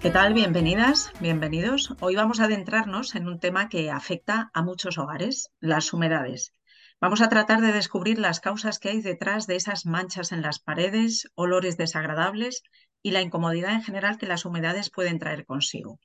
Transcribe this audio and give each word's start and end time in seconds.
¿Qué 0.00 0.10
tal? 0.10 0.32
Bienvenidas, 0.32 1.10
bienvenidos. 1.18 1.92
Hoy 1.98 2.14
vamos 2.14 2.38
a 2.38 2.44
adentrarnos 2.44 3.16
en 3.16 3.26
un 3.26 3.40
tema 3.40 3.68
que 3.68 3.90
afecta 3.90 4.48
a 4.54 4.62
muchos 4.62 4.96
hogares, 4.96 5.50
las 5.58 5.92
humedades. 5.92 6.52
Vamos 7.00 7.20
a 7.20 7.28
tratar 7.28 7.60
de 7.60 7.72
descubrir 7.72 8.20
las 8.20 8.38
causas 8.38 8.78
que 8.78 8.90
hay 8.90 9.02
detrás 9.02 9.48
de 9.48 9.56
esas 9.56 9.86
manchas 9.86 10.30
en 10.30 10.40
las 10.40 10.60
paredes, 10.60 11.28
olores 11.34 11.76
desagradables 11.76 12.62
y 13.02 13.10
la 13.10 13.22
incomodidad 13.22 13.72
en 13.72 13.82
general 13.82 14.18
que 14.18 14.28
las 14.28 14.44
humedades 14.44 14.88
pueden 14.88 15.18
traer 15.18 15.44
consigo. 15.44 15.98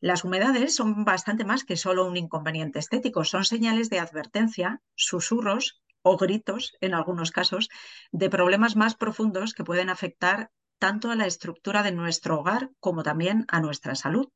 Las 0.00 0.24
humedades 0.24 0.74
son 0.74 1.04
bastante 1.04 1.44
más 1.44 1.62
que 1.62 1.76
solo 1.76 2.08
un 2.08 2.16
inconveniente 2.16 2.80
estético, 2.80 3.22
son 3.22 3.44
señales 3.44 3.88
de 3.88 4.00
advertencia, 4.00 4.80
susurros 4.96 5.80
o 6.02 6.16
gritos, 6.16 6.72
en 6.80 6.92
algunos 6.92 7.30
casos, 7.30 7.68
de 8.10 8.30
problemas 8.30 8.74
más 8.74 8.96
profundos 8.96 9.54
que 9.54 9.62
pueden 9.62 9.90
afectar 9.90 10.50
tanto 10.78 11.10
a 11.10 11.16
la 11.16 11.26
estructura 11.26 11.82
de 11.82 11.92
nuestro 11.92 12.40
hogar 12.40 12.70
como 12.80 13.02
también 13.02 13.44
a 13.48 13.60
nuestra 13.60 13.94
salud. 13.94 14.28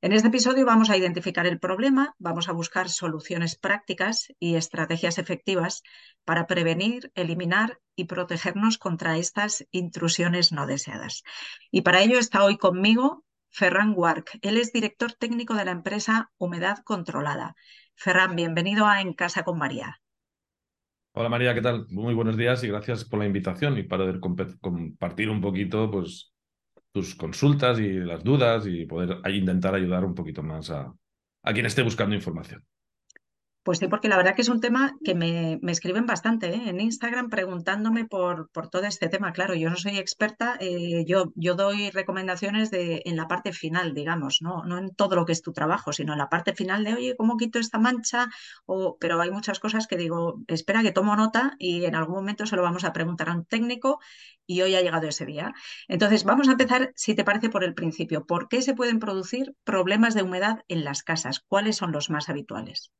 En 0.00 0.12
este 0.12 0.28
episodio 0.28 0.66
vamos 0.66 0.90
a 0.90 0.98
identificar 0.98 1.46
el 1.46 1.58
problema, 1.58 2.14
vamos 2.18 2.50
a 2.50 2.52
buscar 2.52 2.90
soluciones 2.90 3.56
prácticas 3.56 4.28
y 4.38 4.56
estrategias 4.56 5.16
efectivas 5.16 5.82
para 6.26 6.46
prevenir, 6.46 7.10
eliminar 7.14 7.78
y 7.96 8.04
protegernos 8.04 8.76
contra 8.76 9.16
estas 9.16 9.66
intrusiones 9.70 10.52
no 10.52 10.66
deseadas. 10.66 11.22
Y 11.70 11.80
para 11.80 12.02
ello 12.02 12.18
está 12.18 12.44
hoy 12.44 12.58
conmigo 12.58 13.24
Ferran 13.48 13.94
Wark. 13.96 14.38
Él 14.42 14.58
es 14.58 14.72
director 14.72 15.12
técnico 15.12 15.54
de 15.54 15.64
la 15.64 15.70
empresa 15.70 16.30
Humedad 16.36 16.78
Controlada. 16.84 17.56
Ferran, 17.94 18.36
bienvenido 18.36 18.86
a 18.86 19.00
En 19.00 19.14
Casa 19.14 19.42
con 19.42 19.56
María. 19.56 20.03
Hola 21.16 21.28
María, 21.28 21.54
¿qué 21.54 21.62
tal? 21.62 21.86
Muy 21.90 22.12
buenos 22.14 22.36
días 22.36 22.62
y 22.64 22.68
gracias 22.68 23.04
por 23.04 23.20
la 23.20 23.26
invitación 23.26 23.78
y 23.78 23.84
para 23.84 24.18
compartir 24.60 25.30
un 25.30 25.40
poquito 25.40 25.88
pues, 25.90 26.32
tus 26.92 27.14
consultas 27.14 27.78
y 27.78 27.92
las 27.94 28.24
dudas 28.24 28.66
y 28.66 28.86
poder 28.86 29.18
intentar 29.32 29.74
ayudar 29.74 30.04
un 30.04 30.14
poquito 30.14 30.42
más 30.42 30.70
a, 30.70 30.92
a 31.42 31.52
quien 31.52 31.66
esté 31.66 31.82
buscando 31.82 32.16
información. 32.16 32.64
Pues 33.64 33.78
sí, 33.78 33.88
porque 33.88 34.08
la 34.08 34.18
verdad 34.18 34.34
que 34.34 34.42
es 34.42 34.50
un 34.50 34.60
tema 34.60 34.94
que 35.02 35.14
me, 35.14 35.58
escriben 35.72 36.04
bastante 36.04 36.48
¿eh? 36.50 36.68
en 36.68 36.80
Instagram 36.80 37.30
preguntándome 37.30 38.04
por, 38.04 38.50
por, 38.50 38.68
todo 38.68 38.84
este 38.84 39.08
tema. 39.08 39.32
Claro, 39.32 39.54
yo 39.54 39.70
no 39.70 39.76
soy 39.76 39.96
experta, 39.96 40.58
eh, 40.60 41.06
yo, 41.06 41.32
yo 41.34 41.54
doy 41.54 41.90
recomendaciones 41.90 42.70
de, 42.70 43.00
en 43.06 43.16
la 43.16 43.26
parte 43.26 43.54
final, 43.54 43.94
digamos, 43.94 44.42
¿no? 44.42 44.64
no 44.64 44.76
en 44.76 44.94
todo 44.94 45.16
lo 45.16 45.24
que 45.24 45.32
es 45.32 45.40
tu 45.40 45.54
trabajo, 45.54 45.94
sino 45.94 46.12
en 46.12 46.18
la 46.18 46.28
parte 46.28 46.52
final 46.54 46.84
de, 46.84 46.92
oye, 46.92 47.16
¿cómo 47.16 47.38
quito 47.38 47.58
esta 47.58 47.78
mancha? 47.78 48.28
O, 48.66 48.98
pero 49.00 49.18
hay 49.22 49.30
muchas 49.30 49.60
cosas 49.60 49.86
que 49.86 49.96
digo, 49.96 50.42
espera 50.46 50.82
que 50.82 50.92
tomo 50.92 51.16
nota 51.16 51.54
y 51.58 51.86
en 51.86 51.94
algún 51.94 52.16
momento 52.16 52.44
se 52.44 52.56
lo 52.56 52.62
vamos 52.62 52.84
a 52.84 52.92
preguntar 52.92 53.30
a 53.30 53.34
un 53.34 53.46
técnico 53.46 53.98
y 54.46 54.60
hoy 54.60 54.74
ha 54.74 54.82
llegado 54.82 55.08
ese 55.08 55.24
día. 55.24 55.54
Entonces, 55.88 56.24
vamos 56.24 56.48
a 56.48 56.52
empezar, 56.52 56.92
si 56.96 57.14
te 57.14 57.24
parece, 57.24 57.48
por 57.48 57.64
el 57.64 57.72
principio. 57.72 58.26
¿Por 58.26 58.48
qué 58.48 58.60
se 58.60 58.74
pueden 58.74 58.98
producir 58.98 59.54
problemas 59.64 60.14
de 60.14 60.22
humedad 60.22 60.64
en 60.68 60.84
las 60.84 61.02
casas? 61.02 61.40
¿Cuáles 61.40 61.76
son 61.76 61.92
los 61.92 62.10
más 62.10 62.28
habituales? 62.28 62.92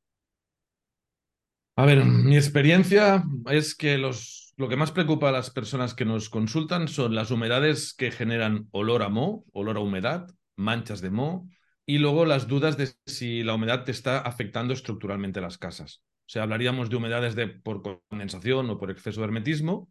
A 1.76 1.86
ver, 1.86 2.04
mi 2.04 2.36
experiencia 2.36 3.24
es 3.50 3.74
que 3.74 3.98
los, 3.98 4.54
lo 4.56 4.68
que 4.68 4.76
más 4.76 4.92
preocupa 4.92 5.30
a 5.30 5.32
las 5.32 5.50
personas 5.50 5.92
que 5.92 6.04
nos 6.04 6.30
consultan 6.30 6.86
son 6.86 7.16
las 7.16 7.32
humedades 7.32 7.94
que 7.94 8.12
generan 8.12 8.68
olor 8.70 9.02
a 9.02 9.08
moho, 9.08 9.44
olor 9.52 9.76
a 9.76 9.80
humedad, 9.80 10.28
manchas 10.54 11.00
de 11.00 11.10
moho, 11.10 11.48
y 11.84 11.98
luego 11.98 12.26
las 12.26 12.46
dudas 12.46 12.76
de 12.76 12.90
si 13.06 13.42
la 13.42 13.54
humedad 13.54 13.84
te 13.84 13.90
está 13.90 14.20
afectando 14.20 14.72
estructuralmente 14.72 15.40
las 15.40 15.58
casas. 15.58 16.02
O 16.20 16.28
sea, 16.28 16.44
hablaríamos 16.44 16.90
de 16.90 16.96
humedades 16.96 17.34
de, 17.34 17.48
por 17.48 17.82
condensación 17.82 18.70
o 18.70 18.78
por 18.78 18.92
exceso 18.92 19.20
de 19.20 19.26
hermetismo, 19.26 19.90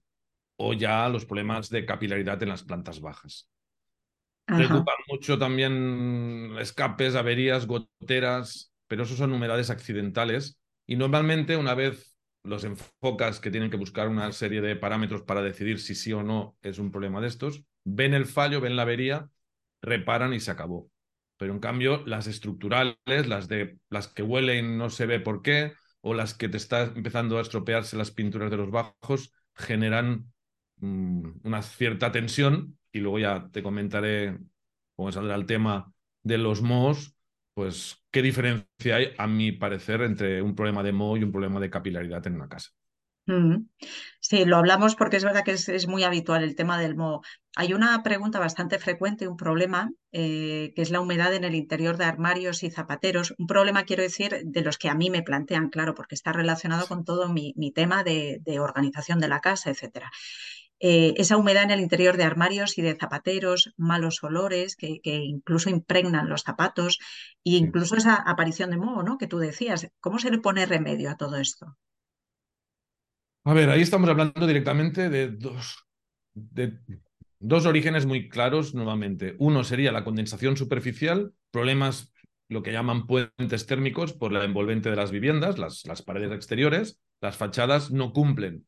o 0.56 0.74
ya 0.74 1.10
los 1.10 1.26
problemas 1.26 1.70
de 1.70 1.86
capilaridad 1.86 2.42
en 2.42 2.50
las 2.50 2.64
plantas 2.64 3.02
bajas. 3.02 3.50
Preocupan 4.46 4.96
mucho 5.10 5.38
también 5.38 6.56
escapes, 6.60 7.16
averías, 7.16 7.68
goteras, 7.68 8.74
pero 8.88 9.04
eso 9.04 9.16
son 9.16 9.34
humedades 9.34 9.70
accidentales 9.70 10.58
y 10.86 10.96
normalmente 10.96 11.58
una 11.58 11.76
vez 11.76 12.18
los 12.44 12.64
enfocas 12.64 13.40
que 13.40 13.52
tienen 13.52 13.70
que 13.70 13.78
buscar 13.78 14.10
una 14.10 14.32
serie 14.32 14.62
de 14.62 14.76
parámetros 14.76 15.22
para 15.22 15.42
decidir 15.42 15.80
si 15.80 15.96
sí 15.96 16.12
o 16.14 16.24
no 16.24 16.58
es 16.62 16.78
un 16.78 16.92
problema 16.92 17.22
de 17.22 17.28
estos, 17.28 17.64
ven 17.86 18.14
el 18.14 18.26
fallo, 18.26 18.60
ven 18.62 18.76
la 18.76 18.82
avería, 18.82 19.30
reparan 19.82 20.34
y 20.34 20.40
se 20.40 20.52
acabó. 20.52 20.90
Pero 21.38 21.54
en 21.54 21.60
cambio, 21.60 22.04
las 22.06 22.28
estructurales, 22.28 22.98
las 23.06 23.48
de 23.48 23.78
las 23.90 24.08
que 24.08 24.24
huelen 24.24 24.78
no 24.78 24.90
se 24.90 25.06
ve 25.06 25.20
por 25.20 25.42
qué, 25.42 25.74
o 26.02 26.14
las 26.14 26.34
que 26.34 26.50
te 26.50 26.58
está 26.58 26.84
empezando 26.84 27.38
a 27.38 27.42
estropearse 27.42 27.98
las 27.98 28.12
pinturas 28.12 28.52
de 28.52 28.58
los 28.58 28.72
bajos, 28.72 29.34
generan 29.56 30.32
mm, 30.78 31.32
una 31.44 31.62
cierta 31.62 32.12
tensión. 32.12 32.78
Y 32.92 33.00
luego 33.00 33.20
ya 33.20 33.50
te 33.52 33.64
comentaré, 33.64 34.38
cómo 34.96 35.12
saldrá 35.12 35.36
el 35.36 35.46
tema 35.46 35.94
de 36.24 36.38
los 36.38 36.62
mohos, 36.62 37.16
pues, 37.53 38.03
¿qué 38.12 38.22
diferencia 38.22 38.96
hay, 38.96 39.14
a 39.18 39.28
mi 39.28 39.52
parecer, 39.52 40.02
entre 40.02 40.41
un 40.41 40.56
problema 40.56 40.84
de 40.84 40.91
moho 40.91 41.18
y 41.18 41.24
un 41.24 41.31
problema 41.31 41.59
de 41.59 41.69
capilaridad 41.69 42.25
en 42.28 42.36
una 42.36 42.50
casa? 42.50 42.72
Sí, 44.19 44.44
lo 44.44 44.58
hablamos 44.58 44.96
porque 44.96 45.16
es 45.16 45.24
verdad 45.24 45.44
que 45.46 45.52
es, 45.52 45.88
muy 45.88 46.03
habitual 46.03 46.44
el 46.44 46.56
tema 46.56 46.78
del 46.78 46.96
moho. 46.96 47.22
Hay 47.56 47.74
una 47.74 48.03
pregunta 48.03 48.38
bastante 48.40 48.80
frecuente, 48.80 49.30
un 49.30 49.38
problema, 49.38 49.92
eh, 50.12 50.74
que 50.75 50.81
es 50.81 50.92
la 50.92 51.00
humedad 51.00 51.34
en 51.34 51.46
el 51.46 51.56
interior 51.56 51.96
de 51.97 52.03
armarios 52.03 52.63
y 52.63 52.69
zapateros. 52.69 53.34
Un 53.38 53.47
problema, 53.47 53.84
quiero 53.84 54.03
decir, 54.03 54.42
de 54.44 54.62
los 54.62 54.78
que 54.78 54.90
a 54.90 54.96
mí 54.96 55.09
me 55.09 55.24
plantean, 55.24 55.69
claro, 55.69 55.94
porque 55.94 56.16
está 56.16 56.34
relacionado 56.34 56.86
con 56.88 57.06
todo 57.06 57.30
mi, 57.30 57.53
tema 57.74 58.03
de, 58.03 58.40
de, 58.42 58.59
organización 58.59 59.19
de 59.19 59.30
la 59.30 59.40
casa, 59.40 59.69
etcétera. 59.69 60.12
Eh, 60.80 61.14
esa 61.18 61.38
humedad 61.38 61.64
en 61.64 61.72
el 61.72 61.80
interior 61.80 62.18
de 62.18 62.24
armarios 62.24 62.78
y 62.78 62.82
de 62.82 62.96
zapateros, 62.96 63.74
malos 63.78 64.24
olores 64.24 64.76
que, 64.76 65.00
incluso 65.04 65.70
impregnan 65.70 66.28
los 66.28 66.42
zapatos 66.42 67.00
e 67.46 67.52
incluso 67.52 67.96
esa 67.96 68.16
aparición 68.16 68.72
de 68.72 68.78
moho, 68.78 69.04
¿no? 69.04 69.18
Que 69.18 69.28
tú 69.28 69.38
decías. 69.38 69.90
¿Cómo 70.00 70.20
se 70.20 70.30
le 70.30 70.40
pone 70.40 70.66
remedio 70.66 71.10
a 71.10 71.16
todo 71.16 71.38
esto? 71.38 71.78
A 73.46 73.54
ver, 73.54 73.70
ahí 73.70 73.82
estamos 73.82 74.10
hablando 74.10 74.48
directamente 74.48 75.10
de 75.10 75.30
dos, 75.30 75.86
de 76.34 76.80
dos 77.40 77.66
orígenes 77.66 78.06
muy 78.06 78.30
claros 78.30 78.74
nuevamente. 78.74 79.36
Uno 79.40 79.64
sería 79.64 79.92
la 79.92 80.04
condensación 80.04 80.58
superficial, 80.58 81.34
problemas, 81.52 82.14
lo 82.50 82.64
que 82.64 82.72
llaman 82.72 83.08
puentes 83.08 83.66
térmicos 83.66 84.14
por 84.14 84.32
la 84.32 84.44
envolvente 84.44 84.90
de 84.90 84.96
las 84.96 85.12
viviendas, 85.12 85.58
las, 85.58 85.86
las 85.86 86.02
paredes 86.02 86.32
exteriores, 86.32 87.00
las 87.22 87.38
fachadas 87.38 87.92
no 87.92 88.12
cumplen 88.12 88.66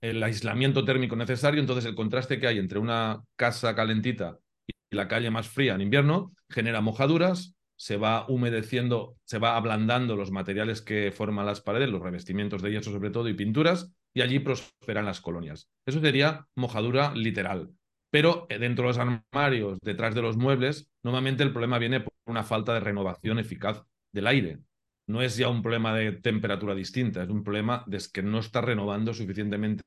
el 0.00 0.22
aislamiento 0.22 0.84
térmico 0.84 1.16
necesario, 1.16 1.60
entonces 1.60 1.84
el 1.84 1.94
contraste 1.94 2.40
que 2.40 2.46
hay 2.46 2.58
entre 2.58 2.78
una 2.78 3.22
casa 3.36 3.74
calentita 3.74 4.38
y 4.66 4.96
la 4.96 5.08
calle 5.08 5.30
más 5.30 5.48
fría 5.48 5.74
en 5.74 5.80
invierno 5.80 6.32
genera 6.48 6.80
mojaduras, 6.80 7.54
se 7.76 7.96
va 7.96 8.26
humedeciendo, 8.28 9.16
se 9.24 9.38
va 9.38 9.56
ablandando 9.56 10.16
los 10.16 10.30
materiales 10.30 10.82
que 10.82 11.12
forman 11.12 11.46
las 11.46 11.60
paredes, 11.60 11.88
los 11.88 12.02
revestimientos 12.02 12.62
de 12.62 12.72
yeso 12.72 12.92
sobre 12.92 13.10
todo 13.10 13.28
y 13.28 13.34
pinturas, 13.34 13.92
y 14.14 14.20
allí 14.20 14.38
prosperan 14.38 15.06
las 15.06 15.20
colonias. 15.20 15.68
Eso 15.86 16.00
sería 16.00 16.46
mojadura 16.54 17.14
literal. 17.14 17.70
Pero 18.10 18.46
eh, 18.50 18.58
dentro 18.58 18.84
de 18.84 18.88
los 18.88 18.98
armarios, 18.98 19.78
detrás 19.80 20.14
de 20.14 20.22
los 20.22 20.36
muebles, 20.36 20.90
normalmente 21.02 21.42
el 21.42 21.52
problema 21.52 21.78
viene 21.78 22.00
por 22.00 22.12
una 22.26 22.44
falta 22.44 22.74
de 22.74 22.80
renovación 22.80 23.38
eficaz 23.38 23.82
del 24.12 24.26
aire 24.26 24.58
no 25.06 25.22
es 25.22 25.36
ya 25.36 25.48
un 25.48 25.62
problema 25.62 25.94
de 25.94 26.12
temperatura 26.12 26.74
distinta, 26.74 27.22
es 27.22 27.28
un 27.28 27.42
problema 27.42 27.84
de 27.86 28.00
que 28.12 28.22
no 28.22 28.38
está 28.38 28.60
renovando 28.60 29.12
suficientemente 29.14 29.82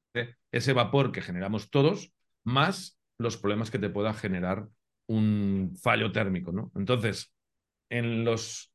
ese 0.51 0.73
vapor 0.73 1.11
que 1.11 1.21
generamos 1.21 1.69
todos, 1.69 2.11
más 2.43 2.99
los 3.17 3.37
problemas 3.37 3.71
que 3.71 3.79
te 3.79 3.89
pueda 3.89 4.13
generar 4.13 4.67
un 5.07 5.73
fallo 5.81 6.11
térmico. 6.11 6.51
¿no? 6.51 6.71
Entonces, 6.75 7.33
en 7.89 8.25
los 8.25 8.73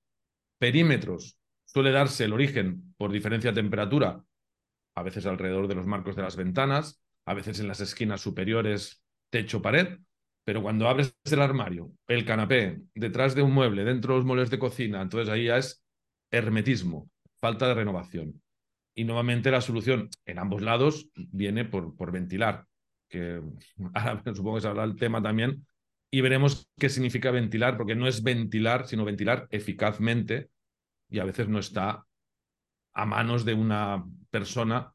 perímetros 0.59 1.39
suele 1.65 1.93
darse 1.93 2.25
el 2.25 2.33
origen 2.33 2.95
por 2.97 3.13
diferencia 3.13 3.53
de 3.53 3.61
temperatura, 3.63 4.23
a 4.97 5.03
veces 5.03 5.27
alrededor 5.27 5.69
de 5.69 5.75
los 5.75 5.87
marcos 5.87 6.17
de 6.17 6.23
las 6.23 6.37
ventanas, 6.37 7.03
a 7.27 7.35
veces 7.35 7.61
en 7.61 7.69
las 7.69 7.81
esquinas 7.81 8.21
superiores, 8.21 9.05
techo-pared, 9.31 9.99
pero 10.45 10.63
cuando 10.63 10.89
abres 10.89 11.15
el 11.31 11.41
armario, 11.41 11.93
el 12.09 12.25
canapé, 12.25 12.81
detrás 12.95 13.35
de 13.35 13.43
un 13.43 13.53
mueble, 13.53 13.85
dentro 13.85 14.15
de 14.15 14.19
los 14.19 14.27
muebles 14.27 14.51
de 14.51 14.59
cocina, 14.59 15.01
entonces 15.01 15.29
ahí 15.29 15.45
ya 15.45 15.59
es 15.59 15.85
hermetismo, 16.31 17.11
falta 17.41 17.69
de 17.69 17.75
renovación. 17.75 18.43
Y 18.95 19.05
nuevamente 19.05 19.51
la 19.51 19.61
solución 19.61 20.09
en 20.25 20.39
ambos 20.39 20.63
lados 20.63 21.09
viene 21.15 21.65
por, 21.65 21.97
por 21.97 22.13
ventilar, 22.13 22.67
que 23.09 23.41
ahora 23.95 24.23
supongo 24.35 24.57
que 24.57 24.63
se 24.63 24.69
habla 24.69 24.85
el 24.85 24.97
tema 24.97 25.23
también, 25.23 25.67
y 26.11 26.21
veremos 26.23 26.69
qué 26.77 26.89
significa 26.89 27.31
ventilar, 27.31 27.77
porque 27.77 27.95
no 27.95 28.09
es 28.09 28.23
ventilar, 28.23 28.87
sino 28.87 29.05
ventilar 29.05 29.47
eficazmente 29.51 30.51
y 31.09 31.21
a 31.21 31.25
veces 31.25 31.49
no 31.49 31.59
está 31.59 32.05
a 32.93 33.07
manos 33.07 33.45
de 33.45 33.55
una 33.55 34.05
persona 34.31 34.93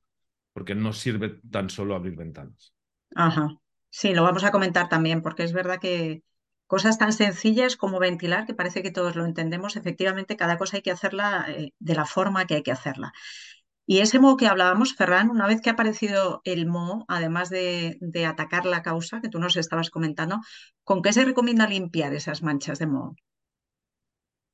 porque 0.53 0.75
no 0.75 0.93
sirve 0.93 1.39
tan 1.51 1.69
solo 1.69 1.95
abrir 1.95 2.15
ventanas. 2.15 2.73
Ajá. 3.15 3.57
Sí, 3.89 4.13
lo 4.13 4.23
vamos 4.23 4.43
a 4.43 4.51
comentar 4.51 4.89
también, 4.89 5.21
porque 5.21 5.43
es 5.43 5.53
verdad 5.53 5.79
que 5.79 6.21
cosas 6.67 6.97
tan 6.97 7.13
sencillas 7.13 7.75
como 7.75 7.99
ventilar, 7.99 8.45
que 8.45 8.53
parece 8.53 8.81
que 8.81 8.91
todos 8.91 9.15
lo 9.15 9.25
entendemos, 9.25 9.75
efectivamente 9.75 10.35
cada 10.35 10.57
cosa 10.57 10.77
hay 10.77 10.83
que 10.83 10.91
hacerla 10.91 11.45
eh, 11.47 11.73
de 11.79 11.95
la 11.95 12.05
forma 12.05 12.45
que 12.45 12.55
hay 12.55 12.63
que 12.63 12.71
hacerla. 12.71 13.13
Y 13.87 13.99
ese 13.99 14.19
moho 14.19 14.35
que 14.35 14.47
hablábamos, 14.47 14.95
Ferran, 14.95 15.29
una 15.29 15.45
vez 15.45 15.61
que 15.61 15.69
ha 15.69 15.73
aparecido 15.73 16.41
el 16.43 16.65
moho, 16.65 17.05
además 17.07 17.51
de, 17.51 17.97
de, 18.01 18.25
atacar 18.25 18.65
la 18.65 18.81
causa 18.81 19.21
que 19.21 19.29
tú 19.29 19.37
nos 19.39 19.57
estabas 19.57 19.91
comentando, 19.91 20.41
¿con 20.83 21.03
qué 21.03 21.13
se 21.13 21.23
recomienda 21.23 21.67
limpiar 21.67 22.11
esas 22.13 22.41
manchas 22.41 22.79
de 22.79 22.87
moho? 22.87 23.15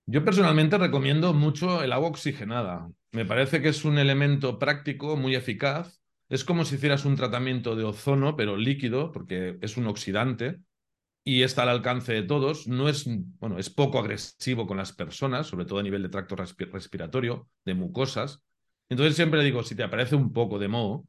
Yo 0.06 0.25
personalmente 0.25 0.78
recomiendo 0.78 1.34
mucho 1.34 1.81
el 1.81 1.94
agua 1.94 2.10
oxigenada. 2.10 2.90
Me 3.13 3.25
parece 3.25 3.62
que 3.62 3.69
es 3.69 3.86
un 3.86 3.98
elemento 3.98 4.60
práctico, 4.60 5.16
muy 5.16 5.36
eficaz. 5.36 6.02
Es 6.28 6.44
como 6.44 6.66
si 6.66 6.75
hicieras 6.75 7.06
un 7.06 7.16
tratamiento 7.16 7.78
de 7.78 7.86
ozono, 7.86 8.36
pero 8.36 8.58
líquido, 8.58 9.13
porque 9.13 9.58
es 9.62 9.78
un 9.78 9.88
oxidante 9.88 10.60
y 11.23 11.44
está 11.44 11.63
al 11.63 11.69
alcance 11.69 12.13
de 12.13 12.23
todos. 12.23 12.68
No 12.68 12.89
es, 12.89 13.06
bueno, 13.39 13.59
es 13.59 13.69
poco 13.69 14.00
agresivo 14.00 14.68
con 14.68 14.77
las 14.77 14.94
personas, 14.94 15.47
sobre 15.47 15.65
todo 15.65 15.79
a 15.79 15.83
nivel 15.83 16.03
de 16.03 16.09
tracto 16.09 16.35
respiratorio, 16.35 17.47
de 17.65 17.73
mucosas. 17.73 18.44
Entonces 18.89 19.15
siempre 19.15 19.44
digo, 19.44 19.63
si 19.63 19.75
te 19.75 19.83
aparece 19.83 20.15
un 20.15 20.33
poco 20.33 20.59
de 20.59 20.68
moho, 20.68 21.06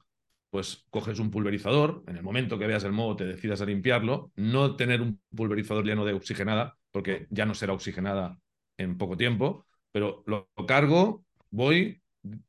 pues 0.51 0.87
coges 0.91 1.19
un 1.19 1.31
pulverizador, 1.31 2.05
en 2.07 2.17
el 2.17 2.23
momento 2.23 2.59
que 2.59 2.67
veas 2.67 2.85
el 2.85 2.93
moho 2.93 3.17
te 3.17 3.25
decidas 3.25 3.63
a 3.63 3.65
limpiarlo, 3.67 4.31
no 4.37 4.77
tener 4.77 5.01
un 5.01 5.19
pulverizador 5.35 5.85
lleno 5.85 6.05
de 6.05 6.13
oxigenada, 6.13 6.77
porque 6.91 7.27
ya 7.31 7.47
no 7.47 7.55
será 7.55 7.73
oxigenada 7.73 8.39
en 8.77 8.99
poco 8.99 9.17
tiempo, 9.17 9.67
pero 9.93 10.23
lo, 10.27 10.51
cargo, 10.67 11.25
voy, 11.51 12.03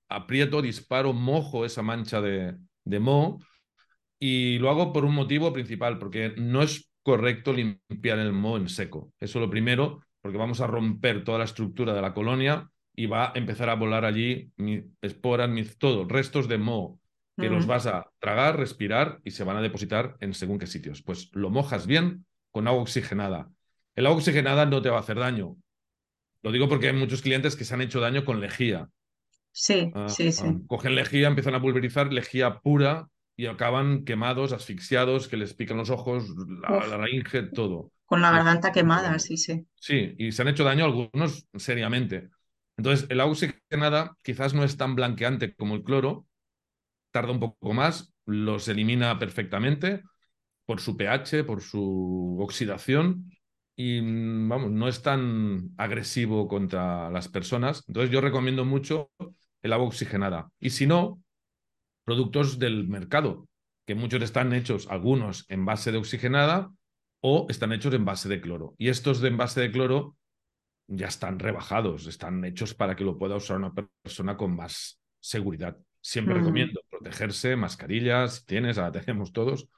aprieto, 0.09 0.61
disparo, 0.61 1.13
mojo 1.13 1.65
esa 1.65 1.81
mancha 1.81 2.19
de, 2.19 2.57
de 2.83 2.99
moho 2.99 3.39
y 4.19 4.59
lo 4.59 4.69
hago 4.69 4.91
por 4.91 5.05
un 5.05 5.15
motivo 5.15 5.53
principal, 5.53 5.97
porque 5.97 6.33
no 6.37 6.61
es 6.61 6.92
correcto 7.03 7.53
limpiar 7.53 8.19
el 8.19 8.33
moho 8.33 8.57
en 8.57 8.69
seco. 8.69 9.13
Eso 9.19 9.39
lo 9.39 9.49
primero, 9.49 10.01
porque 10.21 10.37
vamos 10.37 10.61
a 10.61 10.67
romper 10.67 11.23
toda 11.23 11.39
la 11.39 11.43
estructura 11.43 11.93
de 11.93 12.01
la 12.01 12.13
colonia 12.13 12.69
y 12.95 13.05
va 13.05 13.27
a 13.27 13.31
empezar 13.35 13.69
a 13.69 13.75
volar 13.75 14.05
allí 14.05 14.51
esporas, 15.01 15.49
mis, 15.49 15.77
todo, 15.77 16.05
restos 16.05 16.47
de 16.47 16.57
moho 16.57 16.99
que 17.35 17.49
los 17.49 17.65
vas 17.65 17.87
a 17.87 18.11
tragar, 18.19 18.57
respirar 18.57 19.19
y 19.23 19.31
se 19.31 19.43
van 19.43 19.57
a 19.57 19.61
depositar 19.61 20.17
en 20.19 20.35
según 20.35 20.59
qué 20.59 20.67
sitios. 20.67 21.01
Pues 21.01 21.31
lo 21.33 21.49
mojas 21.49 21.87
bien 21.87 22.25
con 22.51 22.67
agua 22.67 22.83
oxigenada. 22.83 23.49
El 23.95 24.05
agua 24.05 24.19
oxigenada 24.19 24.67
no 24.67 24.83
te 24.83 24.89
va 24.89 24.97
a 24.97 24.99
hacer 24.99 25.17
daño. 25.17 25.57
Lo 26.43 26.51
digo 26.51 26.69
porque 26.69 26.89
hay 26.89 26.93
muchos 26.93 27.23
clientes 27.23 27.55
que 27.55 27.65
se 27.65 27.73
han 27.73 27.81
hecho 27.81 27.99
daño 27.99 28.23
con 28.23 28.39
lejía. 28.39 28.89
Sí, 29.51 29.91
ah, 29.95 30.07
sí, 30.09 30.31
sí. 30.31 30.45
Ah, 30.45 30.59
cogen 30.67 30.93
lejía, 30.93 31.27
empiezan 31.27 31.55
a 31.55 31.61
pulverizar 31.61 32.13
lejía 32.13 32.59
pura 32.59 33.07
y 33.35 33.47
acaban 33.47 34.05
quemados, 34.05 34.53
asfixiados, 34.53 35.27
que 35.27 35.37
les 35.37 35.53
pican 35.53 35.77
los 35.77 35.89
ojos, 35.89 36.25
la, 36.61 36.87
la 36.87 36.97
laringe, 36.97 37.43
todo. 37.43 37.91
Con 38.05 38.21
la 38.21 38.31
garganta 38.31 38.71
quemada, 38.71 39.19
sí, 39.19 39.35
sí. 39.35 39.67
Sí, 39.75 40.15
y 40.17 40.31
se 40.31 40.41
han 40.41 40.47
hecho 40.47 40.63
daño 40.63 40.85
algunos 40.85 41.45
seriamente. 41.55 42.29
Entonces, 42.77 43.05
el 43.09 43.19
agua 43.19 43.33
oxigenada 43.33 44.17
quizás 44.23 44.53
no 44.53 44.63
es 44.63 44.77
tan 44.77 44.95
blanqueante 44.95 45.53
como 45.55 45.75
el 45.75 45.83
cloro, 45.83 46.25
tarda 47.11 47.31
un 47.31 47.39
poco 47.39 47.73
más, 47.73 48.13
los 48.25 48.67
elimina 48.67 49.19
perfectamente 49.19 50.03
por 50.65 50.81
su 50.81 50.97
pH, 50.97 51.43
por 51.45 51.61
su 51.61 52.37
oxidación 52.41 53.31
y 53.75 54.01
mm, 54.01 54.49
vamos, 54.49 54.71
no 54.71 54.87
es 54.89 55.01
tan 55.03 55.71
agresivo 55.77 56.47
contra 56.47 57.09
las 57.11 57.29
personas. 57.29 57.83
Entonces 57.87 58.11
yo 58.11 58.21
recomiendo 58.21 58.65
mucho 58.65 59.11
el 59.63 59.73
agua 59.73 59.87
oxigenada. 59.87 60.49
Y 60.59 60.71
si 60.71 60.87
no, 60.87 61.21
productos 62.05 62.59
del 62.59 62.87
mercado, 62.87 63.47
que 63.85 63.95
muchos 63.95 64.21
están 64.21 64.53
hechos, 64.53 64.87
algunos 64.89 65.45
en 65.49 65.65
base 65.65 65.91
de 65.91 65.97
oxigenada 65.97 66.71
o 67.21 67.47
están 67.49 67.73
hechos 67.73 67.93
en 67.93 68.05
base 68.05 68.29
de 68.29 68.41
cloro. 68.41 68.75
Y 68.77 68.89
estos 68.89 69.21
de 69.21 69.29
en 69.29 69.37
base 69.37 69.61
de 69.61 69.71
cloro 69.71 70.15
ya 70.87 71.07
están 71.07 71.39
rebajados, 71.39 72.07
están 72.07 72.43
hechos 72.45 72.73
para 72.73 72.95
que 72.95 73.03
lo 73.03 73.17
pueda 73.17 73.35
usar 73.35 73.57
una 73.57 73.73
persona 73.73 74.37
con 74.37 74.55
más 74.55 74.99
seguridad. 75.19 75.77
Siempre 76.01 76.35
recomiendo 76.35 76.81
protegerse, 76.89 77.55
mascarillas, 77.55 78.35
si 78.35 78.45
tienes, 78.45 78.77
ahora 78.77 78.91
tenemos 78.91 79.31
todos, 79.31 79.69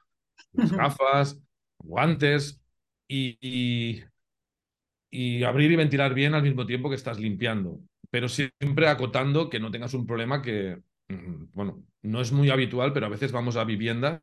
gafas, 0.52 1.40
guantes 1.78 2.60
y, 3.06 4.02
y, 5.10 5.44
abrir 5.44 5.70
y 5.70 5.76
ventilar 5.76 6.14
bien 6.14 6.34
al 6.34 6.42
mismo 6.42 6.66
tiempo 6.66 6.88
que 6.88 6.96
estás 6.96 7.20
limpiando, 7.20 7.78
pero 8.10 8.28
siempre 8.28 8.88
acotando 8.88 9.48
que 9.48 9.60
no 9.60 9.70
tengas 9.70 9.94
un 9.94 10.04
problema 10.04 10.42
que, 10.42 10.78
bueno, 11.08 11.82
no 12.02 12.20
es 12.20 12.32
muy 12.32 12.50
habitual, 12.50 12.92
pero 12.92 13.06
a 13.06 13.10
veces 13.10 13.32
vamos 13.32 13.56
a 13.56 13.64
viviendas 13.64 14.22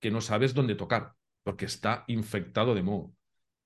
que 0.00 0.10
no 0.10 0.20
sabes 0.20 0.54
dónde 0.54 0.74
tocar, 0.74 1.12
porque 1.42 1.66
está 1.66 2.04
infectado 2.08 2.74
de 2.74 2.82
moho. 2.82 3.14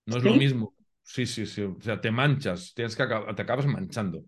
No 0.07 0.17
es 0.17 0.25
lo 0.25 0.35
mismo 0.35 0.75
Sí, 1.03 1.25
sí, 1.25 1.47
sí. 1.47 1.63
O 1.63 1.81
sea, 1.81 2.03
te 2.03 2.11
manchas, 2.11 2.75
tienes 2.75 2.95
que 2.95 3.07
te 3.07 3.43
acabas 3.43 3.67
manchando. 3.67 4.25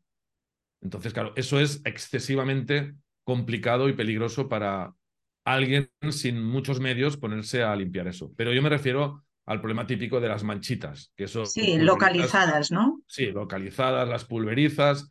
Entonces, 0.80 1.12
claro, 1.12 1.32
eso 1.36 1.60
es 1.60 1.82
excesivamente 1.84 2.94
complicado 3.22 3.88
y 3.88 3.92
peligroso 3.92 4.48
para 4.48 4.94
alguien 5.44 5.90
sin 6.10 6.42
muchos 6.42 6.80
medios 6.80 7.18
ponerse 7.18 7.62
a 7.62 7.76
limpiar 7.76 8.08
eso. 8.08 8.32
Pero 8.36 8.52
yo 8.54 8.62
me 8.62 8.70
refiero 8.70 9.24
al 9.46 9.60
problema 9.60 9.86
típico 9.86 10.20
de 10.20 10.28
las 10.28 10.42
manchitas, 10.42 11.12
que 11.16 11.24
eso 11.24 11.44
Sí, 11.44 11.76
localizadas, 11.78 12.70
¿no? 12.70 13.02
Sí, 13.06 13.26
localizadas, 13.26 14.08
las 14.08 14.24
pulverizas, 14.24 15.10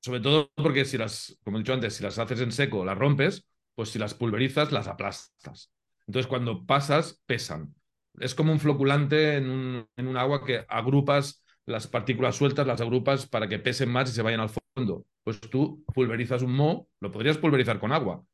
sobre 0.00 0.20
todo 0.20 0.50
porque 0.56 0.84
si 0.84 0.98
las, 0.98 1.38
como 1.44 1.56
he 1.56 1.60
dicho 1.60 1.74
antes, 1.74 1.94
si 1.94 2.02
las 2.02 2.18
haces 2.18 2.40
en 2.40 2.52
seco, 2.52 2.84
las 2.84 2.98
rompes, 2.98 3.46
pues 3.74 3.90
si 3.90 3.98
las 3.98 4.14
pulverizas, 4.14 4.72
las 4.72 4.88
aplastas. 4.88 5.72
Entonces, 6.06 6.26
cuando 6.26 6.66
pasas, 6.66 7.22
pesan 7.26 7.74
es 8.18 8.34
como 8.34 8.52
un 8.52 8.60
floculante 8.60 9.36
en 9.36 9.50
un, 9.50 10.16
agua 10.16 10.44
que 10.44 10.64
agrupas 10.68 11.44
las 11.66 11.86
partículas 11.86 12.36
sueltas, 12.36 12.66
las 12.66 12.80
agrupas 12.80 13.26
para 13.26 13.48
que 13.48 13.58
pesen 13.58 13.90
más 13.90 14.10
y 14.10 14.12
se 14.12 14.22
vayan 14.22 14.40
al 14.40 14.50
fondo. 14.50 15.06
Pues 15.22 15.40
tú 15.40 15.84
pulverizas 15.94 16.42
un 16.42 16.52
moho, 16.52 16.88
lo 17.00 17.12
podrías 17.12 17.38
pulverizar 17.38 17.78
con 17.78 17.92
agua. 17.92 18.24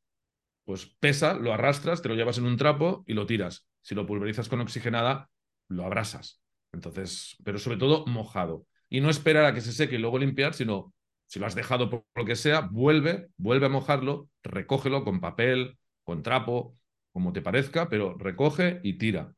Pues 0.65 0.85
pesa, 0.99 1.33
lo 1.35 1.53
arrastras, 1.53 2.01
te 2.01 2.09
lo 2.09 2.15
llevas 2.15 2.37
en 2.37 2.45
un 2.45 2.57
trapo 2.57 3.03
y 3.07 3.13
lo 3.13 3.25
tiras. 3.25 3.67
Si 3.81 3.95
lo 3.95 4.05
pulverizas 4.05 4.49
con 4.49 4.59
oxigenada, 4.61 5.29
lo 5.67 5.85
abrasas. 5.85 6.41
Entonces, 6.73 7.37
pero 7.43 7.57
sobre 7.59 7.77
todo 7.77 8.05
mojado. 8.05 8.65
Y 8.89 9.01
no 9.01 9.09
esperar 9.09 9.45
a 9.45 9.53
que 9.53 9.61
se 9.61 9.71
seque 9.71 9.95
y 9.95 9.99
luego 9.99 10.17
limpiar, 10.17 10.53
sino 10.53 10.93
si 11.27 11.39
lo 11.39 11.45
has 11.45 11.55
dejado 11.55 11.89
por 11.89 12.05
lo 12.15 12.25
que 12.25 12.35
sea, 12.35 12.61
vuelve, 12.61 13.27
vuelve 13.37 13.67
a 13.67 13.69
mojarlo, 13.69 14.29
recógelo 14.43 15.03
con 15.03 15.19
papel, 15.19 15.77
con 16.03 16.23
trapo, 16.23 16.75
como 17.11 17.33
te 17.33 17.41
parezca, 17.41 17.89
pero 17.89 18.17
recoge 18.17 18.79
y 18.83 18.97
tira 18.97 19.33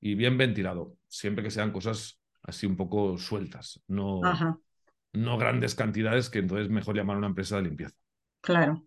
y 0.00 0.14
bien 0.14 0.38
ventilado, 0.38 0.96
siempre 1.08 1.44
que 1.44 1.50
sean 1.50 1.72
cosas 1.72 2.20
así 2.42 2.66
un 2.66 2.76
poco 2.76 3.18
sueltas, 3.18 3.82
no, 3.86 4.20
no 5.12 5.38
grandes 5.38 5.74
cantidades 5.74 6.30
que 6.30 6.38
entonces 6.38 6.70
mejor 6.70 6.96
llamar 6.96 7.16
a 7.16 7.18
una 7.18 7.28
empresa 7.28 7.56
de 7.56 7.62
limpieza. 7.62 7.96
Claro. 8.40 8.86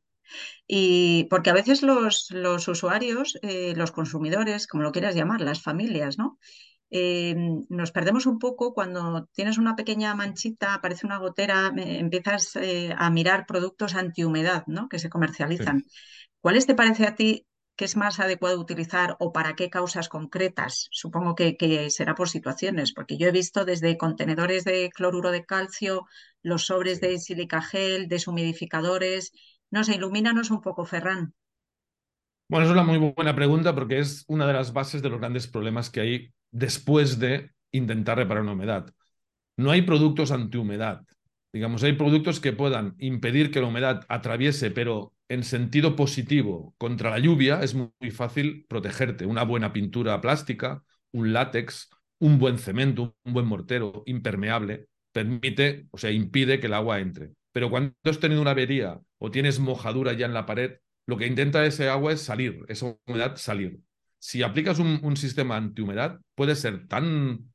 Y 0.67 1.25
porque 1.29 1.49
a 1.49 1.53
veces 1.53 1.83
los, 1.83 2.31
los 2.31 2.67
usuarios, 2.67 3.37
eh, 3.41 3.73
los 3.75 3.91
consumidores, 3.91 4.67
como 4.67 4.83
lo 4.83 4.91
quieras 4.91 5.15
llamar, 5.15 5.41
las 5.41 5.61
familias, 5.61 6.17
¿no? 6.17 6.39
Eh, 6.95 7.35
nos 7.69 7.91
perdemos 7.91 8.27
un 8.27 8.37
poco 8.37 8.75
cuando 8.75 9.27
tienes 9.33 9.57
una 9.57 9.75
pequeña 9.75 10.13
manchita, 10.13 10.75
aparece 10.75 11.07
una 11.07 11.17
gotera, 11.17 11.73
eh, 11.75 11.97
empiezas 11.97 12.55
a 12.95 13.09
mirar 13.09 13.47
productos 13.47 13.95
antihumedad, 13.95 14.63
¿no? 14.67 14.87
Que 14.89 14.99
se 14.99 15.09
comercializan. 15.09 15.85
¿Cuáles 16.39 16.67
te 16.67 16.75
parece 16.75 17.07
a 17.07 17.15
ti 17.15 17.47
qué 17.75 17.85
es 17.85 17.95
más 17.95 18.19
adecuado 18.19 18.59
utilizar 18.59 19.15
o 19.19 19.31
para 19.31 19.55
qué 19.55 19.69
causas 19.69 20.09
concretas. 20.09 20.87
Supongo 20.91 21.35
que, 21.35 21.89
será 21.89 22.15
por 22.15 22.29
situaciones, 22.29 22.93
porque 22.93 23.17
yo 23.17 23.27
he 23.27 23.31
visto 23.31 23.65
desde 23.65 23.97
contenedores 23.97 24.63
de 24.63 24.89
cloruro 24.93 25.31
de 25.31 25.45
calcio, 25.45 26.05
los 26.41 26.65
sobres 26.65 27.01
de 27.01 27.17
silica 27.19 27.61
gel, 27.61 28.07
deshumidificadores. 28.07 29.31
No 29.71 29.83
sé, 29.83 29.95
ilumínanos 29.95 30.51
un 30.51 30.61
poco, 30.61 30.85
Ferran. 30.85 31.33
Bueno, 32.47 32.67
es 32.67 32.71
una 32.71 32.83
muy 32.83 32.97
buena 32.99 33.35
pregunta 33.35 33.73
porque 33.73 33.99
es 33.99 34.25
una 34.27 34.45
de 34.45 34.53
las 34.53 34.73
bases 34.73 35.01
de 35.01 35.09
los 35.09 35.19
grandes 35.19 35.47
problemas 35.47 35.89
que 35.89 36.01
hay 36.01 36.33
después 36.53 37.19
de 37.19 37.51
intentar 37.71 38.17
reparar 38.17 38.43
una 38.43 38.53
humedad. 38.53 38.93
No 39.57 39.71
hay 39.71 39.81
productos 39.81 40.31
antihumedad. 40.31 41.01
Digamos, 41.51 41.83
hay 41.83 41.93
productos 41.93 42.39
que 42.39 42.53
puedan 42.53 42.95
impedir 42.97 43.51
que 43.51 43.61
la 43.61 43.67
humedad 43.67 44.05
atraviese, 44.07 44.71
pero 44.71 45.13
en 45.29 45.43
sentido 45.43 45.95
positivo 45.95 46.73
contra 46.77 47.11
la 47.11 47.19
lluvia 47.19 47.61
es 47.61 47.75
muy, 47.75 48.11
fácil 48.11 48.65
protegerte. 48.67 49.25
Una 49.25 49.43
buena 49.43 49.73
pintura 49.73 50.19
plástica, 50.21 50.83
un 51.11 51.33
látex, 51.33 51.89
un 52.19 52.39
buen 52.39 52.57
cemento, 52.57 53.15
un 53.23 53.33
buen 53.33 53.45
mortero 53.45 54.03
impermeable, 54.05 54.87
permite, 55.11 55.87
o 55.91 55.97
sea, 55.97 56.11
impide 56.11 56.59
que 56.59 56.67
el 56.67 56.73
agua 56.73 56.99
entre. 56.99 57.33
Pero 57.51 57.69
cuando 57.69 57.93
has 58.05 58.19
tenido 58.19 58.41
una 58.41 58.51
avería 58.51 58.99
o 59.19 59.29
tienes 59.29 59.59
mojadura 59.59 60.13
ya 60.13 60.25
en 60.25 60.33
la 60.33 60.45
pared, 60.45 60.79
lo 61.05 61.17
que 61.17 61.27
intenta 61.27 61.65
ese 61.65 61.89
agua 61.89 62.13
es 62.13 62.21
salir, 62.21 62.65
esa 62.67 62.95
humedad 63.05 63.35
salir. 63.35 63.79
Si 64.23 64.41
aplicas 64.41 64.79
un, 64.79 65.01
un 65.03 65.17
sistema 65.17 65.57
antihumedad, 65.57 66.21
puede 66.33 66.55
ser 66.55 66.87
tan 66.87 67.51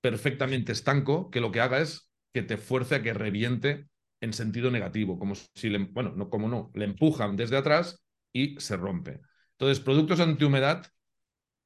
perfectamente 0.00 0.70
estanco 0.70 1.28
que 1.28 1.40
lo 1.40 1.50
que 1.50 1.60
haga 1.60 1.80
es 1.80 2.08
que 2.32 2.42
te 2.42 2.56
fuerce 2.56 2.94
a 2.94 3.02
que 3.02 3.12
reviente 3.12 3.88
en 4.20 4.32
sentido 4.32 4.70
negativo, 4.70 5.18
como 5.18 5.34
si 5.34 5.70
le, 5.70 5.78
bueno, 5.78 6.12
no 6.14 6.30
como 6.30 6.48
no, 6.48 6.70
le 6.72 6.84
empujan 6.84 7.34
desde 7.34 7.56
atrás 7.56 8.04
y 8.32 8.54
se 8.60 8.76
rompe. 8.76 9.22
Entonces, 9.58 9.82
productos 9.82 10.20
antihumedad, 10.20 10.86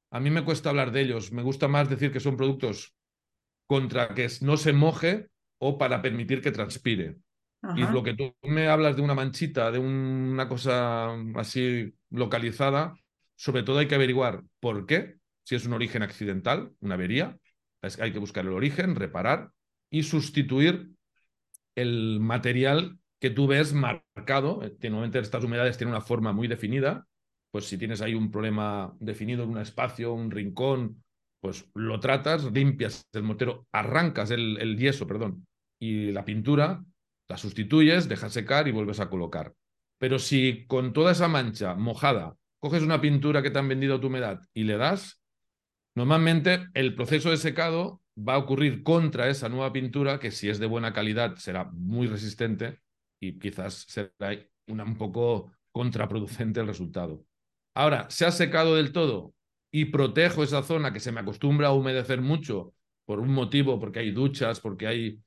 a 0.09 0.19
mí 0.19 0.31
me 0.31 0.43
cuesta 0.43 0.71
hablar 0.71 0.91
de 0.91 1.01
ellos, 1.01 1.31
me 1.31 1.43
gusta 1.43 1.67
más 1.67 1.87
decir 1.87 2.11
que 2.11 2.19
son 2.19 2.35
productos 2.35 2.95
contra 3.67 4.15
que 4.15 4.27
no 4.41 4.57
se 4.57 4.73
moje 4.73 5.27
o 5.59 5.77
para 5.77 6.01
permitir 6.01 6.41
que 6.41 6.51
transpire. 6.51 7.17
Y 7.75 7.81
lo 7.81 8.01
que 8.01 8.15
tú 8.15 8.33
me 8.41 8.67
hablas 8.67 8.95
de 8.95 9.03
una 9.03 9.13
manchita, 9.13 9.69
de 9.69 9.77
una 9.77 10.49
cosa 10.49 11.13
así 11.35 11.93
localizada, 12.09 12.95
sobre 13.39 13.63
todo 13.63 13.79
hay 13.79 13.87
que 13.87 13.95
averiguar 13.95 14.43
por 14.59 14.85
qué, 14.85 15.15
si 15.45 15.55
es 15.55 15.65
un 15.65 15.71
origen 15.71 16.03
accidental, 16.03 16.73
una 16.81 16.95
avería, 16.95 17.37
hay 17.81 18.11
que 18.11 18.19
buscar 18.19 18.45
el 18.45 18.51
origen, 18.51 18.95
reparar 18.95 19.51
y 19.89 20.03
sustituir 20.03 20.89
el 21.73 22.19
material 22.19 22.99
que 23.17 23.29
tú 23.29 23.47
ves 23.47 23.71
marcado. 23.71 24.61
Eh, 24.61 24.75
normalmente 24.83 25.19
estas 25.19 25.45
humedades 25.45 25.77
tienen 25.77 25.95
una 25.95 26.01
forma 26.01 26.33
muy 26.33 26.49
definida. 26.49 27.07
Pues 27.49 27.63
si 27.65 27.77
tienes 27.77 28.01
ahí 28.01 28.13
un 28.13 28.29
problema 28.29 28.93
definido 28.99 29.45
en 29.45 29.51
un 29.51 29.59
espacio, 29.59 30.11
un 30.13 30.31
rincón, 30.31 31.01
pues 31.39 31.65
lo 31.75 31.97
tratas, 32.01 32.43
limpias 32.51 33.07
el 33.13 33.23
mortero, 33.23 33.67
arrancas 33.71 34.31
el, 34.31 34.57
el 34.59 34.77
yeso, 34.77 35.07
perdón, 35.07 35.47
y 35.79 36.11
la 36.11 36.25
pintura, 36.25 36.83
la 37.29 37.37
sustituyes, 37.37 38.09
dejas 38.09 38.33
secar 38.33 38.67
y 38.67 38.71
vuelves 38.71 38.99
a 38.99 39.09
colocar. 39.09 39.53
Pero 39.97 40.19
si 40.19 40.65
con 40.67 40.91
toda 40.91 41.13
esa 41.13 41.29
mancha 41.29 41.73
mojada 41.75 42.35
coges 42.59 42.83
una 42.83 43.01
pintura 43.01 43.41
que 43.41 43.51
te 43.51 43.59
han 43.59 43.67
vendido 43.67 43.95
a 43.95 44.01
tu 44.01 44.07
humedad 44.07 44.41
y 44.53 44.63
le 44.63 44.77
das, 44.77 45.21
normalmente 45.95 46.67
el 46.73 46.95
proceso 46.95 47.31
de 47.31 47.37
secado 47.37 48.01
va 48.17 48.33
a 48.33 48.37
ocurrir 48.37 48.83
contra 48.83 49.29
esa 49.29 49.49
nueva 49.49 49.71
pintura 49.71 50.19
que 50.19 50.31
si 50.31 50.49
es 50.49 50.59
de 50.59 50.65
buena 50.65 50.93
calidad 50.93 51.35
será 51.37 51.65
muy 51.71 52.07
resistente 52.07 52.79
y 53.19 53.39
quizás 53.39 53.85
será 53.87 54.37
una, 54.67 54.83
un 54.83 54.97
poco 54.97 55.51
contraproducente 55.71 56.59
el 56.59 56.67
resultado. 56.67 57.25
Ahora, 57.73 58.09
¿se 58.09 58.25
ha 58.25 58.31
secado 58.31 58.75
del 58.75 58.91
todo 58.91 59.33
y 59.71 59.85
protejo 59.85 60.43
esa 60.43 60.63
zona 60.63 60.91
que 60.91 60.99
se 60.99 61.11
me 61.11 61.21
acostumbra 61.21 61.67
a 61.67 61.73
humedecer 61.73 62.21
mucho 62.21 62.73
por 63.05 63.19
un 63.19 63.31
motivo, 63.31 63.79
porque 63.79 63.99
hay 63.99 64.11
duchas, 64.11 64.59
porque 64.59 64.87
hay, 64.87 65.19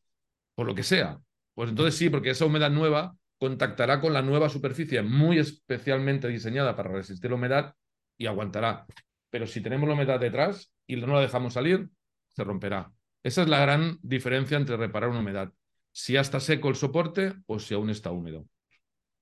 por 0.55 0.67
lo 0.67 0.75
que 0.75 0.83
sea? 0.83 1.19
Pues 1.55 1.71
entonces 1.71 1.97
sí, 1.97 2.11
porque 2.11 2.31
esa 2.31 2.45
humedad 2.45 2.71
nueva 2.71 3.17
contactará 3.43 4.01
con 4.01 4.13
la 4.13 4.23
nueva 4.23 4.49
superficie 4.49 5.03
muy 5.03 5.41
especialmente 5.41 6.29
diseñada 6.29 6.77
para 6.77 6.93
resistir 6.93 7.29
la 7.29 7.35
humedad 7.35 7.75
y 8.17 8.27
aguantará. 8.27 8.87
Pero 9.31 9.49
si 9.49 9.61
tenemos 9.61 9.89
la 9.89 9.95
humedad 9.95 10.21
detrás 10.21 10.73
y 10.87 10.95
no 10.95 11.09
la 11.09 11.23
dejamos 11.23 11.55
salir, 11.55 11.89
se 12.29 12.45
romperá. 12.45 12.93
Esa 13.25 13.43
es 13.43 13.49
la 13.49 13.59
gran 13.59 13.99
diferencia 14.01 14.57
entre 14.57 14.77
reparar 14.77 15.11
una 15.11 15.19
humedad. 15.19 15.53
Si 15.91 16.13
ya 16.13 16.21
está 16.21 16.39
seco 16.39 16.69
el 16.69 16.77
soporte 16.77 17.35
o 17.47 17.59
si 17.59 17.75
aún 17.75 17.91
está 17.91 18.13
húmedo. 18.13 18.47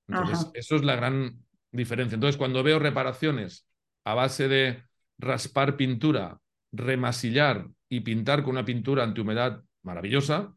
Entonces, 0.07 0.51
eso 0.53 0.75
es 0.75 0.83
la 0.83 0.95
gran 0.95 1.43
diferencia. 1.71 2.13
Entonces, 2.13 2.37
cuando 2.37 2.61
veo 2.61 2.77
reparaciones 2.77 3.67
a 4.03 4.13
base 4.13 4.47
de 4.47 4.83
raspar 5.17 5.77
pintura, 5.77 6.37
remasillar 6.71 7.65
y 7.89 8.01
pintar 8.01 8.43
con 8.43 8.51
una 8.51 8.65
pintura 8.65 9.03
antihumedad 9.03 9.63
maravillosa, 9.81 10.53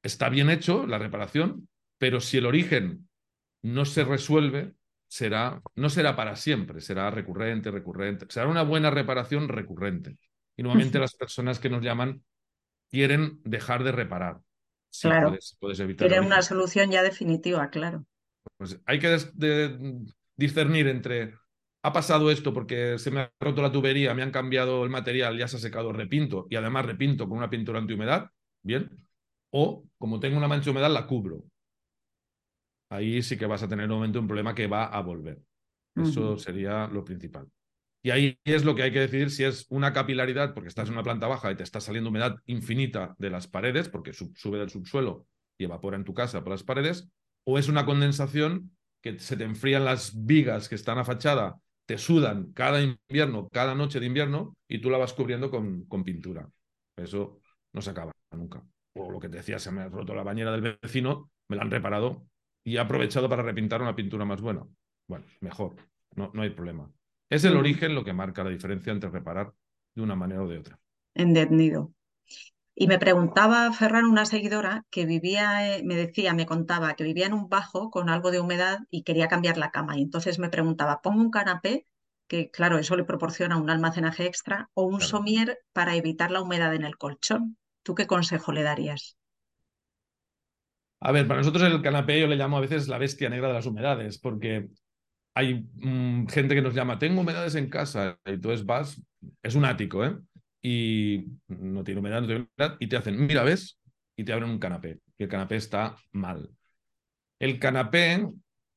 está 0.00 0.28
bien 0.28 0.48
hecho 0.48 0.86
la 0.86 0.98
reparación, 0.98 1.68
pero 1.98 2.20
si 2.20 2.38
el 2.38 2.46
origen 2.46 3.08
no 3.62 3.84
se 3.84 4.04
resuelve, 4.04 4.74
será, 5.08 5.62
no 5.74 5.90
será 5.90 6.16
para 6.16 6.36
siempre, 6.36 6.80
será 6.80 7.10
recurrente, 7.10 7.70
recurrente. 7.70 8.26
Será 8.28 8.46
una 8.46 8.62
buena 8.62 8.90
reparación 8.90 9.48
recurrente. 9.48 10.16
Y 10.56 10.62
nuevamente 10.62 10.98
las 10.98 11.14
personas 11.14 11.58
que 11.58 11.70
nos 11.70 11.82
llaman 11.82 12.22
quieren 12.90 13.40
dejar 13.44 13.84
de 13.84 13.92
reparar. 13.92 14.40
claro. 15.00 15.36
Quieren 15.96 16.24
una 16.24 16.42
solución 16.42 16.90
ya 16.90 17.02
definitiva, 17.02 17.68
claro. 17.70 18.04
Pues 18.56 18.80
hay 18.86 18.98
que 18.98 19.18
discernir 20.36 20.88
entre 20.88 21.34
ha 21.82 21.92
pasado 21.92 22.30
esto 22.30 22.52
porque 22.52 22.98
se 22.98 23.10
me 23.10 23.20
ha 23.20 23.32
roto 23.40 23.62
la 23.62 23.72
tubería, 23.72 24.14
me 24.14 24.22
han 24.22 24.32
cambiado 24.32 24.84
el 24.84 24.90
material, 24.90 25.38
ya 25.38 25.48
se 25.48 25.56
ha 25.56 25.60
secado, 25.60 25.92
repinto 25.92 26.46
y 26.50 26.56
además 26.56 26.86
repinto 26.86 27.28
con 27.28 27.38
una 27.38 27.50
pintura 27.50 27.78
antihumedad, 27.78 28.30
bien. 28.62 28.90
O 29.50 29.84
como 29.96 30.20
tengo 30.20 30.36
una 30.36 30.48
mancha 30.48 30.66
de 30.66 30.70
humedad, 30.72 30.90
la 30.90 31.06
cubro. 31.06 31.44
Ahí 32.90 33.22
sí 33.22 33.36
que 33.36 33.46
vas 33.46 33.62
a 33.62 33.68
tener 33.68 33.86
nuevamente 33.86 34.18
un 34.18 34.26
problema 34.26 34.54
que 34.54 34.66
va 34.66 34.86
a 34.86 35.00
volver. 35.00 35.40
Eso 35.94 36.38
sería 36.38 36.86
lo 36.86 37.04
principal. 37.04 37.48
Y 38.02 38.10
ahí 38.10 38.38
es 38.44 38.64
lo 38.64 38.74
que 38.74 38.82
hay 38.84 38.92
que 38.92 39.00
decidir 39.00 39.30
si 39.30 39.44
es 39.44 39.66
una 39.70 39.92
capilaridad, 39.92 40.54
porque 40.54 40.68
estás 40.68 40.88
en 40.88 40.94
una 40.94 41.02
planta 41.02 41.26
baja 41.26 41.50
y 41.50 41.56
te 41.56 41.64
está 41.64 41.80
saliendo 41.80 42.10
humedad 42.10 42.36
infinita 42.46 43.16
de 43.18 43.30
las 43.30 43.48
paredes, 43.48 43.88
porque 43.88 44.12
sube 44.12 44.58
del 44.58 44.70
subsuelo 44.70 45.26
y 45.58 45.64
evapora 45.64 45.96
en 45.96 46.04
tu 46.04 46.14
casa 46.14 46.42
por 46.42 46.52
las 46.52 46.62
paredes, 46.62 47.10
o 47.44 47.58
es 47.58 47.68
una 47.68 47.84
condensación 47.84 48.76
que 49.02 49.18
se 49.18 49.36
te 49.36 49.44
enfrían 49.44 49.84
las 49.84 50.24
vigas 50.24 50.68
que 50.68 50.76
están 50.76 50.98
a 50.98 51.04
fachada, 51.04 51.56
te 51.86 51.98
sudan 51.98 52.52
cada 52.52 52.80
invierno, 52.80 53.48
cada 53.48 53.74
noche 53.74 53.98
de 53.98 54.06
invierno, 54.06 54.56
y 54.68 54.80
tú 54.80 54.90
la 54.90 54.98
vas 54.98 55.12
cubriendo 55.12 55.50
con, 55.50 55.84
con 55.86 56.04
pintura. 56.04 56.48
Eso 56.96 57.40
no 57.72 57.82
se 57.82 57.90
acaba 57.90 58.12
nunca. 58.30 58.62
O 58.94 59.10
lo 59.10 59.18
que 59.18 59.28
te 59.28 59.38
decía, 59.38 59.58
se 59.58 59.72
me 59.72 59.82
ha 59.82 59.88
roto 59.88 60.14
la 60.14 60.22
bañera 60.22 60.52
del 60.52 60.78
vecino, 60.80 61.30
me 61.48 61.56
la 61.56 61.62
han 61.62 61.70
reparado 61.70 62.26
y 62.68 62.76
he 62.76 62.80
aprovechado 62.80 63.30
para 63.30 63.42
repintar 63.42 63.80
una 63.80 63.96
pintura 63.96 64.26
más 64.26 64.42
buena. 64.42 64.62
Bueno, 65.06 65.24
mejor, 65.40 65.76
no, 66.14 66.30
no 66.34 66.42
hay 66.42 66.50
problema. 66.50 66.92
Es 67.30 67.44
el 67.44 67.56
origen 67.56 67.94
lo 67.94 68.04
que 68.04 68.12
marca 68.12 68.44
la 68.44 68.50
diferencia 68.50 68.92
entre 68.92 69.08
reparar 69.08 69.54
de 69.94 70.02
una 70.02 70.14
manera 70.14 70.42
o 70.42 70.48
de 70.48 70.58
otra. 70.58 70.78
Entendido. 71.14 71.94
Y 72.74 72.86
me 72.86 72.98
preguntaba 72.98 73.72
Ferran, 73.72 74.04
una 74.04 74.26
seguidora, 74.26 74.84
que 74.90 75.06
vivía, 75.06 75.76
eh, 75.76 75.82
me 75.82 75.96
decía, 75.96 76.34
me 76.34 76.44
contaba 76.44 76.94
que 76.94 77.04
vivía 77.04 77.26
en 77.26 77.32
un 77.32 77.48
bajo 77.48 77.90
con 77.90 78.10
algo 78.10 78.30
de 78.30 78.40
humedad 78.40 78.80
y 78.90 79.02
quería 79.02 79.28
cambiar 79.28 79.56
la 79.56 79.70
cama. 79.70 79.96
Y 79.96 80.02
entonces 80.02 80.38
me 80.38 80.50
preguntaba, 80.50 81.00
¿pongo 81.00 81.22
un 81.22 81.30
canapé? 81.30 81.86
Que 82.28 82.50
claro, 82.50 82.78
eso 82.78 82.96
le 82.96 83.04
proporciona 83.04 83.56
un 83.56 83.70
almacenaje 83.70 84.26
extra, 84.26 84.68
o 84.74 84.84
un 84.84 85.00
somier 85.00 85.58
para 85.72 85.96
evitar 85.96 86.30
la 86.30 86.42
humedad 86.42 86.74
en 86.74 86.84
el 86.84 86.98
colchón. 86.98 87.56
¿Tú 87.82 87.94
qué 87.94 88.06
consejo 88.06 88.52
le 88.52 88.62
darías? 88.62 89.17
A 91.00 91.12
ver, 91.12 91.28
para 91.28 91.40
nosotros 91.40 91.62
el 91.62 91.80
canapé 91.80 92.20
yo 92.20 92.26
le 92.26 92.36
llamo 92.36 92.56
a 92.56 92.60
veces 92.60 92.88
la 92.88 92.98
bestia 92.98 93.28
negra 93.28 93.48
de 93.48 93.54
las 93.54 93.66
humedades, 93.66 94.18
porque 94.18 94.68
hay 95.34 95.66
mm, 95.76 96.26
gente 96.26 96.54
que 96.54 96.62
nos 96.62 96.74
llama, 96.74 96.98
tengo 96.98 97.20
humedades 97.20 97.54
en 97.54 97.70
casa, 97.70 98.18
y 98.26 98.30
entonces 98.30 98.66
vas, 98.66 99.00
es 99.42 99.54
un 99.54 99.64
ático, 99.64 100.04
¿eh? 100.04 100.16
Y 100.60 101.26
no 101.46 101.84
tiene 101.84 102.00
humedad, 102.00 102.20
no 102.22 102.26
tiene 102.26 102.48
humedad, 102.56 102.76
y 102.80 102.88
te 102.88 102.96
hacen, 102.96 103.24
mira, 103.24 103.44
¿ves? 103.44 103.78
Y 104.16 104.24
te 104.24 104.32
abren 104.32 104.50
un 104.50 104.58
canapé, 104.58 104.98
y 105.16 105.22
el 105.22 105.28
canapé 105.28 105.56
está 105.56 105.94
mal. 106.10 106.50
El 107.38 107.60
canapé, 107.60 108.26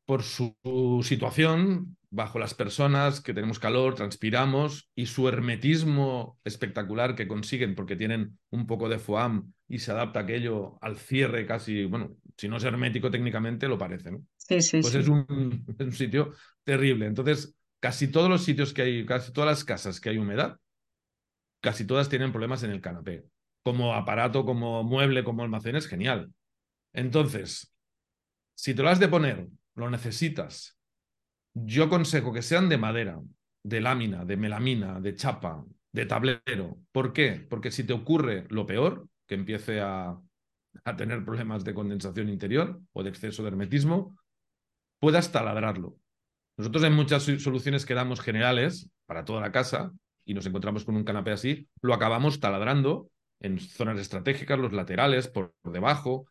por 0.06 0.22
su 0.22 0.56
situación, 1.04 1.98
bajo 2.12 2.38
las 2.38 2.54
personas 2.54 3.22
que 3.22 3.34
tenemos 3.34 3.58
calor, 3.58 3.96
transpiramos, 3.96 4.92
y 4.94 5.08
su 5.08 5.28
hermetismo 5.28 6.38
espectacular 6.44 7.16
que 7.16 7.28
consiguen 7.28 7.74
porque 7.74 7.96
tienen 7.96 8.38
un 8.52 8.68
poco 8.68 8.88
de 8.90 9.00
foam 9.00 9.54
y 9.72 9.80
se 9.80 9.92
adapta 9.92 10.20
aquello 10.20 10.78
al 10.82 10.98
cierre 10.98 11.46
casi, 11.46 11.86
bueno, 11.86 12.18
si 12.36 12.50
no 12.50 12.58
es 12.58 12.64
hermético 12.66 13.10
técnicamente, 13.10 13.70
lo 13.70 13.78
parece, 13.78 14.12
¿no? 14.12 14.26
Sí, 14.36 14.62
sí, 14.62 14.82
pues 14.82 14.94
Es, 14.96 15.08
un, 15.08 15.26
es 15.80 15.86
un 15.86 15.94
sitio 15.94 16.34
terrible. 16.66 17.06
Entonces, 17.06 17.56
casi 17.80 18.10
todos 18.10 18.30
los 18.30 18.44
sitios 18.44 18.74
que 18.74 18.82
hay, 18.82 19.06
casi 19.06 19.32
todas 19.32 19.50
las 19.50 19.64
casas 19.64 20.02
que 20.02 20.10
hay 20.10 20.18
humedad, 20.18 20.60
casi 21.62 21.88
todas 21.88 22.10
tienen 22.10 22.34
problemas 22.34 22.64
en 22.64 22.72
el 22.72 22.82
canapé. 22.82 23.24
Como 23.64 23.94
aparato, 23.94 24.44
como 24.44 24.84
mueble, 24.84 25.24
como 25.24 25.42
almacén, 25.42 25.78
es 25.78 25.88
genial. 25.88 26.34
Entonces, 26.92 27.74
si 28.56 28.74
te 28.74 28.84
lo 28.84 28.90
has 28.90 29.00
de 29.00 29.08
poner, 29.08 29.48
lo 29.76 29.90
necesitas, 29.90 30.78
yo 31.54 31.86
aconsejo 31.86 32.34
que 32.34 32.42
sean 32.42 32.68
de 32.68 32.78
madera, 32.78 33.22
de 33.64 33.80
lámina, 33.80 34.26
de 34.26 34.36
melamina, 34.36 35.00
de 35.00 35.16
chapa, 35.16 35.64
de 35.94 36.06
tablero. 36.06 36.78
¿Por 36.92 37.14
qué? 37.14 37.48
Porque 37.50 37.72
si 37.72 37.86
te 37.86 37.94
ocurre 37.94 38.48
lo 38.50 38.66
peor, 38.66 39.08
que 39.32 39.36
empiece 39.36 39.80
a, 39.80 40.20
a 40.84 40.96
tener 40.98 41.24
problemas 41.24 41.64
de 41.64 41.74
condensación 41.74 42.28
interior 42.28 42.82
o 42.92 43.02
de 43.02 43.12
exceso 43.12 43.44
de 43.44 43.48
hermetismo, 43.48 44.18
puedas 45.00 45.32
taladrarlo. 45.32 45.96
Nosotros 46.58 46.84
en 46.84 46.92
muchas 46.92 47.24
soluciones 47.24 47.86
que 47.86 47.94
damos 47.94 48.20
generales 48.20 48.90
para 49.06 49.24
toda 49.24 49.40
la 49.40 49.54
casa 49.54 49.94
y 50.26 50.34
nos 50.34 50.46
encontramos 50.48 50.84
con 50.84 50.98
un 50.98 51.06
canapé 51.06 51.32
así, 51.32 51.70
lo 51.82 51.94
acabamos 51.94 52.42
taladrando 52.42 53.10
en 53.40 53.58
zonas 53.58 53.98
estratégicas, 54.00 54.60
los 54.60 54.74
laterales, 54.74 55.30
por, 55.30 55.54
debajo. 55.64 56.26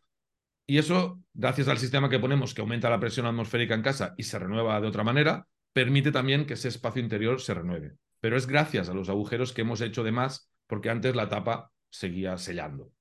Y 0.67 0.77
eso, 0.77 1.23
gracias 1.33 1.69
al 1.69 1.79
sistema 1.79 2.07
que 2.07 2.19
ponemos 2.19 2.53
que 2.53 2.61
aumenta 2.61 2.87
la 2.87 2.99
presión 2.99 3.25
atmosférica 3.25 3.73
en 3.73 3.81
casa 3.81 4.13
y 4.15 4.25
se 4.25 4.37
renueva 4.37 4.79
de 4.79 4.87
otra 4.87 5.03
manera, 5.03 5.47
permite 5.73 6.11
también 6.11 6.45
que 6.45 6.53
ese 6.53 6.67
espacio 6.67 7.01
interior 7.01 7.41
se 7.41 7.55
renueve. 7.55 7.95
Pero 8.19 8.37
es 8.37 8.45
gracias 8.45 8.89
a 8.89 8.93
los 8.93 9.09
agujeros 9.09 9.53
que 9.53 9.61
hemos 9.61 9.81
hecho 9.81 10.03
de 10.03 10.11
más, 10.11 10.51
porque 10.67 10.91
antes 10.91 11.15
la 11.15 11.29
tapa 11.29 11.70
seguía 11.91 12.37
sellando. 12.37 12.91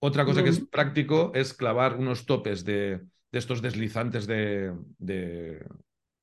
Otra 0.00 0.24
cosa 0.24 0.44
que 0.44 0.50
es 0.50 0.60
práctico 0.60 1.32
es 1.34 1.52
clavar 1.52 1.96
unos 1.96 2.24
topes 2.24 2.64
de, 2.64 3.00
estos 3.32 3.60
deslizantes 3.60 4.26
de, 4.26 4.74
de, 4.98 5.66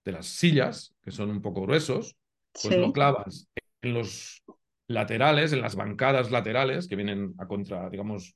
las 0.05 0.27
sillas, 0.27 0.95
que 1.03 1.11
son 1.11 1.29
un 1.29 1.41
poco 1.41 1.63
gruesos, 1.63 2.15
pues 2.53 2.77
lo 2.77 2.93
clavas 2.93 3.49
en 3.81 3.93
los 3.93 4.43
laterales, 4.87 5.51
en 5.51 5.61
las 5.61 5.75
bancadas 5.75 6.31
laterales 6.31 6.87
que 6.87 6.95
vienen 6.95 7.33
a 7.37 7.47
contra, 7.47 7.89
digamos, 7.89 8.35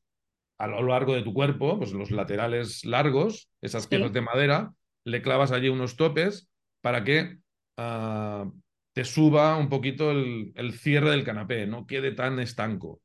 a 0.58 0.68
lo 0.68 0.84
largo 0.84 1.16
de 1.16 1.24
tu 1.24 1.34
cuerpo, 1.34 1.78
pues 1.78 1.94
los 1.94 2.12
laterales 2.12 2.84
largos, 2.84 3.50
esas 3.62 3.88
piezas 3.88 4.12
de 4.12 4.22
madera, 4.22 4.74
le 5.06 5.22
clavas 5.22 5.52
allí 5.52 5.70
unos 5.70 5.96
topes 5.96 6.50
para 6.82 7.04
que 7.06 7.38
uh, 7.78 8.52
te 8.94 9.06
suba 9.06 9.56
un 9.56 9.70
poquito 9.70 10.12
el, 10.12 10.52
el, 10.56 10.74
cierre 10.74 11.12
del 11.12 11.24
canapé, 11.24 11.66
no 11.66 11.88
quede 11.88 12.12
tan 12.12 12.40
estanco. 12.40 13.00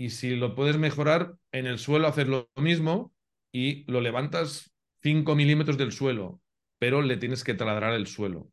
Y 0.00 0.10
si 0.10 0.36
lo 0.36 0.54
puedes 0.54 0.78
mejorar, 0.78 1.36
en 1.50 1.66
el 1.66 1.78
suelo 1.78 2.06
hacer 2.06 2.28
lo 2.28 2.48
mismo 2.54 3.12
y 3.52 3.84
lo 3.90 4.00
levantas 4.00 4.72
5 5.02 5.34
milímetros 5.34 5.76
del 5.76 5.90
suelo, 5.90 6.40
pero 6.78 7.02
le 7.02 7.16
tienes 7.16 7.42
que 7.42 7.54
taladrar 7.54 7.92
el 7.94 8.06
suelo. 8.06 8.48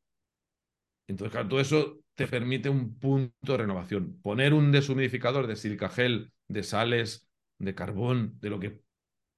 Entonces, 1.08 1.32
claro, 1.32 1.48
todo 1.48 1.60
eso 1.60 2.00
te 2.16 2.28
permite 2.28 2.70
un 2.70 2.98
punto 2.98 3.52
de 3.52 3.58
renovación. 3.58 4.20
Poner 4.24 4.56
un 4.56 4.72
deshumidificador 4.72 5.46
de 5.46 5.56
silica 5.56 5.90
gel, 5.90 6.32
de 6.48 6.64
sales, 6.64 7.30
de 7.60 7.76
carbón, 7.76 8.40
de 8.42 8.50
lo 8.50 8.60
que 8.60 8.82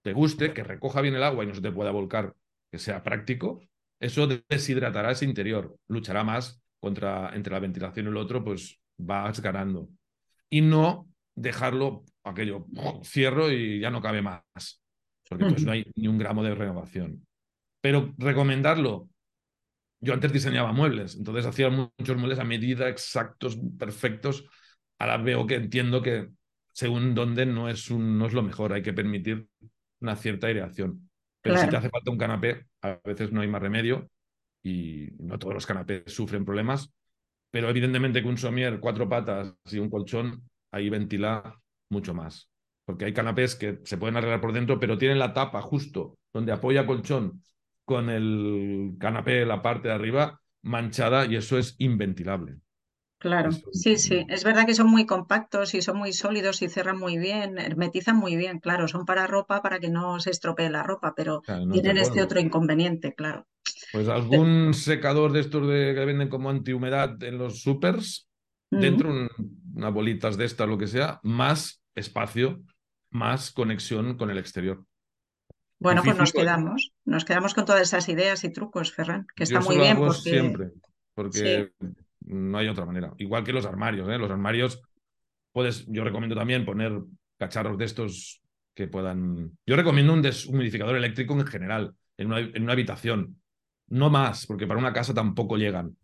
te 0.02 0.14
guste, 0.14 0.54
que 0.54 0.64
recoja 0.64 1.02
bien 1.02 1.16
el 1.16 1.24
agua 1.24 1.44
y 1.44 1.48
no 1.48 1.56
se 1.56 1.62
te 1.62 1.72
pueda 1.74 1.92
volcar, 1.92 2.34
que 2.72 2.80
sea 2.80 3.04
práctico, 3.04 3.60
eso 4.00 4.28
deshidratará 4.28 5.12
ese 5.12 5.26
interior, 5.26 5.76
luchará 5.90 6.24
más 6.24 6.62
contra 6.80 7.36
entre 7.36 7.52
la 7.52 7.60
ventilación 7.60 8.06
y 8.06 8.10
el 8.10 8.18
otro, 8.18 8.46
pues 8.46 8.80
vas 8.98 9.42
ganando. 9.42 9.90
Y 10.50 10.62
no 10.62 11.10
dejarlo 11.38 12.03
aquello, 12.24 12.65
cierro 13.03 13.51
y 13.51 13.79
ya 13.79 13.91
no 13.91 14.01
cabe 14.01 14.22
más, 14.22 14.44
porque 15.29 15.44
entonces 15.44 15.65
no 15.65 15.72
hay 15.72 15.86
ni 15.96 16.08
un 16.08 16.17
gramo 16.17 16.44
de 16.44 16.56
renovación. 16.56 17.25
Pero 17.79 18.13
recomendarlo 18.17 19.08
yo 20.00 20.13
antes 20.13 20.32
diseñaba 20.32 20.74
muebles, 20.74 21.15
entonces 21.15 21.46
hacía 21.46 21.70
muchos 21.70 22.17
muebles 22.17 22.39
a 22.39 22.44
medida, 22.44 22.88
exactos, 22.89 23.58
perfectos. 23.79 24.46
Ahora 25.00 25.17
veo 25.17 25.48
que 25.48 25.56
entiendo 25.56 26.01
que 26.01 26.29
según 26.72 27.15
dónde 27.15 27.46
no 27.46 27.70
es, 27.70 27.89
un, 27.89 28.17
no 28.17 28.27
es 28.27 28.34
lo 28.34 28.44
mejor, 28.44 28.74
hay 28.74 28.84
que 28.84 28.94
permitir 28.94 29.48
una 30.00 30.15
cierta 30.15 30.48
aireación. 30.48 31.10
Pero 31.41 31.58
si 31.58 31.70
te 31.70 31.77
hace 31.77 31.89
falta 31.89 32.12
un 32.12 32.17
canapé, 32.17 32.67
a 32.82 33.00
veces 33.03 33.32
no 33.32 33.41
hay 33.41 33.48
más 33.48 33.62
remedio 33.62 34.10
y 34.63 35.08
no 35.20 35.39
todos 35.39 35.53
los 35.53 35.65
canapés 35.65 36.03
sufren 36.08 36.46
problemas, 36.46 36.91
pero 37.50 37.70
evidentemente 37.70 38.22
que 38.22 38.27
un 38.27 38.38
somier, 38.38 38.79
cuatro 38.79 39.08
patas 39.08 39.56
y 39.72 39.79
un 39.79 39.89
colchón, 39.89 40.48
ahí 40.77 40.89
ventila 40.89 41.60
mucho 41.89 42.13
más. 42.13 42.50
Porque 42.86 43.05
hay 43.05 43.13
canapés 43.13 43.55
que 43.55 43.79
se 43.84 43.98
pueden 43.98 44.15
arreglar 44.15 44.41
por 44.41 44.53
dentro, 44.53 44.79
pero 44.79 44.98
tienen 44.98 45.19
la 45.19 45.34
tapa 45.34 45.62
justo 45.62 46.17
donde 46.34 46.51
apoya 46.51 46.86
colchón 46.86 47.41
con 47.86 48.10
el 48.10 48.96
canapé, 49.00 49.46
la 49.46 49.62
parte 49.62 49.88
de 49.88 49.93
arriba, 49.93 50.41
manchada 50.62 51.25
y 51.25 51.36
eso 51.36 51.57
es 51.57 51.75
inventilable. 51.79 52.57
Claro, 53.19 53.50
sí, 53.51 53.98
sí. 53.98 54.25
Es 54.29 54.43
verdad 54.43 54.67
que 54.67 54.75
son 54.75 54.89
muy 54.89 55.05
compactos 55.05 55.74
y 55.74 55.81
son 55.81 55.98
muy 55.98 56.13
sólidos 56.13 56.62
y 56.62 56.69
cierran 56.69 57.00
muy 57.00 57.17
bien, 57.17 57.57
hermetizan 57.57 58.15
muy 58.15 58.36
bien, 58.36 58.60
claro. 58.60 58.88
Son 58.88 59.05
para 59.05 59.25
ropa, 59.25 59.62
para 59.63 59.79
que 59.79 59.89
no 59.89 60.19
se 60.19 60.29
estropee 60.29 60.69
la 60.69 60.84
ropa, 60.84 61.13
pero 61.15 61.41
tienen 61.72 61.98
este 61.98 62.22
otro 62.22 62.39
inconveniente, 62.39 63.15
claro. 63.15 63.48
Pues 63.91 64.07
algún 64.07 64.74
secador 64.74 65.31
de 65.31 65.39
estos 65.39 65.67
de, 65.67 65.96
que 65.96 66.05
venden 66.05 66.29
como 66.29 66.50
antihumedad 66.50 67.22
en 67.24 67.39
los 67.39 67.62
supers, 67.62 68.29
dentro 68.69 69.29
unas 69.77 69.93
bolitas 69.93 70.38
de 70.38 70.46
estas, 70.46 70.67
lo 70.67 70.77
que 70.77 70.88
sea, 70.88 71.19
más 71.24 71.84
espacio, 71.96 72.62
más 73.12 73.51
conexión 73.51 74.17
con 74.17 74.31
el 74.31 74.39
exterior. 74.39 74.84
Bueno, 75.79 76.01
pues 76.03 76.17
nos 76.17 76.34
quedamos, 76.34 76.91
nos 77.05 77.24
quedamos 77.24 77.53
con 77.53 77.65
todas 77.65 77.84
esas 77.84 78.10
ideas 78.10 78.43
y 78.43 78.51
trucos, 78.51 78.91
Ferran, 78.91 79.27
que 79.36 79.43
está 79.43 79.62
muy 79.62 79.77
bien. 79.77 79.98
Porque... 79.98 80.19
Siempre, 80.19 80.72
porque 81.13 81.72
no 82.22 82.57
hay 82.57 82.67
otra 82.67 82.86
manera. 82.86 83.13
Igual 83.17 83.43
que 83.43 83.53
los 83.53 83.67
armarios, 83.67 84.10
¿eh? 84.10 84.17
Los 84.17 84.31
armarios, 84.31 84.81
puedes, 85.51 85.86
yo 85.88 86.03
recomiendo 86.03 86.36
también 86.36 86.65
poner 86.65 86.99
cacharros 87.38 87.78
de 87.78 87.86
estos 87.86 88.41
que 88.73 88.88
puedan. 88.88 89.52
Yo 89.65 89.75
recomiendo 89.75 90.13
un 90.13 90.23
deshumidificador 90.23 90.95
eléctrico 90.95 91.36
en 91.36 91.45
general, 91.45 91.93
en 92.17 92.28
una, 92.28 92.39
en 92.39 92.63
una 92.63 92.73
habitación. 92.73 93.39
No 93.89 94.10
más, 94.10 94.47
porque 94.47 94.65
para 94.65 94.80
una 94.80 94.91
casa 94.93 95.13
tampoco 95.13 95.58
llegan. 95.58 95.95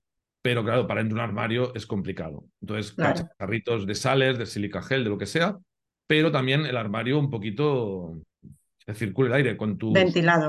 Pero 0.43 0.63
claro, 0.63 0.86
para 0.86 0.99
dentro 0.99 1.17
de 1.17 1.23
un 1.23 1.29
armario 1.29 1.73
es 1.73 1.88
complicado. 1.88 2.45
Entonces, 2.62 2.91
cacharritos 2.91 3.88
de 3.88 3.95
sales, 3.95 4.38
de 4.38 4.45
silica 4.45 4.84
gel, 4.84 5.06
de 5.06 5.10
lo 5.10 5.17
que 5.17 5.25
sea, 5.25 5.58
pero 6.06 6.32
también 6.32 6.65
el 6.65 6.77
armario 6.77 7.17
un 7.17 7.29
poquito 7.29 8.21
que 8.86 8.93
circule 8.93 9.29
el 9.29 9.36
aire 9.36 9.58
con 9.58 9.77
tus 9.77 9.97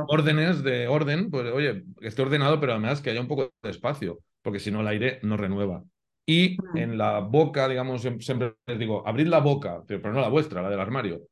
órdenes 0.08 0.64
de 0.64 0.88
orden, 0.88 1.30
pues 1.30 1.50
oye, 1.52 1.84
que 2.00 2.08
esté 2.08 2.22
ordenado, 2.22 2.58
pero 2.60 2.72
además 2.72 3.00
que 3.00 3.10
haya 3.10 3.20
un 3.20 3.28
poco 3.28 3.52
de 3.62 3.70
espacio, 3.70 4.18
porque 4.42 4.58
si 4.58 4.72
no 4.72 4.80
el 4.80 4.88
aire 4.88 5.20
no 5.22 5.36
renueva. 5.36 5.84
Y 6.26 6.56
en 6.74 6.96
la 6.98 7.20
boca, 7.20 7.68
digamos, 7.68 8.02
siempre 8.02 8.54
les 8.66 8.78
digo, 8.78 9.06
abrid 9.06 9.26
la 9.26 9.40
boca, 9.40 9.84
pero, 9.86 10.12
no 10.12 10.20
la 10.20 10.28
vuestra, 10.28 10.62
la 10.62 10.70
del 10.70 10.80
armario. 10.80 11.22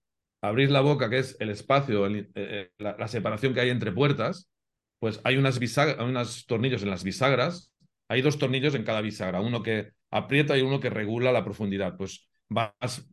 Abrid 0.42 0.68
la 0.68 0.80
boca, 0.80 1.08
que 1.08 1.18
es 1.18 1.36
el 1.40 1.50
espacio, 1.50 2.06
eh, 2.06 2.30
eh, 2.34 2.70
la, 2.78 3.08
separación 3.08 3.54
que 3.54 3.60
hay 3.60 3.70
entre 3.70 3.92
puertas, 3.92 4.48
pues 5.00 5.20
hay 5.24 5.36
unas 5.36 5.58
hay 5.78 6.04
unos 6.04 6.46
tornillos 6.46 6.82
en 6.82 6.90
las 6.90 7.04
bisagras, 7.04 7.72
hay 8.12 8.20
dos 8.20 8.38
tornillos 8.38 8.74
en 8.74 8.84
cada 8.84 9.00
bisagra, 9.00 9.40
uno 9.40 9.62
que 9.62 9.92
aprieta 10.10 10.58
y 10.58 10.60
uno 10.60 10.80
que 10.80 10.90
regula 10.90 11.32
la 11.32 11.44
profundidad. 11.44 11.96
Pues 11.96 12.28
vas 12.50 13.08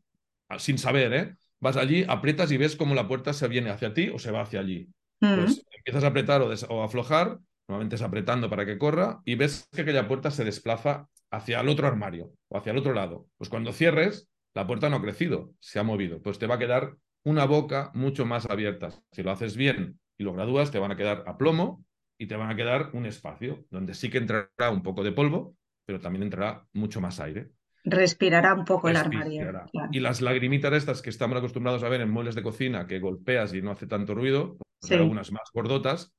sin 0.57 0.77
saber, 0.77 1.13
¿eh? 1.13 1.35
vas 1.61 1.77
allí, 1.77 2.03
aprietas 2.07 2.51
y 2.51 2.57
ves 2.57 2.75
cómo 2.75 2.95
la 2.95 3.07
puerta 3.07 3.31
se 3.31 3.47
viene 3.47 3.69
hacia 3.69 3.93
ti 3.93 4.09
o 4.09 4.19
se 4.19 4.31
va 4.31 4.41
hacia 4.41 4.59
allí. 4.59 4.89
Pues 5.19 5.65
empiezas 5.71 6.03
a 6.03 6.07
apretar 6.07 6.41
o, 6.41 6.83
aflojar, 6.83 7.39
normalmente 7.69 7.95
es 7.95 8.01
apretando 8.01 8.49
para 8.49 8.65
que 8.65 8.77
corra, 8.77 9.21
y 9.23 9.35
ves 9.35 9.69
que 9.71 9.83
aquella 9.83 10.07
puerta 10.07 10.31
se 10.31 10.43
desplaza 10.43 11.07
hacia 11.31 11.61
el 11.61 11.69
otro 11.69 11.87
armario 11.87 12.33
o 12.49 12.57
hacia 12.57 12.73
el 12.73 12.77
otro 12.77 12.93
lado. 12.93 13.27
Pues 13.37 13.49
cuando 13.49 13.71
cierres, 13.71 14.27
la 14.53 14.67
puerta 14.67 14.89
no 14.89 14.97
ha 14.97 15.01
crecido, 15.01 15.53
se 15.59 15.79
ha 15.79 15.83
movido. 15.83 16.21
Pues 16.21 16.39
te 16.39 16.47
va 16.47 16.55
a 16.55 16.59
quedar 16.59 16.97
una 17.23 17.45
boca 17.45 17.91
mucho 17.93 18.25
más 18.25 18.49
abierta. 18.49 18.89
Si 19.13 19.23
lo 19.23 19.31
haces 19.31 19.55
bien 19.55 19.97
y 20.17 20.23
lo 20.23 20.33
gradúas, 20.33 20.71
te 20.71 20.79
van 20.79 20.91
a 20.91 20.97
quedar 20.97 21.23
a 21.25 21.37
plomo 21.37 21.85
y 22.19 22.27
te 22.27 22.35
van 22.35 22.51
a 22.51 22.55
quedar 22.55 22.89
un 22.93 23.05
espacio 23.05 23.65
donde 23.71 23.95
sí 23.95 24.09
que 24.09 24.17
entrará 24.17 24.69
un 24.71 24.83
poco 24.83 25.03
de 25.03 25.13
polvo, 25.13 25.55
pero 25.85 26.01
también 26.01 26.23
entrará 26.23 26.67
mucho 26.73 26.99
más 26.99 27.19
aire. 27.21 27.49
Respirará 27.85 28.53
un 28.53 28.65
poco 28.65 28.89
el 28.89 28.97
armario. 28.97 29.49
Y 29.91 30.01
las 30.01 30.21
lagrimitas 30.21 30.73
estas 30.73 31.01
que 31.01 31.09
estamos 31.09 31.37
acostumbrados 31.37 31.81
a 31.81 31.89
ver 31.89 32.01
en 32.01 32.11
muebles 32.11 32.35
de 32.35 32.43
cocina, 32.43 32.85
que 32.85 32.99
golpeas 32.99 33.53
y 33.53 33.61
no 33.61 33.71
hace 33.71 33.87
tanto 33.87 34.13
ruido, 34.13 34.57
pues 34.81 34.91
algunas 34.91 35.31
más 35.31 35.49
gordotas, 35.53 36.13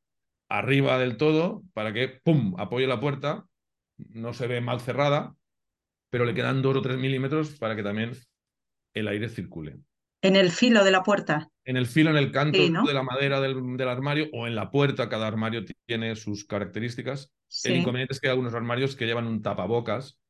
arriba 0.48 0.98
del 0.98 1.18
todo, 1.18 1.62
para 1.74 1.92
que, 1.92 2.08
¡pum!, 2.08 2.54
apoye 2.58 2.86
la 2.86 2.98
puerta, 2.98 3.44
no 3.98 4.32
se 4.32 4.46
ve 4.46 4.62
mal 4.62 4.80
cerrada, 4.80 5.34
pero 6.08 6.24
le 6.24 6.32
quedan 6.32 6.62
dos 6.62 6.76
o 6.76 6.82
tres 6.82 6.96
milímetros 6.96 7.58
para 7.58 7.76
que 7.76 7.82
también 7.82 8.12
el 8.94 9.06
aire 9.06 9.28
circule. 9.28 9.78
En 10.22 10.36
el 10.36 10.50
filo 10.50 10.84
de 10.84 10.90
la 10.90 11.02
puerta. 11.02 11.48
En 11.64 11.76
el 11.76 11.86
filo, 11.86 12.10
en 12.10 12.16
el 12.16 12.32
canto 12.32 12.58
de 12.58 12.94
la 12.94 13.02
madera 13.02 13.40
del, 13.40 13.76
del, 13.76 13.88
armario 13.88 14.28
o 14.32 14.46
en 14.46 14.54
la 14.54 14.70
puerta, 14.70 15.08
cada 15.08 15.26
armario 15.26 15.64
tiene 15.86 16.16
sus 16.16 16.44
características. 16.44 17.32
El 17.64 17.76
inconveniente 17.76 18.14
es 18.14 18.20
que 18.20 18.28
hay 18.28 18.32
algunos 18.32 18.54
armarios 18.54 18.96
que 18.96 19.06
llevan 19.06 19.26
un 19.26 19.42
tapabocas 19.42 20.20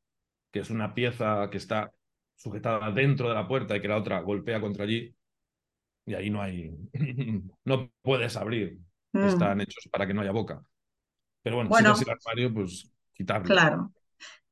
que 0.51 0.61
es 0.61 0.71
una 0.71 0.95
pieza 0.95 1.49
que 1.51 1.59
está 1.59 1.93
sujetada 2.37 2.91
dentro 2.91 3.29
de 3.29 3.35
la 3.35 3.47
puerta 3.47 3.77
y 3.77 3.81
que 3.81 3.89
la 3.89 3.97
otra 3.97 4.21
golpea 4.21 4.61
contra 4.61 4.85
allí, 4.85 5.15
y 6.07 6.15
ahí 6.15 6.31
no 6.31 6.43
hay, 6.43 6.75
no 7.65 7.91
puedes 8.03 8.37
abrir. 8.37 8.79
Mm. 9.13 9.25
Están 9.25 9.61
hechos 9.61 9.89
para 9.91 10.07
que 10.07 10.15
no 10.15 10.23
haya 10.23 10.33
boca. 10.33 10.63
Pero 11.43 11.57
bueno, 11.57 11.75
si 11.75 12.03
es 12.03 12.09
el 12.09 12.15
armario, 12.15 12.55
pues 12.55 12.93
quitarlo. 13.13 13.47
Claro. 13.47 13.93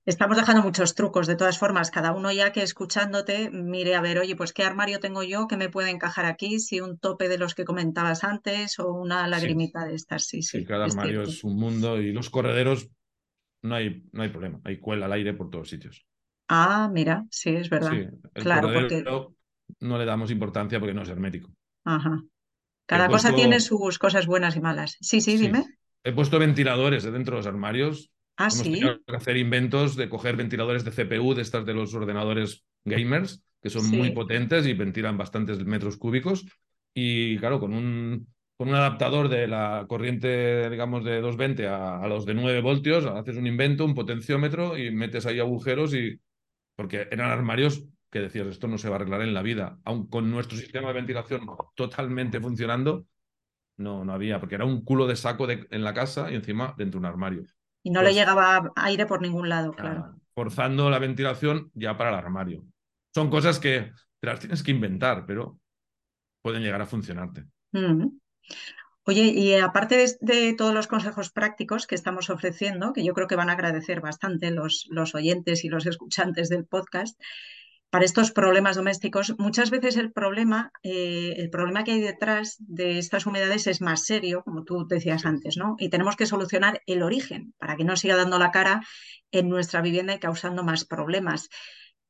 Estamos 0.08 0.38
dejando 0.38 0.62
muchos 0.62 0.94
trucos, 0.94 1.26
de 1.26 1.36
todas 1.36 1.58
formas, 1.58 1.90
cada 1.90 2.12
uno 2.12 2.32
ya 2.32 2.50
que 2.50 2.62
escuchándote 2.62 3.50
mire 3.50 3.94
a 3.94 4.00
ver, 4.00 4.18
oye, 4.18 4.36
pues 4.36 4.54
qué 4.54 4.64
armario 4.64 5.00
tengo 5.00 5.22
yo 5.22 5.46
que 5.46 5.58
me 5.58 5.68
puede 5.68 5.90
encajar 5.90 6.24
aquí, 6.24 6.60
si 6.60 6.80
un 6.80 6.96
tope 6.96 7.28
de 7.28 7.36
los 7.36 7.54
que 7.54 7.66
comentabas 7.66 8.24
antes 8.24 8.78
o 8.78 8.90
una 8.90 9.28
lagrimita 9.28 9.84
de 9.84 9.96
estas, 9.96 10.24
sí, 10.24 10.40
sí. 10.40 10.60
Sí, 10.60 10.64
cada 10.64 10.86
armario 10.86 11.24
es 11.24 11.44
un 11.44 11.56
mundo 11.56 12.00
y 12.00 12.14
los 12.14 12.30
correderos 12.30 12.88
no 13.60 13.74
hay, 13.74 14.02
no 14.12 14.22
hay 14.22 14.30
problema. 14.30 14.62
Hay 14.64 14.78
cuela 14.78 15.04
al 15.04 15.12
aire 15.12 15.34
por 15.34 15.50
todos 15.50 15.68
sitios. 15.68 16.06
Ah, 16.48 16.88
mira, 16.90 17.26
sí, 17.30 17.50
es 17.50 17.68
verdad. 17.68 17.92
claro, 18.32 18.72
porque 18.72 19.04
no 19.80 19.98
le 19.98 20.06
damos 20.06 20.30
importancia 20.30 20.80
porque 20.80 20.94
no 20.94 21.02
es 21.02 21.08
hermético. 21.10 21.52
Ajá. 21.84 22.22
Cada 22.86 23.08
cosa 23.08 23.34
tiene 23.34 23.60
sus 23.60 23.98
cosas 23.98 24.26
buenas 24.26 24.56
y 24.56 24.62
malas. 24.62 24.96
Sí, 25.02 25.20
sí, 25.20 25.36
dime. 25.36 25.66
He 26.02 26.12
puesto 26.12 26.38
ventiladores 26.38 27.04
dentro 27.04 27.34
de 27.36 27.40
los 27.40 27.46
armarios. 27.46 28.10
Ah, 28.38 28.44
Hemos 28.44 28.58
sí. 28.58 28.72
tenido 28.72 29.00
que 29.04 29.16
hacer 29.16 29.36
inventos 29.36 29.96
de 29.96 30.08
coger 30.08 30.36
ventiladores 30.36 30.84
de 30.84 30.92
CPU, 30.92 31.34
de 31.34 31.42
estas 31.42 31.66
de 31.66 31.74
los 31.74 31.92
ordenadores 31.92 32.64
gamers, 32.84 33.42
que 33.60 33.68
son 33.68 33.90
muy 33.90 34.12
potentes 34.12 34.64
y 34.66 34.74
ventilan 34.74 35.18
bastantes 35.18 35.64
metros 35.66 35.96
cúbicos. 35.96 36.46
Y 36.94 37.36
claro, 37.38 37.58
con 37.58 37.74
un 37.74 38.28
con 38.56 38.70
un 38.70 38.74
adaptador 38.74 39.28
de 39.28 39.46
la 39.46 39.86
corriente, 39.88 40.68
digamos, 40.68 41.04
de 41.04 41.20
220 41.20 41.68
a, 41.68 42.06
los 42.08 42.26
de 42.26 42.34
9 42.34 42.60
voltios, 42.60 43.06
haces 43.06 43.36
un 43.36 43.46
invento, 43.46 43.84
un 43.84 43.94
potenciómetro 43.94 44.76
y 44.76 44.90
metes 44.90 45.26
ahí 45.26 45.38
agujeros 45.38 45.94
y... 45.94 46.20
Porque 46.74 47.06
eran 47.12 47.30
armarios 47.30 47.84
que 48.10 48.20
decías, 48.20 48.48
esto 48.48 48.66
no 48.66 48.76
se 48.78 48.88
va 48.88 48.96
a 48.96 48.98
arreglar 48.98 49.22
en 49.22 49.32
la 49.32 49.42
vida. 49.42 49.78
Aun 49.84 50.08
con 50.08 50.28
nuestro 50.30 50.58
sistema 50.58 50.88
de 50.88 50.94
ventilación 50.94 51.42
totalmente 51.76 52.40
funcionando, 52.40 53.06
no, 53.76 54.04
no 54.04 54.12
había, 54.12 54.40
porque 54.40 54.56
era 54.56 54.64
un 54.64 54.82
culo 54.82 55.06
de 55.06 55.14
saco 55.14 55.48
en 55.48 55.84
la 55.84 55.94
casa 55.94 56.30
y 56.30 56.34
encima 56.34 56.74
dentro 56.76 56.98
de 56.98 57.06
un 57.06 57.12
armario. 57.12 57.44
Y 57.88 57.90
no 57.90 58.02
le 58.02 58.08
pues 58.08 58.16
llegaba 58.16 58.70
aire 58.76 59.06
por 59.06 59.22
ningún 59.22 59.48
lado, 59.48 59.72
claro. 59.72 60.14
forzando 60.34 60.90
la 60.90 60.98
ventilación 60.98 61.70
ya 61.72 61.96
para 61.96 62.10
el 62.10 62.16
armario. 62.16 62.62
Son 63.14 63.30
cosas 63.30 63.58
que 63.58 63.92
te 64.20 64.26
las 64.26 64.40
tienes 64.40 64.62
que 64.62 64.72
inventar, 64.72 65.24
pero 65.24 65.58
pueden 66.42 66.62
llegar 66.62 66.82
a 66.82 66.86
funcionarte. 66.86 67.46
Oye, 69.04 69.22
y 69.22 69.54
aparte 69.54 70.04
de, 70.20 70.52
todos 70.52 70.74
los 70.74 70.86
consejos 70.86 71.30
prácticos 71.30 71.86
que 71.86 71.94
estamos 71.94 72.28
ofreciendo, 72.28 72.92
que 72.92 73.02
yo 73.02 73.14
creo 73.14 73.26
que 73.26 73.36
van 73.36 73.48
a 73.48 73.54
agradecer 73.54 74.02
bastante 74.02 74.50
los, 74.50 74.86
los 74.90 75.14
oyentes 75.14 75.64
y 75.64 75.70
los 75.70 75.86
escuchantes 75.86 76.50
del 76.50 76.66
podcast, 76.66 77.18
para 77.90 78.04
estos 78.04 78.32
problemas 78.32 78.76
domésticos, 78.76 79.34
muchas 79.38 79.70
veces 79.70 79.96
el 79.96 80.12
problema, 80.12 80.72
eh, 80.82 81.34
el 81.38 81.48
problema 81.48 81.84
que 81.84 81.92
hay 81.92 82.00
detrás 82.00 82.56
de 82.58 82.98
estas 82.98 83.24
humedades 83.24 83.66
es 83.66 83.80
más 83.80 84.04
serio, 84.04 84.42
como 84.44 84.64
tú 84.64 84.86
decías 84.86 85.24
antes, 85.24 85.56
¿no? 85.56 85.76
Y 85.78 85.88
tenemos 85.88 86.16
que 86.16 86.26
solucionar 86.26 86.82
el 86.86 87.02
origen 87.02 87.54
para 87.58 87.76
que 87.76 87.84
no 87.84 87.96
siga 87.96 88.16
dando 88.16 88.38
la 88.38 88.50
cara 88.50 88.82
en 89.30 89.48
nuestra 89.48 89.80
vivienda 89.80 90.14
y 90.14 90.18
causando 90.18 90.64
más 90.64 90.84
problemas. 90.84 91.48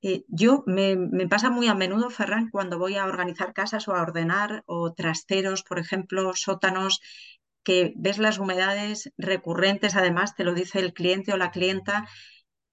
Eh, 0.02 0.24
yo 0.28 0.64
me, 0.66 0.96
pasa 1.28 1.50
muy 1.50 1.68
a 1.68 1.74
menudo, 1.74 2.10
Ferran, 2.10 2.50
cuando 2.50 2.78
voy 2.78 2.96
a 2.96 3.06
organizar 3.06 3.52
casas 3.52 3.86
o 3.88 3.94
a 3.94 4.02
ordenar 4.02 4.62
o 4.66 4.94
trasteros, 4.94 5.62
por 5.62 5.78
ejemplo, 5.78 6.32
sótanos, 6.34 7.00
que 7.64 7.92
ves 7.96 8.18
las 8.18 8.38
humedades 8.38 9.12
recurrentes, 9.18 9.94
además 9.94 10.34
te 10.34 10.44
lo 10.44 10.54
dice 10.54 10.78
el 10.78 10.92
cliente 10.92 11.32
o 11.32 11.36
la 11.36 11.50
clienta, 11.50 12.08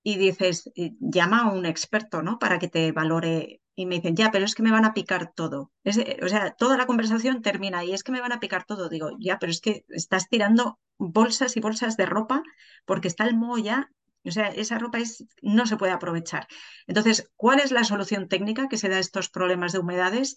y 0.07 0.17
dices, 0.19 0.71
eh, 0.75 0.91
llama 0.99 1.39
a 1.39 1.51
un 1.51 1.65
experto, 1.65 2.21
¿no? 2.21 2.37
Para 2.37 2.59
que 2.59 2.67
te 2.67 2.91
valore. 2.91 3.61
Y 3.73 3.87
me 3.87 3.95
dicen, 3.95 4.15
ya, 4.15 4.29
pero 4.29 4.45
es 4.45 4.53
que 4.53 4.61
me 4.61 4.69
van 4.69 4.85
a 4.85 4.93
picar 4.93 5.33
todo. 5.33 5.71
Eh, 5.83 6.19
o 6.21 6.27
sea, 6.29 6.51
toda 6.51 6.77
la 6.77 6.85
conversación 6.85 7.41
termina 7.41 7.83
y 7.83 7.91
es 7.91 8.03
que 8.03 8.11
me 8.11 8.21
van 8.21 8.31
a 8.31 8.39
picar 8.39 8.65
todo. 8.65 8.87
Digo, 8.87 9.09
ya, 9.19 9.39
pero 9.39 9.51
es 9.51 9.61
que 9.61 9.83
estás 9.89 10.29
tirando 10.29 10.77
bolsas 10.99 11.57
y 11.57 11.59
bolsas 11.59 11.97
de 11.97 12.05
ropa 12.05 12.43
porque 12.85 13.07
está 13.07 13.25
el 13.25 13.35
moho 13.35 13.57
ya. 13.57 13.89
O 14.23 14.29
sea, 14.29 14.49
esa 14.49 14.77
ropa 14.77 14.99
es, 14.99 15.25
no 15.41 15.65
se 15.65 15.75
puede 15.75 15.91
aprovechar. 15.93 16.47
Entonces, 16.85 17.31
¿cuál 17.35 17.59
es 17.59 17.71
la 17.71 17.83
solución 17.83 18.27
técnica 18.27 18.67
que 18.69 18.77
se 18.77 18.89
da 18.89 18.97
a 18.97 18.99
estos 18.99 19.29
problemas 19.29 19.73
de 19.73 19.79
humedades? 19.79 20.35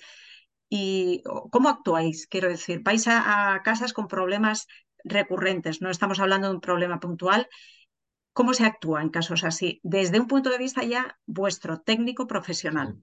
¿Y 0.70 1.22
cómo 1.50 1.68
actuáis? 1.68 2.26
Quiero 2.26 2.48
decir, 2.48 2.81
vais 2.83 3.07
a 3.07 3.61
casas 3.62 3.92
con 3.92 4.09
problemas 4.09 4.66
recurrentes, 5.04 5.83
no 5.83 5.90
estamos 5.90 6.20
hablando 6.20 6.48
de 6.48 6.54
un 6.54 6.61
problema 6.61 7.00
puntual 7.00 7.48
¿Cómo 8.38 8.55
se 8.55 8.64
actúa 8.64 9.03
en 9.03 9.09
casos 9.09 9.42
así? 9.42 9.81
Desde 9.83 10.20
un 10.20 10.29
punto 10.29 10.48
de 10.48 10.59
vista 10.59 10.85
ya 10.85 11.18
vuestro, 11.27 11.81
técnico 11.81 12.29
profesional. 12.29 13.03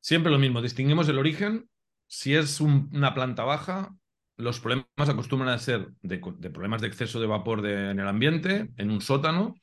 Siempre 0.00 0.32
lo 0.32 0.38
mismo, 0.38 0.62
distinguimos 0.62 1.06
el 1.10 1.18
origen. 1.18 1.68
Si 2.06 2.34
es 2.34 2.62
una 2.62 3.12
planta 3.12 3.44
baja, 3.44 3.94
los 4.38 4.58
problemas 4.58 4.86
acostumbran 5.06 5.50
a 5.50 5.58
ser 5.58 5.90
de, 6.00 6.18
problemas 6.18 6.80
de 6.80 6.88
exceso 6.88 7.20
de 7.20 7.26
vapor 7.26 7.58
en 7.66 8.00
el 8.00 8.08
ambiente, 8.08 8.70
en 8.78 8.90
un 8.90 9.02
sótano, 9.02 9.54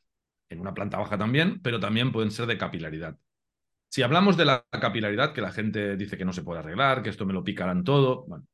en 0.50 0.60
una 0.60 0.76
planta 0.76 1.00
baja 1.00 1.17
también, 1.17 1.60
pero 1.63 1.80
también 1.80 2.12
pueden 2.12 2.30
ser 2.30 2.45
de 2.45 2.60
capilaridad. 2.60 3.17
Si 3.89 4.04
hablamos 4.04 4.38
de 4.38 4.45
la 4.45 4.67
capilaridad, 4.69 5.34
que 5.34 5.41
la 5.41 5.52
gente 5.52 5.97
dice 5.97 6.15
que 6.15 6.26
no 6.26 6.34
se 6.34 6.43
puede 6.43 6.60
arreglar, 6.60 7.02
que 7.02 7.10
esto 7.10 7.26
me 7.26 7.34
lo 7.34 7.43
picarán 7.43 7.84
todo, 7.84 8.26
bueno, 8.28 8.45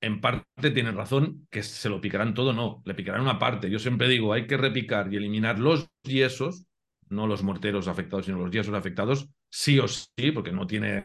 en 0.00 0.20
parte 0.20 0.70
tienen 0.70 0.96
razón 0.96 1.46
que 1.50 1.62
se 1.62 1.88
lo 1.88 2.00
picarán 2.00 2.34
todo, 2.34 2.52
no, 2.52 2.82
le 2.84 2.94
picarán 2.94 3.20
una 3.20 3.38
parte. 3.38 3.70
Yo 3.70 3.78
siempre 3.78 4.08
digo, 4.08 4.32
hay 4.32 4.46
que 4.46 4.56
repicar 4.56 5.12
y 5.12 5.16
eliminar 5.16 5.58
los 5.58 5.88
yesos, 6.02 6.66
no 7.08 7.26
los 7.26 7.42
morteros 7.42 7.88
afectados, 7.88 8.26
sino 8.26 8.38
los 8.38 8.50
yesos 8.50 8.74
afectados, 8.74 9.28
sí 9.50 9.78
o 9.78 9.88
sí, 9.88 10.32
porque 10.32 10.52
no 10.52 10.66
tiene 10.66 11.04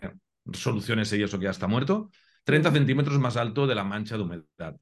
solución 0.53 0.99
ese 0.99 1.17
yeso 1.17 1.39
que 1.39 1.45
ya 1.45 1.51
está 1.51 1.67
muerto, 1.67 2.09
30 2.43 2.71
centímetros 2.71 3.19
más 3.19 3.37
alto 3.37 3.67
de 3.67 3.75
la 3.75 3.83
mancha 3.83 4.17
de 4.17 4.23
humedad, 4.23 4.77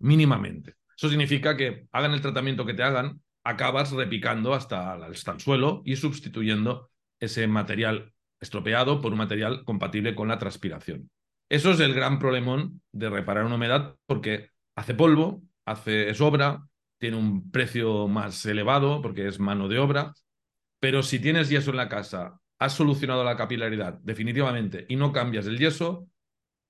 mínimamente. 0.00 0.74
Eso 0.96 1.08
significa 1.08 1.56
que 1.56 1.86
hagan 1.92 2.12
el 2.12 2.20
tratamiento 2.20 2.66
que 2.66 2.74
te 2.74 2.82
hagan, 2.82 3.22
acabas 3.44 3.92
repicando 3.92 4.52
hasta, 4.52 4.94
hasta 4.94 5.32
el 5.32 5.40
suelo 5.40 5.82
y 5.84 5.96
sustituyendo 5.96 6.90
ese 7.18 7.46
material 7.46 8.12
estropeado 8.40 9.00
por 9.00 9.12
un 9.12 9.18
material 9.18 9.64
compatible 9.64 10.14
con 10.14 10.28
la 10.28 10.38
transpiración. 10.38 11.10
Eso 11.50 11.72
es 11.72 11.80
el 11.80 11.94
gran 11.94 12.20
problemón 12.20 12.80
de 12.92 13.10
reparar 13.10 13.44
una 13.44 13.56
humedad 13.56 13.96
porque 14.06 14.50
hace 14.76 14.94
polvo, 14.94 15.42
hace 15.66 16.14
sobra, 16.14 16.64
tiene 16.98 17.16
un 17.16 17.50
precio 17.50 18.06
más 18.06 18.46
elevado 18.46 19.02
porque 19.02 19.26
es 19.26 19.40
mano 19.40 19.66
de 19.66 19.80
obra, 19.80 20.14
pero 20.78 21.02
si 21.02 21.18
tienes 21.18 21.48
yeso 21.48 21.70
en 21.70 21.78
la 21.78 21.88
casa, 21.88 22.38
has 22.60 22.74
solucionado 22.74 23.24
la 23.24 23.36
capilaridad 23.36 23.98
definitivamente 24.00 24.86
y 24.88 24.94
no 24.94 25.12
cambias 25.12 25.46
el 25.46 25.58
yeso, 25.58 26.06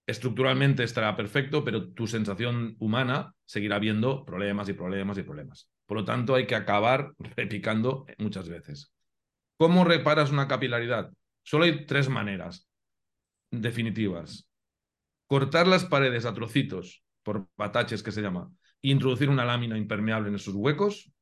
estructuralmente 0.06 0.82
estará 0.82 1.14
perfecto, 1.14 1.62
pero 1.62 1.92
tu 1.92 2.06
sensación 2.06 2.76
humana 2.78 3.34
seguirá 3.44 3.78
viendo 3.78 4.24
problemas 4.24 4.66
y 4.70 4.72
problemas 4.72 5.18
y 5.18 5.22
problemas. 5.24 5.68
Por 5.84 5.98
lo 5.98 6.04
tanto, 6.06 6.34
hay 6.34 6.46
que 6.46 6.54
acabar 6.54 7.12
repicando 7.36 8.06
muchas 8.16 8.48
veces. 8.48 8.94
¿Cómo 9.58 9.84
reparas 9.84 10.30
una 10.30 10.48
capilaridad? 10.48 11.12
Solo 11.42 11.64
hay 11.64 11.84
tres 11.84 12.08
maneras 12.08 12.66
definitivas 13.50 14.49
cortar 15.30 15.68
las 15.68 15.84
paredes 15.84 16.24
a 16.24 16.34
trocitos, 16.34 17.04
por 17.22 17.46
bataches 17.56 18.02
que 18.02 18.10
se 18.10 18.20
llama, 18.20 18.50
e 18.82 18.90
introducir 18.90 19.28
una 19.28 19.44
lámina 19.44 19.78
impermeable 19.78 20.28
en 20.28 20.34
esos 20.34 20.54
huecos, 20.56 21.12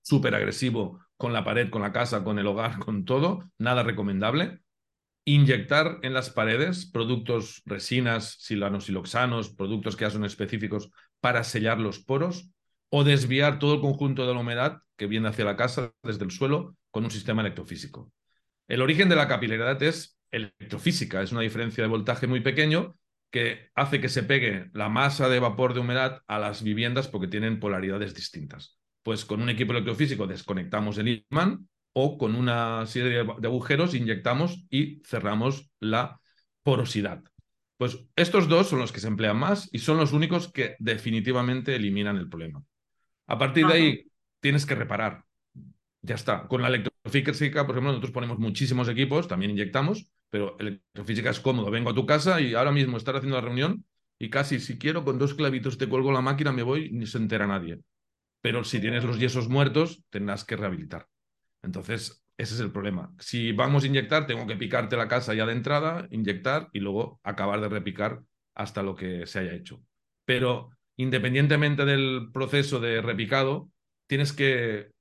súper 0.00 0.34
agresivo 0.34 1.00
con 1.18 1.34
la 1.34 1.44
pared, 1.44 1.68
con 1.68 1.82
la 1.82 1.92
casa, 1.92 2.24
con 2.24 2.38
el 2.38 2.46
hogar, 2.46 2.78
con 2.78 3.04
todo, 3.04 3.50
nada 3.58 3.82
recomendable. 3.82 4.62
Inyectar 5.26 5.98
en 6.00 6.14
las 6.14 6.30
paredes 6.30 6.86
productos, 6.86 7.60
resinas, 7.66 8.38
siloxanos, 8.40 9.50
productos 9.50 9.96
que 9.96 10.06
ya 10.06 10.10
son 10.10 10.24
específicos 10.24 10.90
para 11.20 11.44
sellar 11.44 11.78
los 11.78 11.98
poros, 11.98 12.48
o 12.88 13.04
desviar 13.04 13.58
todo 13.58 13.74
el 13.74 13.80
conjunto 13.82 14.26
de 14.26 14.32
la 14.32 14.40
humedad 14.40 14.78
que 14.96 15.06
viene 15.06 15.28
hacia 15.28 15.44
la 15.44 15.56
casa 15.56 15.92
desde 16.02 16.24
el 16.24 16.30
suelo 16.30 16.74
con 16.90 17.04
un 17.04 17.10
sistema 17.10 17.42
electrofísico. 17.42 18.10
El 18.66 18.80
origen 18.80 19.10
de 19.10 19.16
la 19.16 19.28
capilaridad 19.28 19.82
es 19.82 20.18
electrofísica, 20.30 21.20
es 21.20 21.32
una 21.32 21.42
diferencia 21.42 21.84
de 21.84 21.90
voltaje 21.90 22.26
muy 22.26 22.40
pequeño 22.40 22.96
que 23.32 23.70
hace 23.74 24.00
que 24.00 24.10
se 24.10 24.22
pegue 24.22 24.70
la 24.74 24.90
masa 24.90 25.28
de 25.28 25.40
vapor 25.40 25.72
de 25.72 25.80
humedad 25.80 26.22
a 26.28 26.38
las 26.38 26.62
viviendas 26.62 27.08
porque 27.08 27.28
tienen 27.28 27.58
polaridades 27.58 28.14
distintas. 28.14 28.78
Pues 29.02 29.24
con 29.24 29.40
un 29.40 29.48
equipo 29.48 29.72
electrofísico 29.72 30.26
desconectamos 30.26 30.98
el 30.98 31.26
imán 31.30 31.66
o 31.94 32.18
con 32.18 32.36
una 32.36 32.86
serie 32.86 33.24
de 33.24 33.48
agujeros 33.48 33.94
inyectamos 33.94 34.64
y 34.68 35.02
cerramos 35.04 35.70
la 35.80 36.20
porosidad. 36.62 37.24
Pues 37.78 38.04
estos 38.16 38.48
dos 38.48 38.68
son 38.68 38.80
los 38.80 38.92
que 38.92 39.00
se 39.00 39.08
emplean 39.08 39.38
más 39.38 39.68
y 39.72 39.78
son 39.78 39.96
los 39.96 40.12
únicos 40.12 40.52
que 40.52 40.76
definitivamente 40.78 41.74
eliminan 41.74 42.18
el 42.18 42.28
problema. 42.28 42.62
A 43.26 43.38
partir 43.38 43.66
de 43.66 43.72
ahí 43.72 44.06
tienes 44.40 44.66
que 44.66 44.74
reparar. 44.74 45.24
Ya 46.02 46.16
está. 46.16 46.46
Con 46.48 46.60
la 46.60 46.68
electrofísica, 46.68 47.66
por 47.66 47.74
ejemplo, 47.74 47.92
nosotros 47.92 48.12
ponemos 48.12 48.38
muchísimos 48.38 48.88
equipos, 48.88 49.26
también 49.26 49.52
inyectamos, 49.52 50.06
pero 50.32 50.56
electrofísica 50.58 51.28
es 51.28 51.40
cómodo. 51.40 51.70
Vengo 51.70 51.90
a 51.90 51.94
tu 51.94 52.06
casa 52.06 52.40
y 52.40 52.54
ahora 52.54 52.72
mismo 52.72 52.96
estar 52.96 53.14
haciendo 53.14 53.36
la 53.36 53.42
reunión 53.42 53.84
y 54.18 54.30
casi 54.30 54.60
si 54.60 54.78
quiero 54.78 55.04
con 55.04 55.18
dos 55.18 55.34
clavitos 55.34 55.76
te 55.76 55.86
cuelgo 55.86 56.10
la 56.10 56.22
máquina, 56.22 56.52
me 56.52 56.62
voy, 56.62 56.90
ni 56.90 57.06
se 57.06 57.18
entera 57.18 57.46
nadie. 57.46 57.80
Pero 58.40 58.64
si 58.64 58.80
tienes 58.80 59.04
los 59.04 59.18
yesos 59.18 59.50
muertos, 59.50 60.02
tendrás 60.08 60.46
que 60.46 60.56
rehabilitar. 60.56 61.06
Entonces, 61.62 62.24
ese 62.38 62.54
es 62.54 62.60
el 62.60 62.72
problema. 62.72 63.14
Si 63.18 63.52
vamos 63.52 63.84
a 63.84 63.88
inyectar, 63.88 64.26
tengo 64.26 64.46
que 64.46 64.56
picarte 64.56 64.96
la 64.96 65.06
casa 65.06 65.34
ya 65.34 65.44
de 65.44 65.52
entrada, 65.52 66.08
inyectar 66.10 66.70
y 66.72 66.80
luego 66.80 67.20
acabar 67.22 67.60
de 67.60 67.68
repicar 67.68 68.22
hasta 68.54 68.82
lo 68.82 68.96
que 68.96 69.26
se 69.26 69.40
haya 69.40 69.52
hecho. 69.52 69.82
Pero 70.24 70.70
independientemente 70.96 71.84
del 71.84 72.30
proceso 72.32 72.80
de 72.80 73.02
repicado, 73.02 73.68
tienes 74.06 74.32
que 74.32 74.92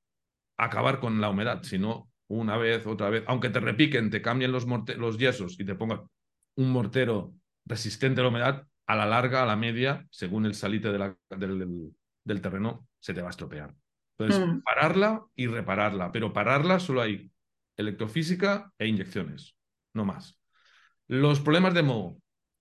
acabar 0.57 0.99
con 0.99 1.21
la 1.21 1.29
humedad, 1.29 1.63
si 1.63 1.79
no, 1.79 2.10
una 2.39 2.57
vez, 2.57 2.85
otra 2.85 3.09
vez, 3.09 3.23
aunque 3.27 3.49
te 3.49 3.59
repiquen, 3.59 4.09
te 4.09 4.21
cambien 4.21 4.51
los, 4.51 4.65
los 4.97 5.17
yesos 5.17 5.59
y 5.59 5.65
te 5.65 5.75
pongan 5.75 6.07
un 6.55 6.71
mortero 6.71 7.33
resistente 7.65 8.21
a 8.21 8.23
la 8.23 8.29
humedad, 8.29 8.67
a 8.87 8.95
la 8.95 9.05
larga, 9.05 9.43
a 9.43 9.45
la 9.45 9.55
media, 9.55 10.05
según 10.09 10.45
el 10.45 10.53
salite 10.53 10.91
del, 10.91 11.15
del, 12.23 12.41
terreno, 12.41 12.87
se 12.99 13.13
te 13.13 13.21
va 13.21 13.27
a 13.27 13.31
estropear. 13.31 13.73
Entonces, 14.17 14.47
mm. 14.47 14.61
pararla 14.61 15.25
y 15.35 15.47
repararla, 15.47 16.11
pero 16.11 16.33
pararla 16.33 16.79
solo 16.79 17.01
hay 17.01 17.31
electrofísica 17.77 18.71
e 18.77 18.87
inyecciones, 18.87 19.55
no 19.93 20.05
más. 20.05 20.39
Los 21.07 21.39
problemas 21.39 21.73
de 21.73 21.83
moho, 21.83 22.17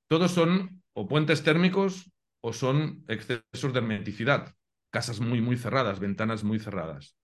todos 0.08 0.32
son 0.32 0.82
o 0.92 1.06
puentes 1.06 1.42
térmicos 1.42 2.10
o 2.40 2.52
son 2.52 3.04
excesos 3.08 3.72
de 3.72 3.78
hermeticidad, 3.78 4.54
casas 4.90 5.20
muy, 5.20 5.40
muy 5.40 5.56
cerradas, 5.56 6.00
ventanas 6.00 6.42
muy 6.42 6.58
cerradas. 6.58 7.16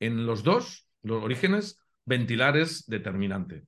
En 0.00 0.26
los 0.26 0.42
dos 0.42 0.87
los 1.02 1.22
orígenes, 1.22 1.78
ventilar 2.04 2.56
es 2.56 2.86
determinante. 2.86 3.64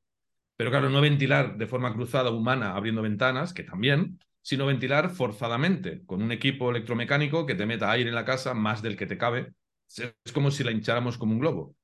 Pero 0.56 0.70
claro, 0.70 0.90
no 0.90 1.00
ventilar 1.00 1.56
de 1.56 1.66
forma 1.66 1.92
cruzada 1.94 2.30
humana 2.30 2.74
abriendo 2.74 3.02
ventanas, 3.02 3.54
que 3.54 3.62
también, 3.62 4.18
sino 4.42 4.66
ventilar 4.66 5.10
forzadamente, 5.10 6.04
con 6.04 6.22
un 6.22 6.32
equipo 6.32 6.70
electromecánico 6.70 7.46
que 7.46 7.54
te 7.54 7.66
meta 7.66 7.90
aire 7.90 8.10
en 8.10 8.14
la 8.14 8.24
casa 8.24 8.54
más 8.54 8.82
del 8.82 8.96
que 8.96 9.06
te 9.06 9.18
cabe. 9.18 9.54
Es 9.96 10.32
como 10.32 10.50
si 10.50 10.62
la 10.64 10.70
hincháramos 10.70 11.18
como 11.18 11.32
un 11.32 11.40
globo. 11.40 11.74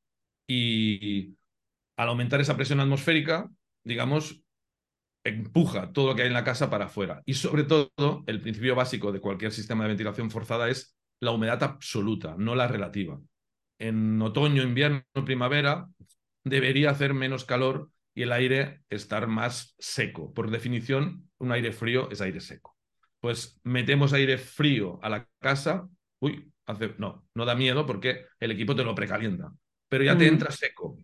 Y 0.47 1.37
al 1.97 2.09
aumentar 2.09 2.41
esa 2.41 2.57
presión 2.57 2.81
atmosférica, 2.81 3.51
digamos, 3.83 4.43
empuja 5.25 5.93
todo 5.93 6.09
lo 6.09 6.15
que 6.15 6.23
hay 6.23 6.29
en 6.29 6.35
la 6.35 6.45
casa 6.45 6.71
para 6.71 6.87
afuera. 6.87 7.23
Y 7.27 7.35
sobre 7.35 7.65
todo, 7.65 7.91
el 8.27 8.41
principio 8.41 8.75
básico 8.75 9.13
de 9.13 9.21
cualquier 9.21 9.53
sistema 9.53 9.85
de 9.85 9.89
ventilación 9.89 10.31
forzada 10.31 10.69
es 10.69 10.97
la 11.21 11.33
humedad 11.33 11.63
absoluta, 11.63 12.37
no 12.39 12.55
la 12.55 12.69
relativa. 12.69 13.19
En 13.79 14.21
otoño, 14.23 14.62
invierno, 14.62 15.03
primavera, 15.25 15.89
debería 16.45 16.91
hacer 16.91 17.15
menos 17.15 17.45
calor 17.45 17.91
y 18.15 18.23
el 18.23 18.33
aire 18.33 18.81
estar 18.89 19.27
más 19.27 19.75
seco. 19.79 20.33
Por 20.33 20.51
definición, 20.51 21.29
un 21.39 21.53
aire 21.53 21.73
frío 21.73 22.11
es 22.11 22.21
aire 22.21 22.41
seco. 22.41 22.77
Pues 23.21 23.61
metemos 23.65 24.12
aire 24.12 24.39
frío 24.39 24.99
a 25.03 25.09
la 25.09 25.29
casa, 25.41 25.89
uy, 26.21 26.53
hace, 26.67 26.95
no, 26.99 27.27
no 27.35 27.45
da 27.45 27.55
miedo 27.55 27.87
porque 27.87 28.25
el 28.41 28.51
equipo 28.53 28.75
te 28.75 28.85
lo 28.85 28.95
precalienta, 28.95 29.53
pero 29.89 30.05
ya 30.05 30.17
te 30.17 30.27
entra 30.27 30.51
seco. 30.51 30.97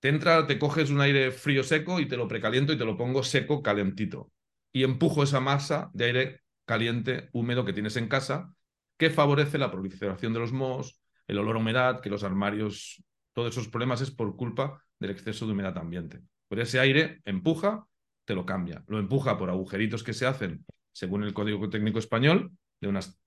Te 0.00 0.08
entra, 0.08 0.46
te 0.46 0.58
coges 0.58 0.90
un 0.90 1.00
aire 1.00 1.32
frío 1.32 1.64
seco 1.64 2.00
y 2.00 2.06
te 2.06 2.16
lo 2.16 2.28
precaliento 2.28 2.72
y 2.72 2.78
te 2.78 2.84
lo 2.84 2.96
pongo 2.96 3.22
seco, 3.22 3.62
calentito. 3.62 4.30
Y 4.72 4.84
empujo 4.84 5.22
esa 5.22 5.40
masa 5.40 5.90
de 5.94 6.04
aire 6.04 6.40
caliente, 6.64 7.28
húmedo 7.32 7.64
que 7.64 7.72
tienes 7.72 7.96
en 7.96 8.08
casa, 8.08 8.52
que 8.98 9.10
favorece 9.10 9.58
la 9.58 9.70
proliferación 9.70 10.32
de 10.32 10.40
los 10.40 10.52
mohos, 10.52 11.00
el 11.26 11.38
olor 11.38 11.56
a 11.56 11.58
humedad, 11.58 12.00
que 12.00 12.10
los 12.10 12.24
armarios, 12.24 13.02
todos 13.34 13.50
esos 13.50 13.68
problemas 13.68 14.00
es 14.00 14.10
por 14.10 14.36
culpa 14.36 14.82
del 14.98 15.10
exceso 15.10 15.46
de 15.46 15.52
humedad 15.52 15.76
ambiente. 15.78 16.22
Por 16.48 16.60
ese 16.60 16.78
aire 16.80 17.20
empuja, 17.24 17.86
te 18.24 18.34
lo 18.34 18.46
cambia. 18.46 18.84
Lo 18.86 18.98
empuja 18.98 19.38
por 19.38 19.50
agujeritos 19.50 20.02
que 20.02 20.12
se 20.12 20.26
hacen, 20.26 20.64
según 20.92 21.24
el 21.24 21.34
Código 21.34 21.68
Técnico 21.68 21.98
Español, 21.98 22.52
de 22.80 22.88
unas 22.88 23.18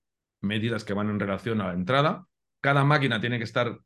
medidas 0.42 0.84
que 0.84 0.94
van 0.94 1.10
en 1.10 1.20
relación 1.20 1.60
a 1.60 1.68
la 1.68 1.74
entrada. 1.74 2.26
Cada 2.62 2.84
máquina 2.84 3.20
tiene 3.20 3.38
que 3.38 3.44
estar 3.44 3.78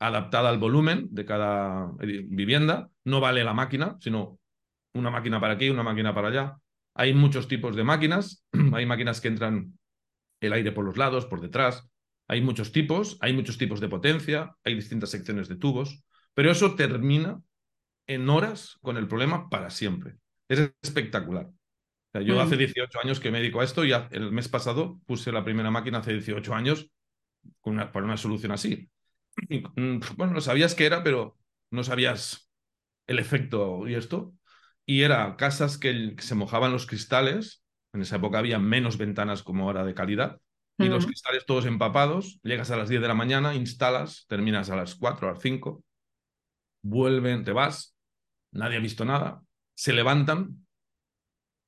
adaptada 0.00 0.48
al 0.48 0.58
volumen 0.58 1.08
de 1.10 1.24
cada 1.24 1.90
vivienda. 1.98 2.90
No 3.04 3.20
vale 3.20 3.44
la 3.44 3.54
máquina, 3.54 3.96
sino 4.00 4.38
una 4.94 5.10
máquina 5.10 5.40
para 5.40 5.54
aquí, 5.54 5.70
una 5.70 5.82
máquina 5.82 6.14
para 6.14 6.28
allá. 6.28 6.56
Hay 6.94 7.14
muchos 7.14 7.48
tipos 7.48 7.76
de 7.76 7.84
máquinas. 7.84 8.44
Hay 8.74 8.86
máquinas 8.86 9.20
que 9.20 9.28
entran 9.28 9.78
el 10.40 10.52
aire 10.52 10.72
por 10.72 10.84
los 10.84 10.96
lados, 10.96 11.26
por 11.26 11.40
detrás. 11.40 11.88
Hay 12.32 12.40
muchos 12.40 12.72
tipos, 12.72 13.18
hay 13.20 13.34
muchos 13.34 13.58
tipos 13.58 13.78
de 13.78 13.90
potencia, 13.90 14.56
hay 14.64 14.74
distintas 14.74 15.10
secciones 15.10 15.48
de 15.48 15.56
tubos, 15.56 16.02
pero 16.32 16.50
eso 16.50 16.74
termina 16.76 17.42
en 18.06 18.26
horas 18.30 18.78
con 18.80 18.96
el 18.96 19.06
problema 19.06 19.50
para 19.50 19.68
siempre. 19.68 20.16
Es 20.48 20.72
espectacular. 20.80 21.50
yo 22.24 22.40
hace 22.40 22.56
18 22.56 23.00
años 23.00 23.20
que 23.20 23.30
me 23.30 23.40
dedico 23.40 23.60
a 23.60 23.64
esto 23.64 23.84
y 23.84 23.92
el 23.92 24.32
mes 24.32 24.48
pasado 24.48 24.98
puse 25.04 25.30
la 25.30 25.44
primera 25.44 25.70
máquina 25.70 25.98
hace 25.98 26.14
18 26.14 26.54
años 26.54 26.88
con 27.60 27.74
una, 27.74 27.92
para 27.92 28.06
una 28.06 28.16
solución 28.16 28.52
así. 28.52 28.88
Mm, 29.76 29.98
bueno, 30.16 30.40
sabías 30.40 30.74
que 30.74 30.86
era, 30.86 31.02
pero 31.02 31.36
no 31.70 31.84
sabías 31.84 32.50
el 33.06 33.18
efecto 33.18 33.86
y 33.86 33.94
esto. 33.94 34.32
Y 34.86 35.02
era 35.02 35.36
casas 35.36 35.76
que 35.76 36.16
se 36.18 36.34
mojaban 36.34 36.72
los 36.72 36.86
cristales. 36.86 37.62
En 37.92 38.00
esa 38.00 38.16
época 38.16 38.38
había 38.38 38.58
menos 38.58 38.96
ventanas 38.96 39.42
como 39.42 39.64
ahora 39.64 39.84
de 39.84 39.92
calidad 39.92 40.40
y 40.78 40.88
los 40.88 41.06
cristales 41.06 41.46
todos 41.46 41.66
empapados, 41.66 42.40
llegas 42.42 42.70
a 42.70 42.76
las 42.76 42.88
10 42.88 43.02
de 43.02 43.08
la 43.08 43.14
mañana, 43.14 43.54
instalas, 43.54 44.26
terminas 44.28 44.70
a 44.70 44.76
las 44.76 44.94
4, 44.94 45.28
a 45.28 45.32
las 45.32 45.42
5, 45.42 45.84
vuelven, 46.82 47.44
te 47.44 47.52
vas, 47.52 47.96
nadie 48.52 48.76
ha 48.76 48.80
visto 48.80 49.04
nada, 49.04 49.42
se 49.74 49.92
levantan, 49.92 50.66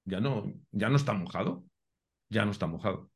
ya 0.05 0.21
no, 0.21 0.53
ya 0.73 0.89
no 0.89 0.97
está 0.97 1.13
mojado, 1.13 1.65
ya 2.29 2.45
no 2.45 2.51
está 2.51 2.67
mojado. 2.67 3.11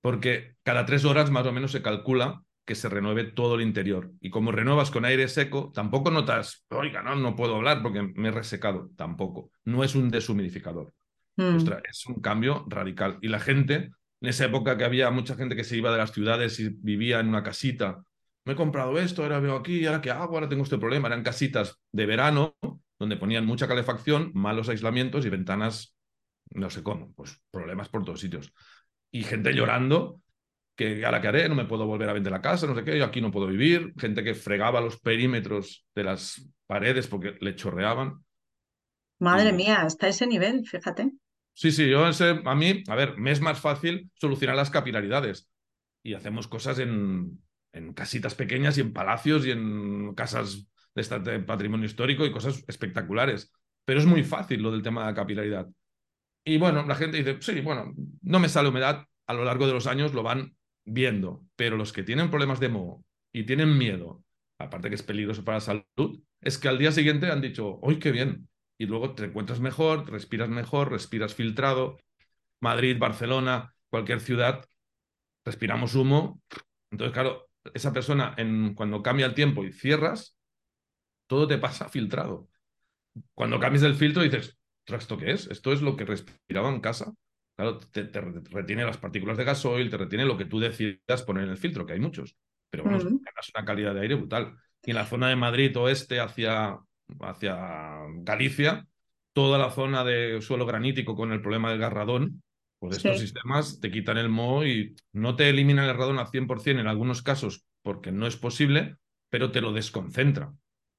Porque 0.00 0.56
cada 0.62 0.84
tres 0.84 1.04
horas 1.04 1.30
más 1.30 1.46
o 1.46 1.52
menos 1.52 1.72
se 1.72 1.82
calcula 1.82 2.42
que 2.66 2.74
se 2.74 2.88
renueve 2.88 3.24
todo 3.24 3.56
el 3.56 3.62
interior. 3.62 4.12
Y 4.20 4.30
como 4.30 4.52
renuevas 4.52 4.90
con 4.90 5.04
aire 5.04 5.28
seco, 5.28 5.70
tampoco 5.74 6.10
notas, 6.10 6.64
oiga, 6.70 7.02
no, 7.02 7.14
no 7.16 7.36
puedo 7.36 7.56
hablar 7.56 7.82
porque 7.82 8.02
me 8.02 8.28
he 8.28 8.32
resecado. 8.32 8.90
Tampoco. 8.96 9.50
No 9.64 9.84
es 9.84 9.94
un 9.94 10.10
deshumidificador. 10.10 10.92
Mm. 11.36 11.56
es 11.88 12.06
un 12.06 12.20
cambio 12.20 12.64
radical. 12.68 13.18
Y 13.20 13.28
la 13.28 13.40
gente 13.40 13.90
en 14.24 14.30
esa 14.30 14.46
época 14.46 14.78
que 14.78 14.84
había 14.84 15.10
mucha 15.10 15.36
gente 15.36 15.54
que 15.54 15.64
se 15.64 15.76
iba 15.76 15.92
de 15.92 15.98
las 15.98 16.10
ciudades 16.10 16.58
y 16.58 16.70
vivía 16.70 17.20
en 17.20 17.28
una 17.28 17.42
casita. 17.42 18.02
Me 18.46 18.54
he 18.54 18.56
comprado 18.56 18.98
esto, 18.98 19.22
ahora 19.22 19.38
veo 19.38 19.54
aquí, 19.54 19.84
ahora 19.84 20.00
qué 20.00 20.10
hago, 20.10 20.34
ahora 20.34 20.48
tengo 20.48 20.62
este 20.62 20.78
problema. 20.78 21.08
Eran 21.08 21.22
casitas 21.22 21.78
de 21.92 22.06
verano 22.06 22.56
donde 22.98 23.18
ponían 23.18 23.44
mucha 23.44 23.68
calefacción, 23.68 24.30
malos 24.32 24.70
aislamientos 24.70 25.26
y 25.26 25.28
ventanas, 25.28 25.94
no 26.52 26.70
sé 26.70 26.82
cómo, 26.82 27.12
pues 27.12 27.38
problemas 27.50 27.90
por 27.90 28.02
todos 28.02 28.20
sitios. 28.20 28.50
Y 29.10 29.24
gente 29.24 29.52
llorando 29.52 30.22
que 30.74 31.04
a 31.04 31.10
la 31.10 31.20
que 31.20 31.28
haré, 31.28 31.46
no 31.50 31.54
me 31.54 31.66
puedo 31.66 31.84
volver 31.84 32.08
a 32.08 32.14
vender 32.14 32.32
la 32.32 32.40
casa, 32.40 32.66
no 32.66 32.74
sé 32.74 32.82
qué, 32.82 32.96
yo 32.96 33.04
aquí 33.04 33.20
no 33.20 33.30
puedo 33.30 33.48
vivir. 33.48 33.92
Gente 33.98 34.24
que 34.24 34.34
fregaba 34.34 34.80
los 34.80 34.98
perímetros 35.00 35.86
de 35.94 36.04
las 36.04 36.50
paredes 36.66 37.08
porque 37.08 37.36
le 37.42 37.56
chorreaban. 37.56 38.24
Madre 39.18 39.52
mía, 39.52 39.82
hasta 39.82 40.08
ese 40.08 40.26
nivel, 40.26 40.66
fíjate. 40.66 41.12
Sí, 41.54 41.70
sí, 41.70 41.88
yo 41.88 42.06
ese, 42.08 42.40
a 42.44 42.54
mí, 42.54 42.82
a 42.88 42.94
ver, 42.96 43.16
me 43.16 43.30
es 43.30 43.40
más 43.40 43.60
fácil 43.60 44.10
solucionar 44.14 44.56
las 44.56 44.70
capilaridades. 44.70 45.48
Y 46.02 46.14
hacemos 46.14 46.48
cosas 46.48 46.78
en, 46.80 47.40
casitas 47.94 48.34
pequeñas 48.34 48.76
y 48.76 48.82
en 48.82 48.92
palacios 48.92 49.46
y 49.46 49.50
en 49.52 50.14
casas 50.14 50.66
de, 50.94 51.18
de 51.20 51.40
patrimonio 51.40 51.86
histórico 51.86 52.26
y 52.26 52.32
cosas 52.32 52.64
espectaculares. 52.68 53.52
Pero 53.84 54.00
es 54.00 54.06
muy 54.06 54.24
fácil 54.24 54.62
lo 54.62 54.72
del 54.72 54.82
tema 54.82 55.02
de 55.02 55.06
la 55.08 55.14
capilaridad. 55.14 55.68
Y 56.44 56.58
bueno, 56.58 56.84
la 56.86 56.94
gente 56.94 57.18
dice, 57.18 57.38
sí, 57.40 57.60
bueno, 57.60 57.94
no 58.22 58.38
me 58.38 58.48
sale 58.48 58.68
humedad, 58.68 59.06
a 59.26 59.34
lo 59.34 59.44
largo 59.44 59.66
de 59.66 59.72
los 59.72 59.86
años 59.86 60.12
lo 60.12 60.22
van 60.22 60.56
viendo, 60.84 61.44
pero 61.56 61.76
los 61.76 61.92
que 61.92 62.02
tienen 62.02 62.28
problemas 62.30 62.60
de 62.60 62.68
moho 62.68 63.04
y 63.32 63.44
tienen 63.44 63.78
miedo, 63.78 64.22
aparte 64.58 64.90
que 64.90 64.94
es 64.96 65.02
peligroso 65.02 65.44
para 65.44 65.56
la 65.56 65.60
salud, 65.60 66.20
es 66.40 66.58
que 66.58 66.68
al 66.68 66.78
día 66.78 66.92
siguiente 66.92 67.30
han 67.30 67.40
dicho, 67.40 67.80
¡ay, 67.82 67.98
qué 67.98 68.12
bien! 68.12 68.48
Y 68.78 68.86
luego 68.86 69.14
te 69.14 69.24
encuentras 69.24 69.60
mejor, 69.60 70.10
respiras 70.10 70.48
mejor, 70.48 70.90
respiras 70.90 71.34
filtrado. 71.34 71.98
Madrid, 72.60 72.98
Barcelona, 72.98 73.74
cualquier 73.88 74.20
ciudad, 74.20 74.64
respiramos 75.44 75.94
humo. 75.94 76.40
Entonces, 76.90 77.12
claro, 77.12 77.48
esa 77.72 77.92
persona, 77.92 78.34
en, 78.36 78.74
cuando 78.74 79.02
cambia 79.02 79.26
el 79.26 79.34
tiempo 79.34 79.64
y 79.64 79.72
cierras, 79.72 80.36
todo 81.26 81.46
te 81.46 81.58
pasa 81.58 81.88
filtrado. 81.88 82.48
Cuando 83.34 83.60
cambias 83.60 83.84
el 83.84 83.94
filtro 83.94 84.22
dices, 84.22 84.58
¿esto 84.86 85.16
qué 85.16 85.32
es? 85.32 85.46
Esto 85.46 85.72
es 85.72 85.82
lo 85.82 85.96
que 85.96 86.04
respiraba 86.04 86.68
en 86.68 86.80
casa. 86.80 87.12
Claro, 87.56 87.78
te, 87.78 88.10
retiene 88.50 88.84
las 88.84 88.98
partículas 88.98 89.36
de 89.36 89.44
gasoil, 89.44 89.88
te 89.88 89.96
retiene 89.96 90.24
lo 90.24 90.36
que 90.36 90.44
tú 90.44 90.58
decidas 90.58 91.22
poner 91.24 91.44
en 91.44 91.50
el 91.50 91.58
filtro, 91.58 91.86
que 91.86 91.92
hay 91.92 92.00
muchos. 92.00 92.36
Pero 92.70 92.82
bueno, 92.82 92.98
es 92.98 93.04
una 93.04 93.64
calidad 93.64 93.94
de 93.94 94.00
aire 94.00 94.16
brutal. 94.16 94.56
Y 94.82 94.90
en 94.90 94.96
la 94.96 95.06
zona 95.06 95.28
de 95.28 95.36
Madrid 95.36 95.76
oeste 95.76 96.18
hacia 96.18 96.78
hacia 97.20 97.56
Galicia, 98.18 98.86
toda 99.32 99.58
la 99.58 99.70
zona 99.70 100.04
de 100.04 100.40
suelo 100.40 100.66
granítico 100.66 101.14
con 101.16 101.32
el 101.32 101.40
problema 101.40 101.70
del 101.70 101.80
garradón, 101.80 102.42
pues 102.78 102.98
estos 102.98 103.18
sistemas 103.18 103.80
te 103.80 103.90
quitan 103.90 104.18
el 104.18 104.28
moho 104.28 104.64
y 104.64 104.94
no 105.12 105.36
te 105.36 105.48
eliminan 105.48 105.88
el 105.88 105.96
radón 105.96 106.18
al 106.18 106.26
100% 106.26 106.80
en 106.80 106.86
algunos 106.86 107.22
casos 107.22 107.64
porque 107.82 108.12
no 108.12 108.26
es 108.26 108.36
posible, 108.36 108.96
pero 109.28 109.50
te 109.50 109.60
lo 109.60 109.72
desconcentra, 109.72 110.52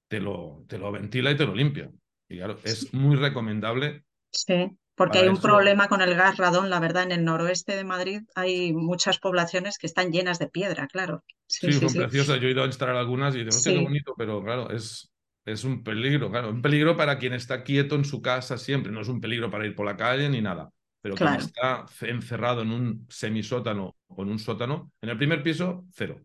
te 0.08 0.20
lo, 0.20 0.66
te 0.68 0.78
lo 0.78 0.92
ventila 0.92 1.32
y 1.32 1.38
te 1.38 1.46
lo 1.46 1.56
limpia. 1.56 1.90
Y 2.30 2.38
claro, 2.38 2.58
es 2.64 2.94
muy 2.94 3.16
recomendable. 3.16 4.04
Sí, 4.32 4.72
porque 4.96 5.20
hay 5.20 5.28
un 5.28 5.42
problema 5.42 5.88
con 5.88 6.02
el 6.02 6.16
gas 6.16 6.38
radón, 6.38 6.70
la 6.70 6.80
verdad, 6.80 7.04
en 7.04 7.12
el 7.12 7.26
noroeste 7.26 7.76
de 7.76 7.84
Madrid 7.84 8.22
hay 8.34 8.72
muchas 8.74 9.20
poblaciones 9.20 9.78
que 9.78 9.88
están 9.88 10.12
llenas 10.12 10.40
de 10.40 10.48
piedra, 10.48 10.88
claro. 10.88 11.24
Sí, 11.48 11.72
son 11.74 11.94
preciosas. 11.94 12.40
Yo 12.40 12.48
he 12.48 12.52
ido 12.52 12.64
a 12.64 12.68
instalar 12.68 12.96
algunas 12.96 13.36
y 13.36 13.44
digo, 13.44 13.52
qué 13.64 13.78
bonito, 13.78 14.14
pero 14.18 14.44
claro, 14.44 14.70
es, 14.70 15.12
es 15.46 15.64
un 15.64 15.84
peligro, 15.84 16.30
claro, 16.32 16.50
un 16.50 16.62
peligro 16.62 16.98
para 16.98 17.18
quien 17.20 17.34
está 17.34 17.64
quieto 17.64 17.96
en 17.96 18.06
su 18.06 18.22
casa 18.22 18.58
siempre, 18.58 18.92
no 18.92 19.02
es 19.02 19.08
un 19.08 19.22
peligro 19.22 19.50
para 19.52 19.66
ir 19.66 19.76
por 19.76 19.86
la 19.86 19.98
calle 19.98 20.30
ni 20.30 20.42
nada, 20.42 20.72
pero 21.02 21.18
quien 21.20 21.36
está 21.36 21.86
encerrado 22.02 22.62
en 22.64 22.72
un 22.72 23.06
semisótano 23.10 23.96
o 24.08 24.24
en 24.24 24.30
un 24.30 24.40
sótano, 24.40 24.92
en 25.02 25.10
el 25.10 25.18
primer 25.18 25.44
piso, 25.44 25.86
cero, 25.94 26.22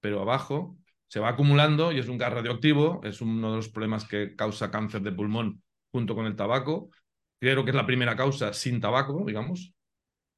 pero 0.00 0.20
abajo 0.20 0.76
se 1.06 1.20
va 1.20 1.28
acumulando 1.30 1.92
y 1.92 1.98
es 2.00 2.08
un 2.08 2.18
gas 2.18 2.32
radioactivo, 2.32 3.00
es 3.04 3.20
uno 3.20 3.50
de 3.50 3.56
los 3.56 3.68
problemas 3.68 4.06
que 4.06 4.34
causa 4.34 4.70
cáncer 4.70 5.02
de 5.02 5.12
pulmón 5.12 5.62
junto 5.92 6.14
con 6.16 6.26
el 6.26 6.34
tabaco, 6.36 6.90
creo 7.40 7.64
que 7.64 7.70
es 7.70 7.76
la 7.76 7.86
primera 7.86 8.16
causa 8.16 8.52
sin 8.52 8.80
tabaco, 8.80 9.24
digamos, 9.26 9.72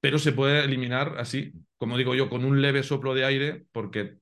pero 0.01 0.19
se 0.19 0.33
puede 0.33 0.65
eliminar 0.65 1.17
así, 1.19 1.53
como 1.79 1.97
digo 1.97 2.15
yo, 2.15 2.29
con 2.29 2.45
un 2.45 2.63
leve 2.63 2.83
soplo 2.83 3.15
de 3.15 3.25
aire 3.25 3.67
porque 3.73 4.19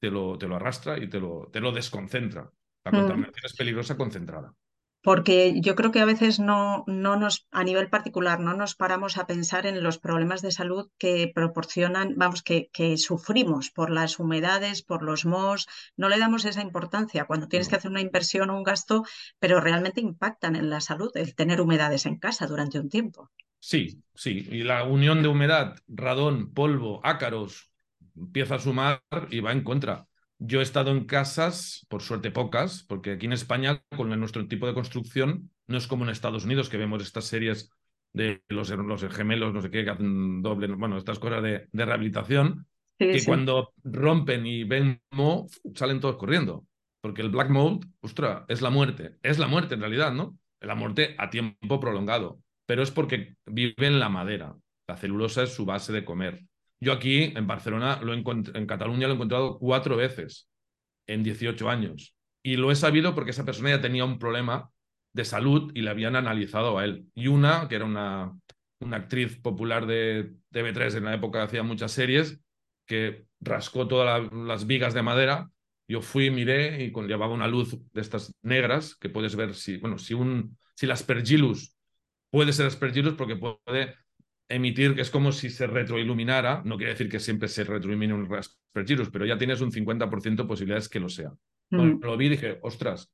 te 0.00 0.10
lo, 0.10 0.38
te 0.38 0.48
lo 0.48 0.56
arrastra 0.56 0.98
y 0.98 1.08
te 1.08 1.20
lo, 1.20 1.48
te 1.52 1.60
lo 1.60 1.72
desconcentra. 1.72 2.50
La 2.84 2.92
mm. 2.92 2.94
contaminación 2.94 3.44
es 3.44 3.54
peligrosa 3.54 3.96
concentrada. 3.96 4.54
Porque 5.00 5.60
yo 5.60 5.76
creo 5.76 5.92
que 5.92 6.00
a 6.00 6.04
veces 6.04 6.40
no, 6.40 6.82
no 6.88 7.16
nos, 7.16 7.46
a 7.52 7.62
nivel 7.62 7.88
particular, 7.88 8.40
no 8.40 8.54
nos 8.54 8.74
paramos 8.74 9.16
a 9.16 9.28
pensar 9.28 9.64
en 9.64 9.80
los 9.82 9.98
problemas 9.98 10.42
de 10.42 10.50
salud 10.50 10.90
que 10.98 11.30
proporcionan, 11.32 12.14
vamos, 12.16 12.42
que, 12.42 12.68
que 12.72 12.96
sufrimos 12.96 13.70
por 13.70 13.90
las 13.90 14.18
humedades, 14.18 14.82
por 14.82 15.04
los 15.04 15.24
mohos. 15.24 15.68
No 15.96 16.08
le 16.08 16.18
damos 16.18 16.44
esa 16.44 16.62
importancia 16.62 17.26
cuando 17.26 17.46
tienes 17.46 17.68
que 17.68 17.76
hacer 17.76 17.92
una 17.92 18.00
inversión 18.00 18.50
o 18.50 18.56
un 18.56 18.64
gasto, 18.64 19.04
pero 19.38 19.60
realmente 19.60 20.00
impactan 20.00 20.56
en 20.56 20.68
la 20.68 20.80
salud 20.80 21.12
el 21.14 21.36
tener 21.36 21.60
humedades 21.60 22.04
en 22.04 22.18
casa 22.18 22.48
durante 22.48 22.80
un 22.80 22.88
tiempo. 22.88 23.30
Sí, 23.60 24.02
sí. 24.14 24.48
Y 24.50 24.64
la 24.64 24.82
unión 24.82 25.22
de 25.22 25.28
humedad, 25.28 25.76
radón, 25.86 26.52
polvo, 26.52 27.00
ácaros, 27.04 27.70
empieza 28.16 28.56
a 28.56 28.60
sumar 28.60 29.00
y 29.30 29.40
va 29.40 29.52
en 29.52 29.62
contra. 29.62 30.07
Yo 30.38 30.60
he 30.60 30.62
estado 30.62 30.92
en 30.92 31.04
casas, 31.04 31.84
por 31.88 32.02
suerte 32.02 32.30
pocas, 32.30 32.84
porque 32.84 33.12
aquí 33.12 33.26
en 33.26 33.32
España, 33.32 33.82
con 33.96 34.08
nuestro 34.20 34.46
tipo 34.46 34.66
de 34.66 34.74
construcción, 34.74 35.50
no 35.66 35.76
es 35.76 35.86
como 35.86 36.04
en 36.04 36.10
Estados 36.10 36.44
Unidos, 36.44 36.68
que 36.68 36.76
vemos 36.76 37.02
estas 37.02 37.24
series 37.24 37.70
de 38.12 38.42
los, 38.48 38.70
los 38.70 39.02
gemelos, 39.14 39.52
no 39.52 39.60
sé 39.62 39.70
qué, 39.70 39.84
que 39.84 39.90
hacen 39.90 40.42
doble, 40.42 40.68
bueno, 40.68 40.96
estas 40.96 41.18
cosas 41.18 41.42
de, 41.42 41.68
rehabilitación. 41.72 42.66
que 42.98 43.24
cuando 43.24 43.72
rompen 43.84 44.46
y 44.46 44.64
ven 44.64 45.00
Mo, 45.10 45.48
salen 45.74 46.00
todos 46.00 46.16
corriendo. 46.16 46.64
Porque 47.00 47.22
el 47.22 47.30
black 47.30 47.50
mold, 47.50 47.86
ostras, 48.00 48.44
es 48.48 48.60
la 48.60 48.70
muerte. 48.70 49.16
Es 49.22 49.38
la 49.38 49.46
muerte 49.46 49.74
en 49.74 49.80
realidad, 49.80 50.12
¿no? 50.12 50.36
La 50.60 50.74
muerte 50.74 51.14
a 51.18 51.30
tiempo 51.30 51.78
prolongado. 51.78 52.40
Pero 52.66 52.82
es 52.82 52.90
porque 52.90 53.36
vive 53.46 53.86
en 53.86 54.00
la 54.00 54.08
madera. 54.08 54.56
La 54.88 54.96
celulosa 54.96 55.44
es 55.44 55.54
su 55.54 55.64
base 55.64 55.92
de 55.92 56.04
comer. 56.04 56.47
Yo 56.80 56.92
aquí, 56.92 57.32
en 57.34 57.46
Barcelona, 57.46 58.00
lo 58.02 58.14
en 58.14 58.66
Cataluña, 58.66 59.06
lo 59.06 59.14
he 59.14 59.16
encontrado 59.16 59.58
cuatro 59.58 59.96
veces 59.96 60.48
en 61.06 61.22
18 61.22 61.68
años. 61.68 62.14
Y 62.42 62.56
lo 62.56 62.70
he 62.70 62.76
sabido 62.76 63.14
porque 63.14 63.32
esa 63.32 63.44
persona 63.44 63.70
ya 63.70 63.80
tenía 63.80 64.04
un 64.04 64.18
problema 64.18 64.70
de 65.12 65.24
salud 65.24 65.72
y 65.74 65.82
le 65.82 65.90
habían 65.90 66.16
analizado 66.16 66.78
a 66.78 66.84
él. 66.84 67.06
Y 67.14 67.26
una, 67.26 67.68
que 67.68 67.74
era 67.74 67.84
una, 67.84 68.32
una 68.80 68.96
actriz 68.98 69.38
popular 69.40 69.86
de 69.86 70.34
TV3 70.52 70.96
en 70.96 71.04
la 71.04 71.14
época 71.14 71.42
hacía 71.42 71.62
muchas 71.62 71.92
series, 71.92 72.40
que 72.86 73.26
rascó 73.40 73.88
todas 73.88 74.32
las 74.32 74.66
vigas 74.66 74.94
de 74.94 75.02
madera. 75.02 75.50
Yo 75.88 76.02
fui, 76.02 76.30
miré 76.30 76.84
y 76.84 76.92
con, 76.92 77.08
llevaba 77.08 77.32
una 77.32 77.48
luz 77.48 77.76
de 77.92 78.00
estas 78.00 78.34
negras 78.42 78.94
que 78.96 79.08
puedes 79.08 79.34
ver 79.36 79.54
si, 79.54 79.78
bueno, 79.78 79.98
si, 79.98 80.14
un, 80.14 80.56
si 80.74 80.86
el 80.86 80.92
aspergillus 80.92 81.74
puede 82.30 82.52
ser 82.52 82.66
aspergillus 82.66 83.14
porque 83.14 83.36
puede 83.36 83.96
emitir, 84.48 84.94
que 84.94 85.02
es 85.02 85.10
como 85.10 85.32
si 85.32 85.50
se 85.50 85.66
retroiluminara, 85.66 86.62
no 86.64 86.76
quiere 86.76 86.92
decir 86.92 87.08
que 87.08 87.20
siempre 87.20 87.48
se 87.48 87.64
retroilumine 87.64 88.14
un 88.14 88.34
aspergillus, 88.34 89.10
pero 89.10 89.26
ya 89.26 89.36
tienes 89.36 89.60
un 89.60 89.70
50% 89.70 90.42
de 90.42 90.48
posibilidades 90.48 90.88
que 90.88 91.00
lo 91.00 91.08
sea. 91.08 91.32
Cuando 91.68 92.06
lo 92.06 92.16
vi 92.16 92.26
y 92.26 92.30
dije, 92.30 92.58
ostras, 92.62 93.10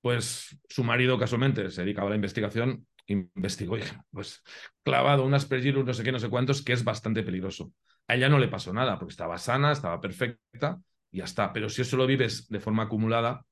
pues 0.00 0.58
su 0.68 0.82
marido 0.84 1.18
casualmente 1.18 1.70
se 1.70 1.82
dedicaba 1.82 2.06
a 2.06 2.10
la 2.10 2.16
investigación, 2.16 2.86
investigó 3.06 3.76
y 3.76 3.80
dije, 3.80 3.96
pues 4.10 4.42
clavado 4.82 5.24
un 5.24 5.34
aspergillus, 5.34 5.84
no 5.84 5.92
sé 5.92 6.02
qué, 6.02 6.12
no 6.12 6.18
sé 6.18 6.30
cuántos, 6.30 6.62
que 6.62 6.72
es 6.72 6.82
bastante 6.82 7.22
peligroso. 7.22 7.72
A 8.08 8.14
ella 8.14 8.28
no 8.28 8.38
le 8.38 8.48
pasó 8.48 8.72
nada 8.72 8.98
porque 8.98 9.12
estaba 9.12 9.36
sana, 9.36 9.72
estaba 9.72 10.00
perfecta 10.00 10.80
y 11.10 11.18
ya 11.18 11.24
está. 11.24 11.52
Pero 11.52 11.68
si 11.68 11.82
eso 11.82 11.96
lo 11.96 12.06
vives 12.06 12.48
de 12.48 12.60
forma 12.60 12.84
acumulada, 12.84 13.44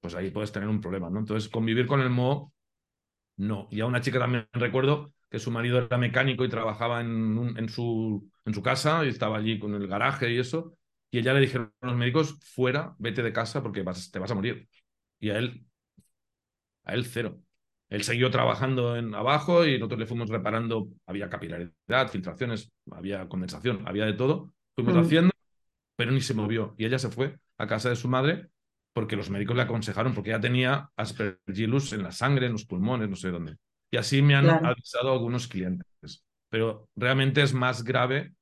pues 0.00 0.14
ahí 0.16 0.30
puedes 0.30 0.50
tener 0.50 0.68
un 0.68 0.80
problema, 0.80 1.08
¿no? 1.10 1.20
Entonces, 1.20 1.48
convivir 1.48 1.86
con 1.86 2.00
el 2.00 2.10
moho, 2.10 2.52
no. 3.36 3.68
Y 3.70 3.80
a 3.80 3.86
una 3.86 4.00
chica 4.00 4.18
también 4.18 4.48
recuerdo 4.52 5.12
que 5.32 5.38
su 5.38 5.50
marido 5.50 5.78
era 5.78 5.96
mecánico 5.96 6.44
y 6.44 6.50
trabajaba 6.50 7.00
en, 7.00 7.54
en, 7.56 7.68
su, 7.70 8.30
en 8.44 8.52
su 8.52 8.62
casa 8.62 9.02
y 9.02 9.08
estaba 9.08 9.38
allí 9.38 9.58
con 9.58 9.74
el 9.74 9.88
garaje 9.88 10.30
y 10.30 10.38
eso. 10.38 10.76
Y 11.10 11.20
ella 11.20 11.32
le 11.32 11.40
dijeron 11.40 11.72
a 11.80 11.86
los 11.86 11.96
médicos, 11.96 12.38
fuera, 12.44 12.94
vete 12.98 13.22
de 13.22 13.32
casa 13.32 13.62
porque 13.62 13.82
te 14.12 14.18
vas 14.18 14.30
a 14.30 14.34
morir. 14.34 14.68
Y 15.20 15.30
a 15.30 15.38
él, 15.38 15.64
a 16.84 16.94
él 16.94 17.06
cero. 17.06 17.40
Él 17.88 18.04
siguió 18.04 18.30
trabajando 18.30 18.94
en 18.96 19.14
abajo 19.14 19.66
y 19.66 19.78
nosotros 19.78 20.00
le 20.00 20.06
fuimos 20.06 20.28
reparando, 20.28 20.88
había 21.06 21.30
capilaridad, 21.30 22.08
filtraciones, 22.10 22.70
había 22.90 23.26
condensación, 23.28 23.86
había 23.86 24.04
de 24.04 24.14
todo. 24.14 24.54
Fuimos 24.74 24.96
haciendo, 24.96 25.32
pero 25.96 26.12
ni 26.12 26.20
se 26.20 26.34
movió. 26.34 26.74
Y 26.78 26.86
ella 26.86 26.98
se 26.98 27.10
fue 27.10 27.38
a 27.58 27.66
casa 27.66 27.90
de 27.90 27.96
su 27.96 28.08
madre 28.08 28.48
porque 28.92 29.16
los 29.16 29.30
médicos 29.30 29.56
le 29.56 29.62
aconsejaron, 29.62 30.14
porque 30.14 30.30
ya 30.30 30.40
tenía 30.40 30.90
aspergillus 30.96 31.94
en 31.94 32.02
la 32.02 32.12
sangre, 32.12 32.46
en 32.46 32.52
los 32.52 32.66
pulmones, 32.66 33.08
no 33.08 33.16
sé 33.16 33.30
dónde. 33.30 33.56
Y 33.92 33.98
así 33.98 34.22
me 34.22 34.34
han 34.34 34.48
avisado 34.48 35.12
algunos 35.12 35.46
clientes. 35.46 35.86
Pero 36.48 36.88
realmente 36.96 37.42
es 37.42 37.52
más 37.52 37.84
grave 37.84 38.32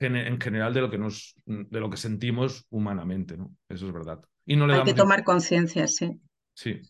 en, 0.00 0.40
general 0.40 0.74
de 0.74 0.80
lo 0.80 0.90
que 0.90 0.98
nos, 0.98 1.34
de 1.46 1.80
lo 1.80 1.88
que 1.88 1.96
sentimos 1.96 2.66
humanamente, 2.70 3.36
¿no? 3.36 3.54
Eso 3.68 3.86
es 3.86 3.92
verdad. 3.92 4.20
Y 4.44 4.56
no 4.56 4.66
le 4.66 4.74
Hay 4.74 4.82
que 4.82 4.94
tomar 4.94 5.22
conciencia, 5.22 5.86
sí. 5.86 6.20
Sí. 6.54 6.80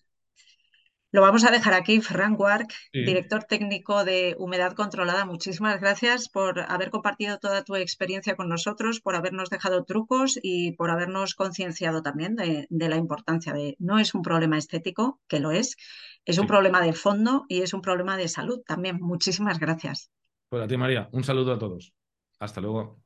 Lo 1.17 1.23
vamos 1.23 1.45
a 1.45 1.51
dejar 1.51 1.73
aquí, 1.73 2.03
Frank 2.03 2.39
Wark, 2.39 2.71
director 2.93 3.45
técnico 3.45 4.05
de 4.05 4.37
Humedad 4.39 4.75
Controlada. 4.75 5.25
Muchísimas 5.25 5.81
gracias 5.81 6.29
por 6.29 6.61
haber 6.71 6.91
compartido 6.91 7.39
toda 7.39 7.65
tu 7.65 7.75
experiencia 7.75 8.37
con 8.37 8.51
nosotros, 8.51 9.01
por 9.01 9.17
habernos 9.17 9.49
dejado 9.49 9.85
trucos 9.85 10.39
y 10.43 10.73
por 10.73 10.91
habernos 10.91 11.35
concienciado 11.35 12.03
también 12.03 12.37
de, 12.37 12.67
la 12.69 12.97
importancia 12.97 13.55
de 13.55 13.77
no 13.79 13.99
es 13.99 14.15
un 14.15 14.21
problema 14.21 14.59
estético, 14.59 15.19
que 15.27 15.41
lo 15.41 15.53
es, 15.53 15.79
es 16.27 16.37
un 16.37 16.47
problema 16.47 16.83
de 16.83 16.93
fondo 16.93 17.47
y 17.49 17.63
es 17.63 17.73
un 17.73 17.81
problema 17.81 18.19
de 18.19 18.29
salud 18.29 18.61
también. 18.67 18.99
Muchísimas 19.01 19.59
gracias. 19.59 20.11
Pues 20.51 20.63
a 20.63 20.67
ti, 20.67 20.77
María, 20.77 21.09
un 21.13 21.25
saludo 21.25 21.55
a 21.55 21.59
todos. 21.59 21.95
Hasta 22.39 22.61
luego. 22.61 23.06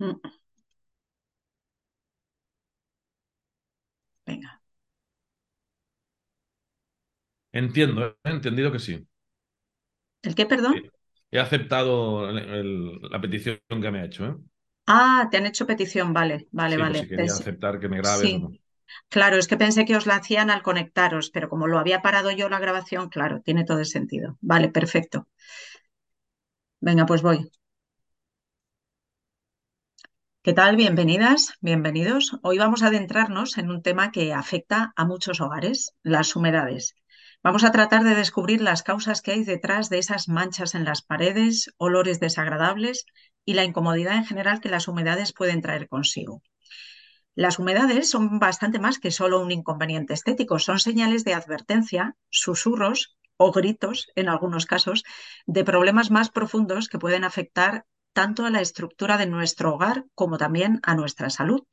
Mm. 0.00 0.20
Venga. 4.26 4.60
Entiendo, 7.52 8.00
he 8.24 8.30
entendido 8.30 8.70
que 8.72 8.78
sí. 8.86 8.94
¿El 10.22 10.34
qué, 10.34 10.44
perdón? 10.46 10.82
He 11.30 11.38
aceptado 11.38 12.28
el- 12.30 12.38
el- 12.38 13.00
la 13.10 13.20
petición 13.20 13.58
que 13.82 13.90
me 13.90 14.00
ha 14.00 14.04
hecho, 14.06 14.26
¿eh? 14.26 14.36
Ah, 14.86 15.28
te 15.30 15.36
han 15.36 15.46
hecho 15.46 15.66
petición, 15.66 16.12
vale, 16.12 16.48
vale, 16.50 16.76
Sí, 16.76 16.84
pues 16.84 16.98
vale. 16.98 17.00
si 17.00 17.08
quería 17.08 17.34
Pens- 17.34 17.36
aceptar 17.36 17.80
que 17.80 17.88
me 17.88 17.96
grabes 17.98 18.32
o 18.34 18.38
no. 18.38 18.50
Sí, 18.50 18.60
claro, 19.08 19.36
es 19.38 19.48
que 19.48 19.56
pensé 19.58 19.84
que 19.86 19.96
os 19.96 20.06
la 20.06 20.16
hacían 20.16 20.50
al 20.50 20.62
conectaros, 20.62 21.30
pero 21.30 21.48
como 21.50 21.66
lo 21.68 21.78
había 21.78 22.02
parado 22.02 22.30
yo 22.32 22.48
la 22.48 22.58
grabación, 22.60 23.08
claro, 23.10 23.40
tiene 23.42 23.64
todo 23.64 23.78
el 23.80 23.86
sentido. 23.86 24.38
Vale, 24.40 24.68
perfecto. 24.70 25.28
Venga, 26.80 27.04
pues 27.06 27.20
voy. 27.22 27.50
¿Qué 30.46 30.52
tal? 30.52 30.76
Bienvenidas, 30.76 31.54
bienvenidos. 31.60 32.38
Hoy 32.44 32.58
vamos 32.58 32.84
a 32.84 32.86
adentrarnos 32.86 33.58
en 33.58 33.68
un 33.68 33.82
tema 33.82 34.12
que 34.12 34.32
afecta 34.32 34.92
a 34.94 35.04
muchos 35.04 35.40
hogares, 35.40 35.96
las 36.04 36.36
humedades. 36.36 36.94
Vamos 37.42 37.64
a 37.64 37.72
tratar 37.72 38.04
de 38.04 38.14
descubrir 38.14 38.60
las 38.60 38.84
causas 38.84 39.22
que 39.22 39.32
hay 39.32 39.42
detrás 39.42 39.90
de 39.90 39.98
esas 39.98 40.28
manchas 40.28 40.76
en 40.76 40.84
las 40.84 41.02
paredes, 41.02 41.74
olores 41.78 42.20
desagradables 42.20 43.06
y 43.44 43.54
la 43.54 43.64
incomodidad 43.64 44.14
en 44.14 44.24
general 44.24 44.60
que 44.60 44.68
las 44.68 44.86
humedades 44.86 45.32
pueden 45.32 45.62
traer 45.62 45.88
consigo. 45.88 46.42
Las 47.34 47.58
humedades 47.58 48.08
son 48.08 48.38
bastante 48.38 48.78
más 48.78 49.00
que 49.00 49.10
solo 49.10 49.40
un 49.40 49.50
inconveniente 49.50 50.14
estético, 50.14 50.60
son 50.60 50.78
señales 50.78 51.24
de 51.24 51.34
advertencia, 51.34 52.14
susurros 52.30 53.16
o 53.36 53.50
gritos, 53.50 54.12
en 54.14 54.28
algunos 54.28 54.64
casos, 54.64 55.02
de 55.44 55.64
problemas 55.64 56.12
más 56.12 56.30
profundos 56.30 56.86
que 56.86 57.00
pueden 57.00 57.24
afectar 57.24 57.84
tanto 58.16 58.46
a 58.46 58.50
la 58.50 58.62
estructura 58.62 59.18
de 59.18 59.26
nuestro 59.26 59.74
hogar 59.74 60.06
como 60.14 60.38
también 60.38 60.80
a 60.84 60.94
nuestra 60.94 61.28
salud. 61.28 61.64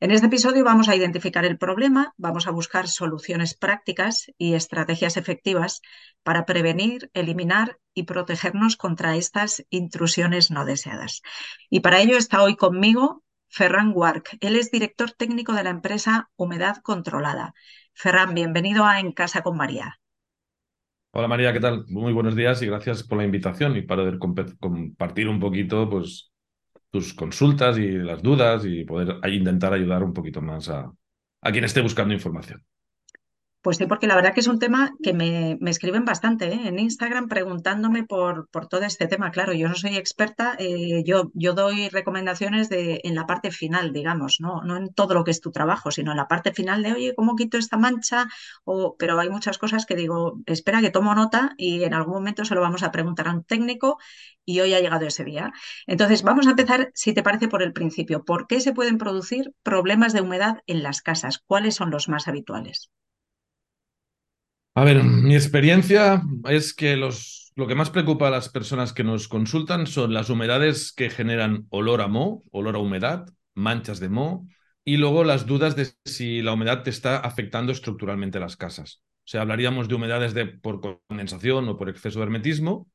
En 0.00 0.12
este 0.12 0.28
episodio 0.28 0.64
vamos 0.64 0.88
a 0.88 0.96
identificar 0.96 1.44
el 1.44 1.58
problema, 1.58 2.14
vamos 2.16 2.46
a 2.46 2.52
buscar 2.52 2.88
soluciones 2.88 3.52
prácticas 3.52 4.32
y 4.38 4.54
estrategias 4.54 5.18
efectivas 5.18 5.82
para 6.22 6.46
prevenir, 6.46 7.10
eliminar 7.12 7.76
y 7.92 8.04
protegernos 8.04 8.76
contra 8.76 9.16
estas 9.16 9.62
intrusiones 9.68 10.50
no 10.50 10.64
deseadas. 10.64 11.20
Y 11.68 11.80
para 11.80 12.00
ello 12.00 12.16
está 12.16 12.42
hoy 12.42 12.56
conmigo 12.56 13.22
Ferran 13.50 13.92
Wark. 13.94 14.38
Él 14.40 14.56
es 14.56 14.70
director 14.70 15.10
técnico 15.12 15.52
de 15.52 15.64
la 15.64 15.70
empresa 15.70 16.30
Humedad 16.36 16.78
Controlada. 16.78 17.52
Ferran, 17.92 18.32
bienvenido 18.32 18.86
a 18.86 19.00
En 19.00 19.12
Casa 19.12 19.42
con 19.42 19.58
María. 19.58 20.00
Hola 21.18 21.26
María, 21.26 21.52
¿qué 21.52 21.58
tal? 21.58 21.84
Muy 21.88 22.12
buenos 22.12 22.36
días 22.36 22.62
y 22.62 22.66
gracias 22.66 23.02
por 23.02 23.18
la 23.18 23.24
invitación 23.24 23.76
y 23.76 23.82
para 23.82 24.02
poder 24.02 24.18
compartir 24.60 25.28
un 25.28 25.40
poquito 25.40 25.90
pues, 25.90 26.30
tus 26.92 27.12
consultas 27.12 27.76
y 27.76 27.88
las 27.90 28.22
dudas 28.22 28.64
y 28.64 28.84
poder 28.84 29.18
intentar 29.32 29.72
ayudar 29.72 30.04
un 30.04 30.12
poquito 30.12 30.40
más 30.40 30.68
a, 30.68 30.92
a 31.40 31.52
quien 31.52 31.64
esté 31.64 31.80
buscando 31.80 32.14
información. 32.14 32.64
Pues 33.60 33.76
sí, 33.76 33.86
porque 33.86 34.06
la 34.06 34.14
verdad 34.14 34.32
que 34.34 34.40
es 34.40 34.46
un 34.46 34.60
tema 34.60 34.92
que 35.02 35.12
me, 35.12 35.58
me 35.60 35.70
escriben 35.70 36.04
bastante 36.04 36.46
¿eh? 36.46 36.68
en 36.68 36.78
Instagram 36.78 37.28
preguntándome 37.28 38.04
por, 38.04 38.48
por 38.50 38.68
todo 38.68 38.82
este 38.84 39.08
tema. 39.08 39.30
Claro, 39.32 39.52
yo 39.52 39.68
no 39.68 39.74
soy 39.74 39.96
experta, 39.96 40.54
eh, 40.58 41.02
yo, 41.04 41.30
yo 41.34 41.54
doy 41.54 41.88
recomendaciones 41.88 42.68
de, 42.68 43.00
en 43.02 43.14
la 43.16 43.26
parte 43.26 43.50
final, 43.50 43.92
digamos, 43.92 44.36
¿no? 44.40 44.62
no 44.62 44.76
en 44.76 44.94
todo 44.94 45.12
lo 45.14 45.24
que 45.24 45.32
es 45.32 45.40
tu 45.40 45.50
trabajo, 45.50 45.90
sino 45.90 46.12
en 46.12 46.16
la 46.16 46.28
parte 46.28 46.52
final 46.54 46.82
de, 46.82 46.92
oye, 46.92 47.14
¿cómo 47.16 47.34
quito 47.36 47.58
esta 47.58 47.76
mancha? 47.76 48.28
O, 48.64 48.96
pero 48.96 49.18
hay 49.18 49.28
muchas 49.28 49.58
cosas 49.58 49.86
que 49.86 49.96
digo, 49.96 50.38
espera 50.46 50.80
que 50.80 50.90
tomo 50.90 51.14
nota 51.14 51.52
y 51.56 51.82
en 51.82 51.94
algún 51.94 52.14
momento 52.14 52.44
se 52.44 52.54
lo 52.54 52.60
vamos 52.60 52.82
a 52.84 52.92
preguntar 52.92 53.26
a 53.28 53.32
un 53.32 53.44
técnico 53.44 53.98
y 54.44 54.60
hoy 54.60 54.72
ha 54.74 54.80
llegado 54.80 55.04
ese 55.06 55.24
día. 55.24 55.52
Entonces, 55.86 56.22
vamos 56.22 56.46
a 56.46 56.50
empezar, 56.50 56.90
si 56.94 57.12
te 57.12 57.22
parece, 57.24 57.48
por 57.48 57.62
el 57.62 57.72
principio. 57.72 58.24
¿Por 58.24 58.46
qué 58.46 58.60
se 58.60 58.72
pueden 58.72 58.98
producir 58.98 59.52
problemas 59.64 60.12
de 60.12 60.20
humedad 60.22 60.58
en 60.66 60.82
las 60.84 61.02
casas? 61.02 61.40
¿Cuáles 61.44 61.74
son 61.74 61.90
los 61.90 62.08
más 62.08 62.28
habituales? 62.28 62.90
A 64.78 64.84
ver, 64.84 65.02
mi 65.02 65.34
experiencia 65.34 66.22
es 66.48 66.72
que 66.72 66.96
los, 66.96 67.50
lo 67.56 67.66
que 67.66 67.74
más 67.74 67.90
preocupa 67.90 68.28
a 68.28 68.30
las 68.30 68.48
personas 68.48 68.92
que 68.92 69.02
nos 69.02 69.26
consultan 69.26 69.88
son 69.88 70.14
las 70.14 70.30
humedades 70.30 70.92
que 70.92 71.10
generan 71.10 71.66
olor 71.70 72.00
a 72.00 72.06
moho, 72.06 72.44
olor 72.52 72.76
a 72.76 72.78
humedad, 72.78 73.26
manchas 73.56 73.98
de 73.98 74.08
moho, 74.08 74.46
y 74.84 74.98
luego 74.98 75.24
las 75.24 75.46
dudas 75.46 75.74
de 75.74 75.88
si 76.04 76.42
la 76.42 76.52
humedad 76.52 76.84
te 76.84 76.90
está 76.90 77.16
afectando 77.16 77.72
estructuralmente 77.72 78.38
las 78.38 78.56
casas. 78.56 79.02
O 79.02 79.30
sea, 79.30 79.40
hablaríamos 79.40 79.88
de 79.88 79.96
humedades 79.96 80.32
de, 80.32 80.46
por 80.46 80.80
condensación 80.80 81.68
o 81.68 81.76
por 81.76 81.88
exceso 81.88 82.20
de 82.20 82.26
hermetismo, 82.26 82.88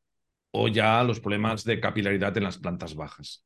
o 0.51 0.69
ya 0.69 1.03
los 1.03 1.19
problemas 1.19 1.65
de 1.65 1.81
capilaridad 1.81 2.38
en 2.38 2.45
las 2.45 2.59
plantas 2.59 2.95
bajas. 2.95 3.43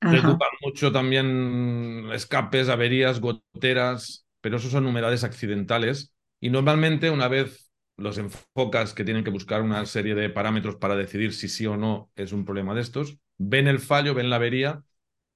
Ajá. 0.00 0.12
Preocupan 0.12 0.50
mucho 0.60 0.92
también 0.92 2.08
escapes, 2.12 2.68
averías, 2.68 3.18
goteras, 3.18 4.28
pero 4.40 4.58
eso 4.58 4.70
son 4.70 4.86
humedades 4.86 5.24
accidentales 5.24 6.11
y 6.42 6.50
normalmente 6.50 7.08
una 7.10 7.28
vez 7.28 7.72
los 7.96 8.18
enfocas 8.18 8.94
que 8.94 9.04
tienen 9.04 9.22
que 9.22 9.30
buscar 9.30 9.62
una 9.62 9.86
serie 9.86 10.16
de 10.16 10.28
parámetros 10.28 10.74
para 10.76 10.96
decidir 10.96 11.34
si 11.34 11.48
sí 11.48 11.66
o 11.66 11.76
no 11.76 12.10
es 12.16 12.32
un 12.32 12.44
problema 12.44 12.74
de 12.74 12.80
estos, 12.80 13.16
ven 13.38 13.68
el 13.68 13.78
fallo, 13.78 14.12
ven 14.12 14.28
la 14.28 14.36
avería, 14.36 14.82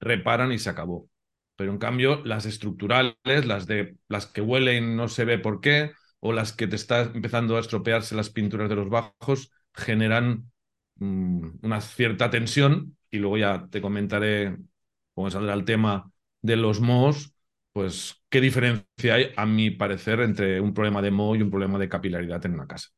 reparan 0.01 0.51
y 0.51 0.59
se 0.59 0.69
acabó. 0.69 1.09
Pero 1.55 1.71
en 1.71 1.77
cambio, 1.77 2.21
las 2.25 2.45
estructurales, 2.45 3.45
las 3.45 3.67
de 3.67 3.95
las 4.09 4.25
que 4.27 4.41
huelen 4.41 4.97
no 4.97 5.07
se 5.07 5.23
ve 5.23 5.39
por 5.39 5.61
qué, 5.61 5.93
o 6.19 6.33
las 6.33 6.51
que 6.51 6.67
te 6.67 6.75
está 6.75 7.03
empezando 7.03 7.55
a 7.55 7.61
estropearse 7.61 8.13
las 8.13 8.29
pinturas 8.29 8.67
de 8.67 8.75
los 8.75 8.89
bajos, 8.89 9.49
generan 9.73 10.51
mm, 10.95 11.59
una 11.63 11.79
cierta 11.79 12.29
tensión 12.29 12.97
y 13.09 13.19
luego 13.19 13.37
ya 13.37 13.67
te 13.71 13.81
comentaré, 13.81 14.57
cómo 15.13 15.31
saldrá 15.31 15.53
el 15.53 15.63
tema 15.63 16.11
de 16.41 16.57
los 16.57 16.81
mohos, 16.81 17.33
pues 17.77 18.23
qué 18.29 18.41
diferencia 18.41 19.13
hay, 19.15 19.31
a 19.37 19.45
mi 19.45 19.69
parecer, 19.71 20.19
entre 20.21 20.59
un 20.61 20.73
problema 20.73 20.99
de 21.03 21.11
moho 21.11 21.35
y 21.35 21.43
un 21.43 21.51
problema 21.51 21.77
de 21.77 21.89
capilaridad 21.89 22.43
en 22.45 22.55
una 22.55 22.65
casa. 22.67 22.89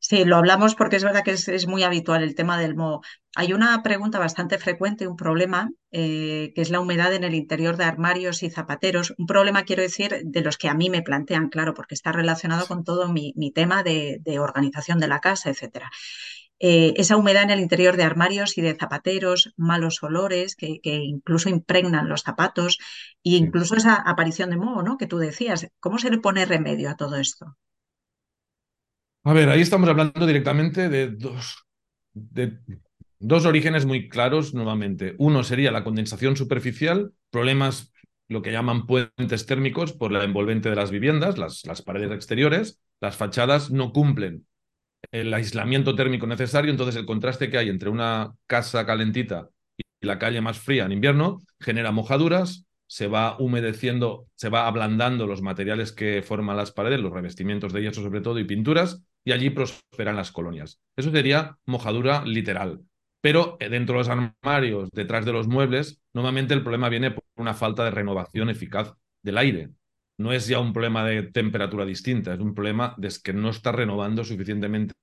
Sí, 0.00 0.24
lo 0.24 0.36
hablamos 0.36 0.74
porque 0.74 0.96
es 0.96 1.04
verdad 1.04 1.22
que 1.24 1.32
es, 1.32 1.48
es 1.48 1.66
muy 1.66 1.82
habitual 1.82 2.22
el 2.22 2.34
tema 2.34 2.58
del 2.60 2.74
moho. 2.76 3.00
Hay 3.36 3.52
una 3.52 3.82
pregunta 3.82 4.18
bastante 4.18 4.58
frecuente, 4.58 5.06
un 5.08 5.16
problema, 5.16 5.70
eh, 5.90 6.52
que 6.54 6.60
es 6.62 6.70
la 6.70 6.80
humedad 6.80 7.12
en 7.14 7.24
el 7.24 7.34
interior 7.34 7.76
de 7.76 7.84
armarios 7.84 8.42
y 8.42 8.50
zapateros. 8.50 9.14
Un 9.18 9.26
problema, 9.26 9.64
quiero 9.64 9.82
decir, 9.82 10.22
de 10.24 10.40
los 10.40 10.56
que 10.56 10.68
a 10.68 10.74
mí 10.74 10.90
me 10.90 11.02
plantean, 11.02 11.48
claro, 11.48 11.74
porque 11.74 11.94
está 11.94 12.12
relacionado 12.12 12.66
con 12.66 12.84
todo 12.84 13.08
mi, 13.12 13.32
mi 13.36 13.50
tema 13.52 13.82
de, 13.82 14.18
de 14.22 14.38
organización 14.38 14.98
de 14.98 15.08
la 15.08 15.20
casa, 15.20 15.50
etcétera. 15.50 15.90
Eh, 16.60 16.94
esa 16.96 17.16
humedad 17.16 17.44
en 17.44 17.50
el 17.50 17.60
interior 17.60 17.96
de 17.96 18.02
armarios 18.02 18.58
y 18.58 18.62
de 18.62 18.74
zapateros, 18.74 19.52
malos 19.56 20.02
olores 20.02 20.56
que, 20.56 20.80
que 20.80 20.96
incluso 20.96 21.48
impregnan 21.48 22.08
los 22.08 22.22
zapatos 22.22 22.78
e 23.22 23.30
incluso 23.36 23.76
esa 23.76 23.94
aparición 23.94 24.50
de 24.50 24.56
moho, 24.56 24.82
¿no? 24.82 24.98
Que 24.98 25.06
tú 25.06 25.18
decías. 25.18 25.68
¿Cómo 25.78 25.98
se 25.98 26.10
le 26.10 26.18
pone 26.18 26.46
remedio 26.46 26.90
a 26.90 26.96
todo 26.96 27.16
esto? 27.16 27.56
A 29.24 29.32
ver, 29.32 29.48
ahí 29.50 29.60
estamos 29.60 29.88
hablando 29.88 30.26
directamente 30.26 30.88
de 30.88 31.08
dos, 31.10 31.66
de 32.12 32.58
dos 33.18 33.44
orígenes 33.44 33.86
muy 33.86 34.08
claros 34.08 34.54
nuevamente. 34.54 35.14
Uno 35.18 35.44
sería 35.44 35.70
la 35.70 35.84
condensación 35.84 36.36
superficial, 36.36 37.12
problemas, 37.30 37.92
lo 38.28 38.42
que 38.42 38.52
llaman 38.52 38.86
puentes 38.86 39.46
térmicos 39.46 39.92
por 39.92 40.12
la 40.12 40.24
envolvente 40.24 40.70
de 40.70 40.76
las 40.76 40.90
viviendas, 40.90 41.38
las, 41.38 41.64
las 41.66 41.82
paredes 41.82 42.12
exteriores, 42.12 42.80
las 43.00 43.16
fachadas 43.16 43.70
no 43.70 43.92
cumplen 43.92 44.46
el 45.10 45.32
aislamiento 45.32 45.94
térmico 45.94 46.26
necesario, 46.26 46.70
entonces 46.70 46.96
el 46.96 47.06
contraste 47.06 47.50
que 47.50 47.58
hay 47.58 47.68
entre 47.68 47.88
una 47.88 48.34
casa 48.46 48.84
calentita 48.86 49.48
y 49.76 50.06
la 50.06 50.18
calle 50.18 50.40
más 50.40 50.58
fría 50.58 50.84
en 50.84 50.92
invierno 50.92 51.40
genera 51.60 51.92
mojaduras, 51.92 52.66
se 52.86 53.06
va 53.06 53.36
humedeciendo, 53.38 54.26
se 54.34 54.48
va 54.48 54.66
ablandando 54.66 55.26
los 55.26 55.42
materiales 55.42 55.92
que 55.92 56.22
forman 56.22 56.56
las 56.56 56.72
paredes, 56.72 57.00
los 57.00 57.12
revestimientos 57.12 57.72
de 57.72 57.82
yeso 57.82 58.02
sobre 58.02 58.20
todo 58.20 58.38
y 58.38 58.44
pinturas, 58.44 59.02
y 59.24 59.32
allí 59.32 59.50
prosperan 59.50 60.16
las 60.16 60.32
colonias. 60.32 60.80
Eso 60.96 61.10
sería 61.10 61.58
mojadura 61.66 62.24
literal. 62.24 62.80
Pero 63.20 63.56
eh, 63.60 63.68
dentro 63.68 63.94
de 63.94 63.98
los 63.98 64.08
armarios, 64.08 64.90
detrás 64.92 65.24
de 65.26 65.32
los 65.32 65.48
muebles, 65.48 66.00
normalmente 66.14 66.54
el 66.54 66.62
problema 66.62 66.88
viene 66.88 67.10
por 67.10 67.24
una 67.36 67.52
falta 67.54 67.84
de 67.84 67.90
renovación 67.90 68.48
eficaz 68.48 68.94
del 69.22 69.38
aire. 69.38 69.70
No 70.18 70.32
es 70.32 70.48
ya 70.48 70.58
un 70.58 70.72
problema 70.72 71.04
de 71.04 71.22
temperatura 71.22 71.84
distinta, 71.84 72.34
es 72.34 72.40
un 72.40 72.54
problema 72.54 72.94
de 72.98 73.12
que 73.22 73.32
no 73.32 73.50
está 73.50 73.72
renovando 73.72 74.24
suficientemente 74.24 74.94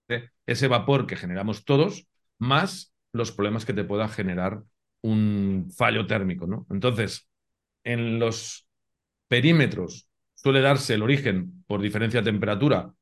ese 0.46 0.68
vapor 0.68 1.08
que 1.08 1.16
generamos 1.16 1.64
todos, 1.64 2.08
más 2.38 2.94
los 3.14 3.32
problemas 3.32 3.66
que 3.66 3.74
te 3.74 3.86
pueda 3.86 4.10
generar 4.10 4.62
un 5.02 5.70
fallo 5.76 6.06
térmico. 6.06 6.48
¿no? 6.48 6.66
Entonces, 6.70 7.30
en 7.84 8.20
los 8.20 8.68
perímetros 9.28 10.10
suele 10.34 10.62
darse 10.62 10.96
el 10.96 11.04
origen 11.04 11.64
por 11.66 11.82
diferencia 11.82 12.22
de 12.22 12.32
temperatura, 12.32 12.94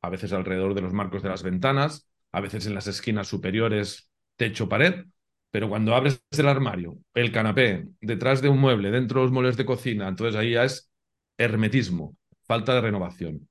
a 0.00 0.08
veces 0.08 0.32
alrededor 0.32 0.74
de 0.74 0.80
los 0.80 0.92
marcos 0.92 1.22
de 1.22 1.28
las 1.28 1.42
ventanas, 1.42 2.08
a 2.32 2.40
veces 2.40 2.66
en 2.66 2.74
las 2.74 2.86
esquinas 2.86 3.28
superiores, 3.28 4.10
techo, 4.36 4.68
pared, 4.68 5.04
pero 5.50 5.68
cuando 5.68 5.94
abres 5.94 6.22
el 6.30 6.48
armario, 6.48 6.98
el 7.14 7.30
canapé, 7.30 7.86
detrás 8.00 8.40
de 8.40 8.48
un 8.48 8.58
mueble, 8.58 8.90
dentro 8.90 9.20
de 9.20 9.26
los 9.26 9.32
muebles 9.32 9.56
de 9.56 9.66
cocina, 9.66 10.08
entonces 10.08 10.34
ahí 10.34 10.52
ya 10.52 10.64
es 10.64 10.90
hermetismo, 11.36 12.16
falta 12.42 12.74
de 12.74 12.80
renovación. 12.80 13.48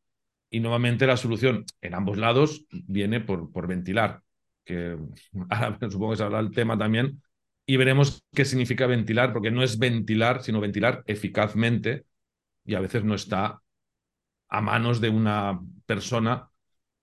Y 0.49 0.59
nuevamente 0.59 1.07
la 1.07 1.17
solución 1.17 1.65
en 1.81 1.93
ambos 1.95 2.17
lados 2.17 2.65
viene 2.71 3.21
por, 3.21 3.51
por 3.51 3.67
ventilar, 3.67 4.21
que 4.65 4.97
ahora 5.49 5.77
supongo 5.89 6.11
que 6.11 6.17
se 6.17 6.23
habla 6.23 6.39
el 6.39 6.51
tema 6.51 6.77
también, 6.77 7.21
y 7.65 7.77
veremos 7.77 8.23
qué 8.33 8.43
significa 8.43 8.87
ventilar, 8.87 9.31
porque 9.31 9.51
no 9.51 9.63
es 9.63 9.79
ventilar, 9.79 10.43
sino 10.43 10.59
ventilar 10.59 11.03
eficazmente 11.05 12.05
y 12.65 12.75
a 12.75 12.79
veces 12.79 13.03
no 13.03 13.15
está 13.15 13.61
a 14.49 14.61
manos 14.61 14.99
de 14.99 15.09
una 15.09 15.59
persona 15.85 16.49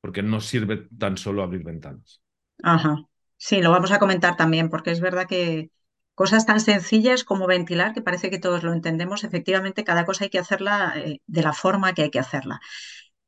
porque 0.00 0.22
no 0.22 0.40
sirve 0.40 0.88
tan 0.98 1.16
solo 1.16 1.42
abrir 1.42 1.64
ventanas. 1.64 2.20
Ajá. 2.62 2.96
Sí, 3.36 3.62
lo 3.62 3.70
vamos 3.70 3.92
a 3.92 3.98
comentar 3.98 4.36
también, 4.36 4.68
porque 4.68 4.90
es 4.90 5.00
verdad 5.00 5.26
que 5.26 5.70
cosas 6.18 6.46
tan 6.46 6.58
sencillas 6.58 7.22
como 7.22 7.46
ventilar, 7.46 7.94
que 7.94 8.02
parece 8.02 8.28
que 8.28 8.40
todos 8.40 8.64
lo 8.64 8.72
entendemos, 8.72 9.22
efectivamente 9.22 9.84
cada 9.84 10.04
cosa 10.04 10.24
hay 10.24 10.30
que 10.30 10.40
hacerla 10.40 10.94
eh, 10.96 11.20
de 11.28 11.42
la 11.42 11.52
forma 11.52 11.92
que 11.94 12.02
hay 12.02 12.10
que 12.10 12.18
hacerla. 12.18 12.58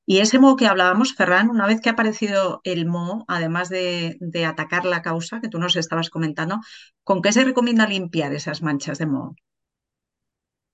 Y 0.06 0.18
ese 0.18 0.40
moho 0.40 0.56
que 0.56 0.66
hablábamos, 0.66 1.14
Ferran, 1.14 1.50
una 1.50 1.68
vez 1.68 1.80
que 1.80 1.88
ha 1.88 1.92
aparecido 1.92 2.60
el 2.64 2.86
moho, 2.86 3.24
además 3.28 3.68
de, 3.68 4.18
atacar 4.44 4.86
la 4.86 5.02
causa 5.02 5.40
que 5.40 5.48
tú 5.48 5.60
nos 5.60 5.76
estabas 5.76 6.10
comentando, 6.10 6.58
¿con 7.04 7.22
qué 7.22 7.30
se 7.30 7.44
recomienda 7.44 7.86
limpiar 7.86 8.34
esas 8.34 8.60
manchas 8.60 8.98
de 8.98 9.06
moho? 9.06 9.36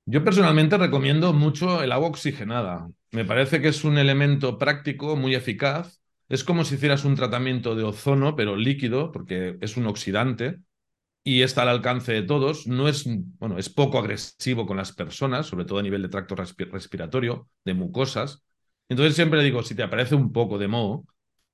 Yo 0.06 0.24
personalmente 0.24 0.78
recomiendo 0.78 1.34
mucho 1.34 1.82
el 1.82 1.92
agua 1.92 2.08
oxigenada. 2.08 2.88
Me 3.10 3.26
parece 3.26 3.60
que 3.60 3.68
es 3.68 3.84
un 3.84 3.98
elemento 3.98 4.56
práctico, 4.56 5.16
muy 5.16 5.34
eficaz. 5.34 6.00
Es 6.30 6.44
como 6.44 6.64
si 6.64 6.76
hicieras 6.76 7.04
un 7.04 7.14
tratamiento 7.14 7.74
de 7.74 7.84
ozono, 7.84 8.36
pero 8.36 8.56
líquido, 8.56 9.12
porque 9.12 9.58
es 9.60 9.76
un 9.76 9.86
oxidante 9.86 10.60
y 11.26 11.42
está 11.42 11.62
al 11.62 11.70
alcance 11.70 12.12
de 12.12 12.22
todos. 12.22 12.68
No 12.68 12.86
es, 12.86 13.04
bueno, 13.40 13.58
es 13.58 13.68
poco 13.68 13.98
agresivo 13.98 14.64
con 14.64 14.76
las 14.76 14.92
personas, 14.92 15.46
sobre 15.46 15.64
todo 15.64 15.80
a 15.80 15.82
nivel 15.82 16.00
de 16.02 16.08
tracto 16.08 16.36
respiratorio, 16.36 17.48
de 17.64 17.74
mucosas. 17.74 18.44
Entonces 18.88 19.16
siempre 19.16 19.42
digo, 19.42 19.64
si 19.64 19.74
te 19.74 19.82
aparece 19.82 20.14
un 20.14 20.32
poco 20.32 20.56
de 20.56 20.68
moho, 20.68 21.04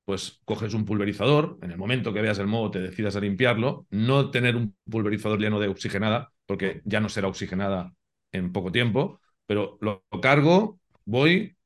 pues 0.04 0.42
coges 0.44 0.74
un 0.74 0.84
pulverizador, 0.84 1.58
en 1.62 1.70
el 1.70 1.78
momento 1.78 2.12
que 2.12 2.20
veas 2.20 2.38
el 2.38 2.48
moho 2.48 2.70
te 2.70 2.80
decidas 2.80 3.16
a 3.16 3.20
limpiarlo, 3.20 3.86
no 3.88 4.30
tener 4.30 4.56
un 4.56 4.76
pulverizador 4.90 5.40
lleno 5.40 5.58
de 5.58 5.68
oxigenada, 5.68 6.30
porque 6.44 6.82
ya 6.84 7.00
no 7.00 7.08
será 7.08 7.28
oxigenada 7.28 7.94
en 8.30 8.52
poco 8.52 8.72
tiempo, 8.72 9.20
pero 9.46 9.78
lo, 9.80 10.04
cargo, 10.20 10.80
voy, 11.06 11.56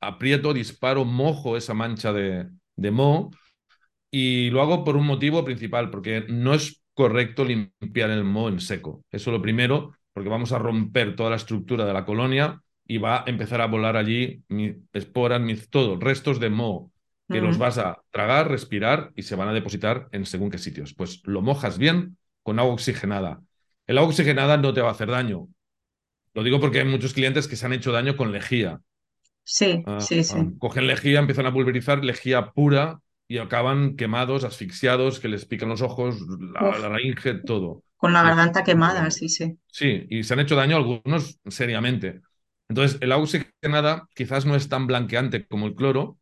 aprieto, 0.00 0.54
disparo, 0.54 1.04
mojo 1.04 1.58
esa 1.58 1.74
mancha 1.74 2.10
de, 2.14 2.48
de 2.76 2.90
moho 2.90 3.32
y 4.10 4.48
lo 4.48 4.62
hago 4.62 4.82
por 4.82 4.96
un 4.96 5.06
motivo 5.06 5.44
principal, 5.44 5.90
porque 5.90 6.24
no 6.26 6.54
es 6.54 6.80
correcto 6.94 7.44
limpiar 7.44 8.10
el 8.10 8.24
moho 8.24 8.48
en 8.48 8.60
seco. 8.60 9.04
Eso 9.10 9.30
es 9.30 9.34
lo 9.36 9.42
primero, 9.42 9.92
porque 10.12 10.28
vamos 10.28 10.52
a 10.52 10.58
romper 10.58 11.16
toda 11.16 11.30
la 11.30 11.36
estructura 11.36 11.84
de 11.84 11.92
la 11.92 12.04
colonia 12.04 12.62
y 12.86 12.98
va 12.98 13.20
a 13.22 13.24
empezar 13.26 13.60
a 13.60 13.66
volar 13.66 13.96
allí 13.96 14.42
esporas, 14.92 15.40
todo, 15.70 15.98
restos 15.98 16.40
de 16.40 16.50
moho 16.50 16.92
que 17.30 17.40
los 17.40 17.58
vas 17.58 17.78
a 17.78 18.02
tragar, 18.10 18.50
respirar 18.50 19.12
y 19.14 19.22
se 19.22 19.36
van 19.36 19.48
a 19.48 19.52
depositar 19.52 20.08
en 20.12 20.26
según 20.26 20.50
qué 20.50 20.58
sitios. 20.58 20.94
Pues 20.94 21.22
lo 21.24 21.42
mojas 21.42 21.78
bien 21.78 22.16
con 22.42 22.58
agua 22.58 22.74
oxigenada. 22.74 23.40
El 23.86 23.98
agua 23.98 24.10
oxigenada 24.10 24.56
no 24.56 24.74
te 24.74 24.80
va 24.80 24.88
a 24.88 24.92
hacer 24.92 25.10
daño, 25.10 25.48
lo 26.34 26.42
digo 26.42 26.60
porque 26.60 26.80
hay 26.80 26.84
muchos 26.86 27.14
clientes 27.14 27.48
que 27.48 27.56
se 27.56 27.66
han 27.66 27.72
hecho 27.72 27.92
daño 27.92 28.16
con 28.16 28.32
lejía. 28.32 28.80
Sí, 29.44 29.82
ah, 29.86 30.00
sí, 30.00 30.24
sí. 30.24 30.38
Ah, 30.38 30.46
cogen 30.58 30.86
lejía, 30.86 31.18
empiezan 31.18 31.46
a 31.46 31.52
pulverizar 31.52 32.04
lejía 32.04 32.52
pura 32.52 33.00
y 33.30 33.38
acaban 33.38 33.96
quemados, 33.96 34.42
asfixiados, 34.44 35.20
que 35.20 35.28
les 35.28 35.46
pican 35.46 35.68
los 35.70 35.82
ojos, 35.82 36.16
la, 36.40 36.78
la 36.78 36.88
laringe, 36.90 37.34
todo. 37.44 37.84
Con 37.98 38.12
la 38.12 38.24
garganta 38.24 38.64
quemada, 38.64 39.08
sí, 39.12 39.28
sí. 39.28 39.56
Sí, 39.72 40.06
y 40.10 40.24
se 40.24 40.34
han 40.34 40.40
hecho 40.40 40.56
daño 40.56 40.76
algunos 40.76 41.38
seriamente. 41.46 42.20
Entonces, 42.68 42.98
el 43.00 43.12
agua 43.12 43.24
oxigenada 43.24 44.08
quizás 44.14 44.46
no 44.46 44.56
es 44.56 44.68
tan 44.68 44.86
blanqueante 44.86 45.46
como 45.46 45.66
el 45.66 45.74
cloro, 45.74 46.18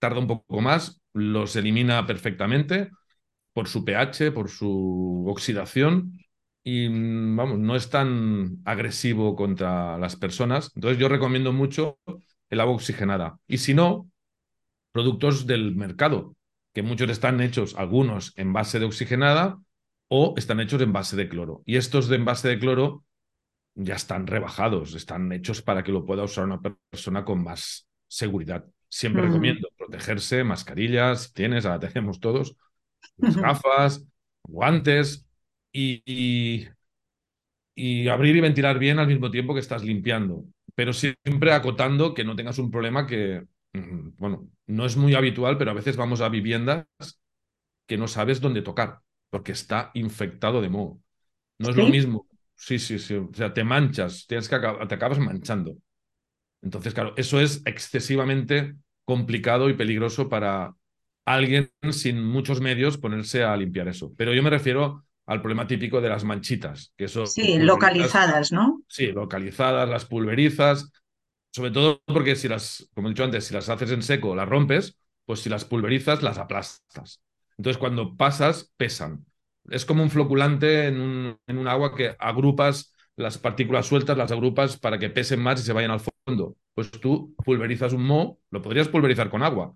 tarda 0.00 0.20
un 0.20 0.26
poco 0.28 0.60
más, 0.60 1.00
los 1.14 1.56
elimina 1.56 2.06
perfectamente 2.06 2.90
por 3.54 3.68
su 3.68 3.84
pH, 3.84 4.32
por 4.32 4.50
su 4.50 5.24
oxidación, 5.28 6.18
y 6.64 6.88
mm, 6.88 7.36
vamos, 7.36 7.58
no 7.60 7.76
es 7.76 7.90
tan 7.90 8.58
agresivo 8.64 9.36
contra 9.36 9.98
las 9.98 10.16
personas. 10.16 10.72
Entonces 10.76 10.98
yo 11.00 11.08
recomiendo 11.08 11.52
mucho 11.52 11.98
el 12.50 12.60
agua 12.60 12.74
oxigenada. 12.74 13.38
Y 13.48 13.58
si 13.58 13.74
no, 13.74 14.10
productos 14.96 15.46
del 15.46 15.76
mercado, 15.76 16.34
que 16.72 16.82
muchos 16.82 17.10
están 17.10 17.42
hechos, 17.42 17.74
algunos 17.76 18.32
en 18.38 18.54
base 18.54 18.78
de 18.78 18.86
oxigenada 18.86 19.60
o 20.08 20.32
están 20.38 20.58
hechos 20.58 20.80
en 20.80 20.94
base 20.94 21.16
de 21.16 21.28
cloro. 21.28 21.62
Y 21.66 21.76
estos 21.76 22.08
de 22.08 22.16
en 22.16 22.24
base 22.24 22.48
de 22.48 22.58
cloro 22.58 23.04
ya 23.74 23.94
están 23.94 24.26
rebajados, 24.26 24.94
están 24.94 25.30
hechos 25.32 25.60
para 25.60 25.84
que 25.84 25.92
lo 25.92 26.06
pueda 26.06 26.22
usar 26.22 26.44
una 26.44 26.62
persona 26.62 27.26
con 27.26 27.44
más 27.44 27.86
seguridad. 28.08 28.64
Siempre 28.88 29.20
recomiendo 29.20 29.68
protegerse, 29.76 30.44
mascarillas, 30.44 31.34
tienes, 31.34 31.66
ahora 31.66 31.80
tenemos 31.92 32.18
todos, 32.18 32.56
las 33.18 33.36
gafas, 33.36 34.02
guantes, 34.44 35.26
y, 35.74 36.68
y, 37.74 38.08
abrir 38.08 38.34
y 38.34 38.40
ventilar 38.40 38.78
bien 38.78 38.98
al 38.98 39.08
mismo 39.08 39.30
tiempo 39.30 39.52
que 39.52 39.60
estás 39.60 39.84
limpiando, 39.84 40.46
pero 40.74 40.94
siempre 40.94 41.52
acotando 41.52 42.14
que 42.14 42.24
no 42.24 42.34
tengas 42.34 42.58
un 42.58 42.70
problema 42.70 43.06
que, 43.06 43.42
mm, 43.42 43.46
bueno, 44.18 44.48
no 44.66 44.86
es 44.86 44.96
muy 44.96 45.14
habitual, 45.14 45.58
pero 45.58 45.70
a 45.70 45.74
veces 45.74 45.96
vamos 45.96 46.20
a 46.20 46.28
viviendas 46.28 46.86
que 47.86 47.96
no 47.96 48.08
sabes 48.08 48.40
dónde 48.40 48.62
tocar, 48.62 49.00
porque 49.30 49.52
está 49.52 49.90
infectado 49.94 50.60
de 50.60 50.68
moho. 50.68 51.00
No 51.58 51.70
es 51.70 51.76
lo 51.76 51.86
mismo. 51.86 52.26
Sí, 52.54 52.78
sí, 52.78 52.98
sí. 52.98 53.14
O 53.14 53.30
sea, 53.32 53.52
te 53.52 53.64
manchas, 53.64 54.26
tienes 54.26 54.48
que 54.48 54.58
te 54.58 54.94
acabas 54.94 55.18
manchando. 55.18 55.76
Entonces, 56.62 56.94
claro, 56.94 57.14
eso 57.16 57.40
es 57.40 57.62
excesivamente 57.64 58.74
complicado 59.04 59.68
y 59.68 59.74
peligroso 59.74 60.28
para 60.28 60.74
alguien 61.24 61.70
sin 61.90 62.24
muchos 62.24 62.60
medios 62.60 62.98
ponerse 62.98 63.44
a 63.44 63.56
limpiar 63.56 63.88
eso. 63.88 64.12
Pero 64.16 64.34
yo 64.34 64.42
me 64.42 64.50
refiero 64.50 65.04
al 65.26 65.40
problema 65.40 65.66
típico 65.66 66.00
de 66.00 66.08
las 66.08 66.24
manchitas, 66.24 66.92
que 66.96 67.08
son... 67.08 67.26
Sí, 67.26 67.58
localizadas, 67.58 68.52
¿no? 68.52 68.82
Sí, 68.88 69.08
localizadas, 69.08 69.88
las 69.88 70.04
pulverizas, 70.04 70.90
sobre 71.56 71.70
todo 71.70 72.02
porque 72.06 72.36
si 72.36 72.48
las, 72.48 72.86
como 72.94 73.08
he 73.08 73.10
dicho 73.12 73.24
antes, 73.24 73.46
si 73.46 73.54
las 73.54 73.68
haces 73.70 73.90
en 73.90 74.02
seco, 74.02 74.34
las 74.36 74.46
rompes, 74.48 74.98
pues 75.24 75.40
si 75.40 75.48
las 75.48 75.64
pulverizas, 75.64 76.22
las 76.22 76.36
aplastas. 76.36 77.22
Entonces 77.56 77.78
cuando 77.78 78.14
pasas, 78.14 78.72
pesan. 78.76 79.24
Es 79.70 79.86
como 79.86 80.02
un 80.02 80.10
floculante 80.10 80.86
en 80.86 81.00
un, 81.00 81.38
en 81.46 81.58
un 81.58 81.66
agua 81.66 81.94
que 81.96 82.14
agrupas 82.18 82.92
las 83.16 83.38
partículas 83.38 83.86
sueltas, 83.86 84.18
las 84.18 84.32
agrupas 84.32 84.76
para 84.76 84.98
que 84.98 85.08
pesen 85.08 85.40
más 85.40 85.58
y 85.60 85.64
se 85.64 85.72
vayan 85.72 85.92
al 85.92 86.00
fondo. 86.26 86.56
Pues 86.74 86.90
tú 86.90 87.34
pulverizas 87.42 87.94
un 87.94 88.04
mo, 88.04 88.38
lo 88.50 88.60
podrías 88.60 88.88
pulverizar 88.88 89.30
con 89.30 89.42
agua. 89.42 89.74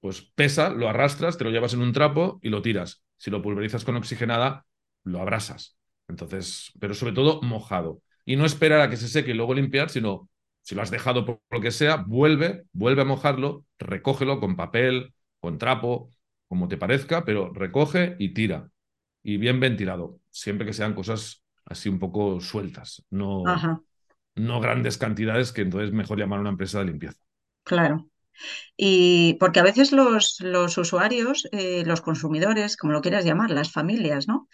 Pues 0.00 0.22
pesa, 0.22 0.70
lo 0.70 0.88
arrastras, 0.88 1.38
te 1.38 1.44
lo 1.44 1.50
llevas 1.50 1.74
en 1.74 1.80
un 1.82 1.92
trapo 1.92 2.38
y 2.42 2.50
lo 2.50 2.62
tiras. 2.62 3.02
Si 3.16 3.30
lo 3.30 3.42
pulverizas 3.42 3.84
con 3.84 3.96
oxigenada, 3.96 4.66
lo 5.04 5.20
abrasas. 5.20 5.78
Entonces, 6.08 6.72
pero 6.78 6.94
sobre 6.94 7.14
todo 7.14 7.40
mojado. 7.42 8.02
Y 8.26 8.36
no 8.36 8.44
esperar 8.46 8.80
a 8.82 8.90
que 8.90 8.96
se 8.98 9.08
seque 9.08 9.30
y 9.32 9.34
luego 9.34 9.54
limpiar, 9.54 9.90
sino 9.90 10.28
si 10.68 10.74
lo 10.74 10.82
has 10.82 10.90
dejado 10.90 11.24
por 11.24 11.40
lo 11.50 11.62
que 11.62 11.70
sea, 11.70 11.96
vuelve, 11.96 12.66
vuelve 12.74 13.00
a 13.00 13.06
mojarlo, 13.06 13.64
recógelo 13.78 14.38
con 14.38 14.54
papel, 14.54 15.14
con 15.40 15.56
trapo, 15.56 16.10
como 16.46 16.68
te 16.68 16.76
parezca, 16.76 17.24
pero 17.24 17.50
recoge 17.54 18.16
y 18.18 18.34
tira. 18.34 18.68
Y 19.22 19.38
bien 19.38 19.60
ventilado, 19.60 20.20
siempre 20.28 20.66
que 20.66 20.74
sean 20.74 20.92
cosas 20.92 21.42
así 21.64 21.88
un 21.88 21.98
poco 21.98 22.42
sueltas, 22.42 23.02
no, 23.08 23.44
no 24.34 24.60
grandes 24.60 24.98
cantidades 24.98 25.52
que 25.52 25.62
entonces 25.62 25.90
mejor 25.90 26.18
llamar 26.18 26.36
a 26.36 26.42
una 26.42 26.50
empresa 26.50 26.80
de 26.80 26.84
limpieza. 26.84 27.18
Claro. 27.62 28.06
Y 28.76 29.38
porque 29.40 29.60
a 29.60 29.64
veces 29.64 29.92
los, 29.92 30.38
los 30.40 30.76
usuarios, 30.76 31.48
eh, 31.50 31.82
los 31.86 32.02
consumidores, 32.02 32.76
como 32.76 32.92
lo 32.92 33.00
quieras 33.00 33.24
llamar, 33.24 33.52
las 33.52 33.72
familias, 33.72 34.28
¿no? 34.28 34.50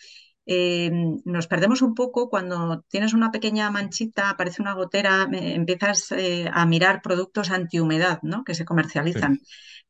Eh, 0.47 0.91
nos 1.25 1.47
perdemos 1.47 1.81
un 1.81 1.95
poco 1.95 2.29
cuando 2.29 2.85
tienes 2.89 3.15
una 3.15 3.31
pequeña 3.31 3.71
manchita, 3.71 4.31
aparece 4.31 4.61
una 4.61 4.75
gotera, 4.75 5.27
empiezas 5.33 6.13
eh, 6.13 6.51
a 6.53 6.67
mirar 6.67 7.01
productos 7.03 7.51
antihumedad 7.51 8.21
¿no? 8.23 8.45
que 8.45 8.55
se 8.55 8.65
comercializan. 8.65 9.41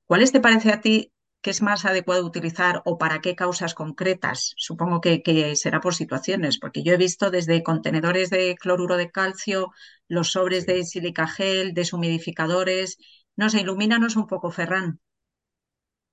¿Cuáles 0.07 0.33
te 0.33 0.41
parece 0.41 0.71
a 0.73 0.81
ti 0.81 1.13
que 1.41 1.51
es 1.51 1.61
más 1.61 1.85
adecuado 1.85 2.25
utilizar 2.25 2.83
o 2.85 2.99
para 2.99 3.21
qué 3.21 3.35
causas 3.35 3.75
concretas? 3.75 4.55
Supongo 4.57 5.01
que, 5.01 5.55
será 5.57 5.81
por 5.81 5.95
situaciones, 5.95 6.59
porque 6.59 6.83
yo 6.83 6.93
he 6.95 6.97
visto 6.97 7.31
desde 7.31 7.63
contenedores 7.63 8.31
de 8.31 8.55
cloruro 8.55 8.97
de 8.97 9.11
calcio, 9.11 9.73
los 10.09 10.33
sobres 10.33 10.67
de 10.67 10.85
silica 10.85 11.27
gel, 11.27 11.75
deshumidificadores. 11.75 12.99
No 13.37 13.51
sé, 13.51 13.61
ilumínanos 13.61 14.17
un 14.17 14.27
poco, 14.27 14.51
Ferran. 14.51 15.01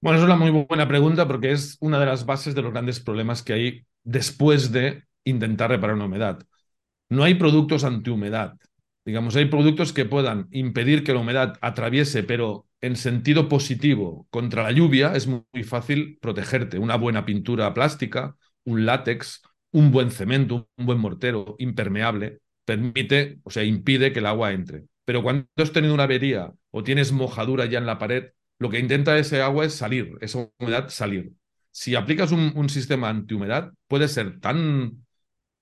Bueno, 0.02 0.18
es 0.18 0.26
una 0.26 0.36
muy 0.36 0.50
buena 0.50 0.88
pregunta 0.88 1.28
porque 1.28 1.52
es 1.52 1.78
una 1.80 2.00
de 2.00 2.08
las 2.08 2.26
bases 2.26 2.56
de 2.56 2.64
los 2.64 2.72
grandes 2.72 3.00
problemas 3.00 3.44
que 3.44 3.54
hay 3.54 3.86
después 4.04 4.72
de 4.72 5.04
intentar 5.24 5.70
reparar 5.70 5.95
una 5.95 6.06
humedad. 6.06 6.39
No 7.10 7.24
hay 7.24 7.36
productos 7.36 7.84
antihumedad. 7.84 8.56
Digamos, 9.06 9.36
hay 9.36 9.45
productos 9.45 9.93
que 9.93 10.06
puedan 10.06 10.47
impedir 10.52 11.04
que 11.04 11.14
la 11.14 11.20
humedad 11.20 11.58
atraviese, 11.62 12.24
pero 12.24 12.68
en 12.82 12.95
sentido 12.95 13.49
positivo 13.49 14.28
contra 14.30 14.64
la 14.64 14.72
lluvia 14.72 15.14
es 15.16 15.28
muy 15.28 15.64
fácil 15.64 16.18
protegerte. 16.22 16.80
Una 16.80 16.97
buena 16.97 17.26
pintura 17.26 17.74
plástica, 17.74 18.36
un 18.64 18.86
látex, 18.86 19.41
un 19.72 19.91
buen 19.91 20.12
cemento, 20.12 20.70
un 20.78 20.86
buen 20.86 20.99
mortero 20.99 21.56
impermeable, 21.60 22.39
permite, 22.66 23.39
o 23.43 23.49
sea, 23.52 23.64
impide 23.64 24.14
que 24.14 24.20
el 24.20 24.26
agua 24.28 24.52
entre. 24.54 24.86
Pero 25.06 25.24
cuando 25.24 25.47
has 25.58 25.72
tenido 25.72 25.93
una 25.93 26.04
avería 26.04 26.54
o 26.72 26.84
tienes 26.84 27.12
mojadura 27.12 27.66
ya 27.66 27.80
en 27.80 27.86
la 27.86 27.97
pared, 27.97 28.32
lo 28.60 28.70
que 28.70 28.80
intenta 28.80 29.18
ese 29.18 29.41
agua 29.41 29.66
es 29.66 29.74
salir, 29.74 30.18
esa 30.22 30.49
humedad 30.60 30.89
salir. 30.89 31.34
Si 31.72 31.95
aplicas 31.95 32.32
un, 32.32 32.53
un 32.55 32.69
sistema 32.69 33.09
antihumedad, 33.09 33.72
puede 33.88 34.07
ser 34.07 34.39
tan 34.39 35.05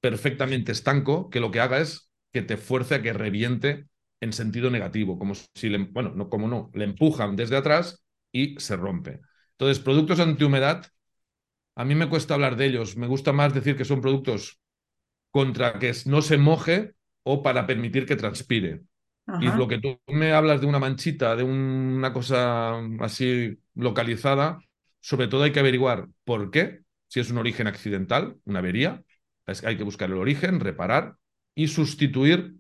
perfectamente 0.02 0.72
estanco 0.72 1.30
que 1.30 1.40
lo 1.40 1.52
que 1.52 1.60
haga 1.60 1.80
es 1.80 2.10
que 2.32 2.42
te 2.42 2.58
fuerce 2.58 2.96
a 2.96 3.02
que 3.02 3.14
reviente 3.14 3.88
en 4.22 4.34
sentido 4.34 4.70
negativo, 4.70 5.18
como 5.18 5.34
si 5.36 5.70
le, 5.70 5.78
bueno, 5.78 6.14
no 6.16 6.30
como 6.30 6.48
no, 6.48 6.70
le 6.74 6.86
empujan 6.86 7.36
desde 7.36 7.58
atrás 7.58 8.04
y 8.32 8.60
se 8.60 8.76
rompe. 8.76 9.22
Entonces, 9.52 9.80
productos 9.84 10.20
antihumedad, 10.20 10.86
a 11.76 11.86
mí 11.86 11.96
me 11.96 12.10
cuesta 12.10 12.34
hablar 12.34 12.56
de 12.56 12.66
ellos, 12.66 12.98
me 12.98 13.08
gusta 13.08 13.34
más 13.34 13.54
decir 13.54 13.78
que 13.78 13.86
son 13.86 14.02
productos 14.02 14.60
contra 15.32 15.80
que 15.80 15.94
no 16.06 16.22
se 16.22 16.38
moje 16.38 16.94
o 17.24 17.44
para 17.44 17.68
permitir 17.68 18.06
que 18.06 18.16
transpire. 18.16 18.82
Y 19.42 19.52
lo 19.52 19.68
que 19.68 19.80
tú 19.80 20.00
me 20.08 20.34
hablas 20.34 20.60
de 20.60 20.68
una 20.68 20.80
manchita, 20.80 21.36
de 21.36 21.44
una 21.44 22.12
cosa 22.12 22.80
así 23.00 23.58
localizada, 23.76 24.60
sobre 25.02 25.28
todo 25.28 25.44
hay 25.44 25.52
que 25.52 25.60
averiguar 25.60 26.08
por 26.24 26.52
qué, 26.52 26.82
si 27.08 27.20
es 27.20 27.32
un 27.32 27.38
origen 27.38 27.68
accidental, 27.68 28.38
una 28.46 28.60
avería, 28.60 29.04
hay 29.64 29.78
que 29.78 29.84
buscar 29.84 30.10
el 30.10 30.18
origen, 30.18 30.60
reparar 30.60 31.16
y 31.56 31.68
sustituir 31.68 32.56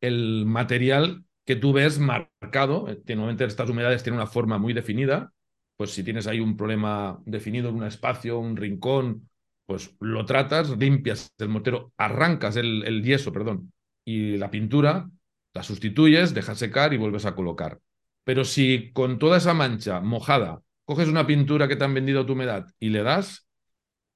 el 0.00 0.44
material 0.46 1.24
que 1.44 1.56
tú 1.56 1.72
ves 1.72 1.98
marcado. 1.98 2.88
Eh, 2.88 3.00
normalmente 3.08 3.44
estas 3.44 3.70
humedades 3.70 4.02
tienen 4.02 4.20
una 4.20 4.26
forma 4.26 4.58
muy 4.58 4.72
definida. 4.72 5.32
Pues 5.76 5.92
si 5.92 6.02
tienes 6.02 6.26
ahí 6.26 6.40
un 6.40 6.56
problema 6.56 7.20
definido 7.24 7.70
en 7.70 7.76
un 7.76 7.84
espacio, 7.84 8.38
un 8.38 8.56
rincón, 8.56 9.28
pues 9.66 9.94
lo 10.00 10.26
tratas, 10.26 10.76
limpias 10.76 11.32
el 11.38 11.48
mortero, 11.48 11.92
arrancas 11.96 12.56
el, 12.56 12.84
el 12.84 13.02
yeso, 13.02 13.32
perdón, 13.32 13.72
y 14.04 14.36
la 14.36 14.50
pintura, 14.50 15.08
la 15.54 15.62
sustituyes, 15.62 16.34
dejas 16.34 16.58
secar 16.58 16.92
y 16.92 16.98
vuelves 16.98 17.24
a 17.24 17.34
colocar. 17.34 17.80
Pero 18.24 18.44
si 18.44 18.90
con 18.92 19.18
toda 19.18 19.38
esa 19.38 19.54
mancha 19.54 20.00
mojada 20.00 20.60
coges 20.90 21.06
una 21.06 21.24
pintura 21.24 21.68
que 21.68 21.76
te 21.76 21.84
han 21.84 21.94
vendido 21.94 22.22
a 22.22 22.26
tu 22.26 22.32
humedad 22.32 22.66
y 22.80 22.88
le 22.88 23.04
das, 23.04 23.46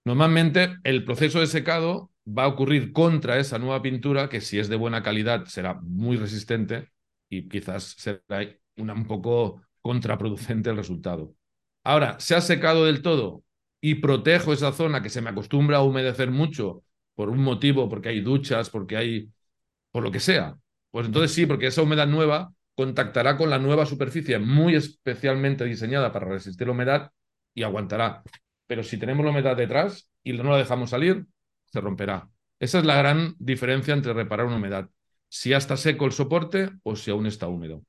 normalmente 0.04 0.74
el 0.82 1.04
proceso 1.04 1.38
de 1.38 1.46
secado 1.46 2.10
va 2.26 2.42
a 2.42 2.48
ocurrir 2.48 2.92
contra 2.92 3.38
esa 3.38 3.60
nueva 3.60 3.80
pintura, 3.80 4.28
que 4.28 4.40
si 4.40 4.58
es 4.58 4.68
de 4.68 4.74
buena 4.74 5.00
calidad 5.00 5.44
será 5.44 5.74
muy 5.74 6.16
resistente 6.16 6.88
y 7.30 7.48
quizás 7.48 7.94
será 7.96 8.40
un 8.76 9.06
poco 9.06 9.62
contraproducente 9.82 10.70
el 10.70 10.76
resultado. 10.76 11.36
Ahora, 11.84 12.18
¿se 12.18 12.34
ha 12.34 12.40
secado 12.40 12.86
del 12.86 13.02
todo 13.02 13.44
y 13.80 13.94
protejo 13.94 14.52
esa 14.52 14.72
zona 14.72 15.00
que 15.00 15.10
se 15.10 15.22
me 15.22 15.30
acostumbra 15.30 15.76
a 15.76 15.82
humedecer 15.84 16.32
mucho 16.32 16.82
por 17.14 17.30
un 17.30 17.38
motivo, 17.38 17.88
porque 17.88 18.08
hay 18.08 18.20
duchas, 18.20 18.68
porque 18.68 18.96
hay, 18.96 19.30
por 19.92 20.02
lo 20.02 20.10
que 20.10 20.18
sea? 20.18 20.58
Pues 20.90 21.06
entonces 21.06 21.30
sí, 21.30 21.46
porque 21.46 21.68
esa 21.68 21.82
humedad 21.82 22.08
nueva 22.08 22.52
contactará 22.74 23.36
con 23.36 23.50
la 23.50 23.58
nueva 23.58 23.86
superficie 23.86 24.38
muy 24.38 24.74
especialmente 24.74 25.64
diseñada 25.64 26.12
para 26.12 26.26
resistir 26.26 26.66
la 26.66 26.72
humedad 26.72 27.12
y 27.54 27.62
aguantará. 27.62 28.22
Pero 28.66 28.82
si 28.82 28.98
tenemos 28.98 29.24
la 29.24 29.30
humedad 29.30 29.56
detrás 29.56 30.10
y 30.22 30.32
no 30.32 30.50
la 30.50 30.58
dejamos 30.58 30.90
salir, 30.90 31.26
se 31.66 31.80
romperá. 31.80 32.28
Esa 32.58 32.78
es 32.78 32.84
la 32.84 32.96
gran 32.96 33.34
diferencia 33.38 33.94
entre 33.94 34.12
reparar 34.12 34.46
una 34.46 34.56
humedad. 34.56 34.88
Si 35.28 35.50
ya 35.50 35.56
está 35.56 35.76
seco 35.76 36.06
el 36.06 36.12
soporte 36.12 36.70
o 36.82 36.96
si 36.96 37.10
aún 37.10 37.26
está 37.26 37.46
húmedo. 37.48 37.82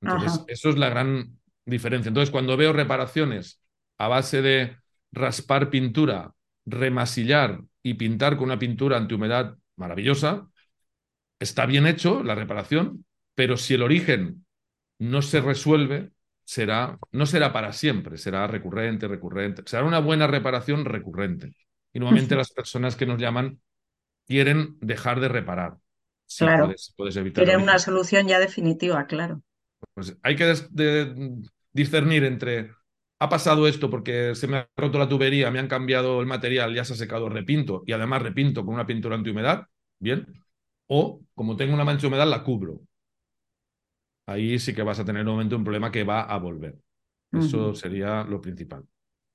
Entonces, 0.00 0.44
eso 0.46 0.70
es 0.70 0.78
la 0.78 0.88
gran 0.88 1.38
diferencia. 1.64 2.08
Entonces, 2.08 2.30
cuando 2.30 2.56
veo 2.56 2.72
reparaciones 2.72 3.62
a 3.98 4.08
base 4.08 4.40
de 4.40 4.76
raspar 5.12 5.70
pintura, 5.70 6.32
remasillar 6.64 7.60
y 7.82 7.94
pintar 7.94 8.36
con 8.36 8.46
una 8.46 8.58
pintura 8.58 8.96
antihumedad 8.96 9.56
maravillosa, 9.76 10.48
está 11.38 11.66
bien 11.66 11.86
hecho 11.86 12.22
la 12.22 12.34
reparación, 12.34 13.04
pero 13.40 13.56
si 13.56 13.72
el 13.72 13.82
origen 13.82 14.44
no 14.98 15.22
se 15.22 15.40
resuelve, 15.40 16.10
será, 16.44 16.98
no 17.10 17.24
será 17.24 17.54
para 17.54 17.72
siempre, 17.72 18.18
será 18.18 18.46
recurrente, 18.46 19.08
recurrente. 19.08 19.62
Será 19.64 19.82
una 19.84 19.98
buena 19.98 20.26
reparación 20.26 20.84
recurrente. 20.84 21.56
Y 21.90 22.00
normalmente 22.00 22.36
las 22.36 22.50
personas 22.50 22.96
que 22.96 23.06
nos 23.06 23.18
llaman 23.18 23.58
quieren 24.26 24.76
dejar 24.82 25.20
de 25.20 25.28
reparar. 25.28 25.78
claro. 26.36 26.70
Puedes, 26.96 27.16
evitar 27.16 27.42
quieren 27.42 27.62
una 27.62 27.78
solución 27.78 28.28
ya 28.28 28.38
definitiva, 28.38 29.06
claro. 29.06 29.40
Pues 29.94 30.14
hay 30.22 30.36
que 30.36 30.54
discernir 31.72 32.24
entre 32.24 32.72
ha 33.20 33.28
pasado 33.30 33.66
esto 33.68 33.88
porque 33.88 34.34
se 34.34 34.48
me 34.48 34.58
ha 34.58 34.68
roto 34.76 34.98
la 34.98 35.08
tubería, 35.08 35.50
me 35.50 35.60
han 35.60 35.66
cambiado 35.66 36.20
el 36.20 36.26
material, 36.26 36.74
ya 36.74 36.84
se 36.84 36.92
ha 36.92 36.96
secado, 36.96 37.30
repinto 37.30 37.84
y 37.86 37.92
además 37.92 38.20
repinto 38.20 38.66
con 38.66 38.74
una 38.74 38.86
pintura 38.86 39.16
antihumedad, 39.16 39.66
bien. 39.98 40.26
O 40.88 41.22
como 41.34 41.56
tengo 41.56 41.72
una 41.72 41.84
mancha 41.84 42.02
de 42.02 42.08
humedad, 42.08 42.28
la 42.28 42.44
cubro. 42.44 42.82
Ahí 44.30 44.60
sí 44.60 44.72
que 44.72 44.84
vas 44.84 45.00
a 45.00 45.04
tener 45.04 45.24
nuevamente 45.24 45.56
un 45.56 45.64
problema 45.64 45.90
que 45.90 46.04
va 46.04 46.22
a 46.22 46.38
volver. 46.38 46.78
Eso 47.32 47.74
sería 47.74 48.22
lo 48.22 48.40
principal. 48.40 48.84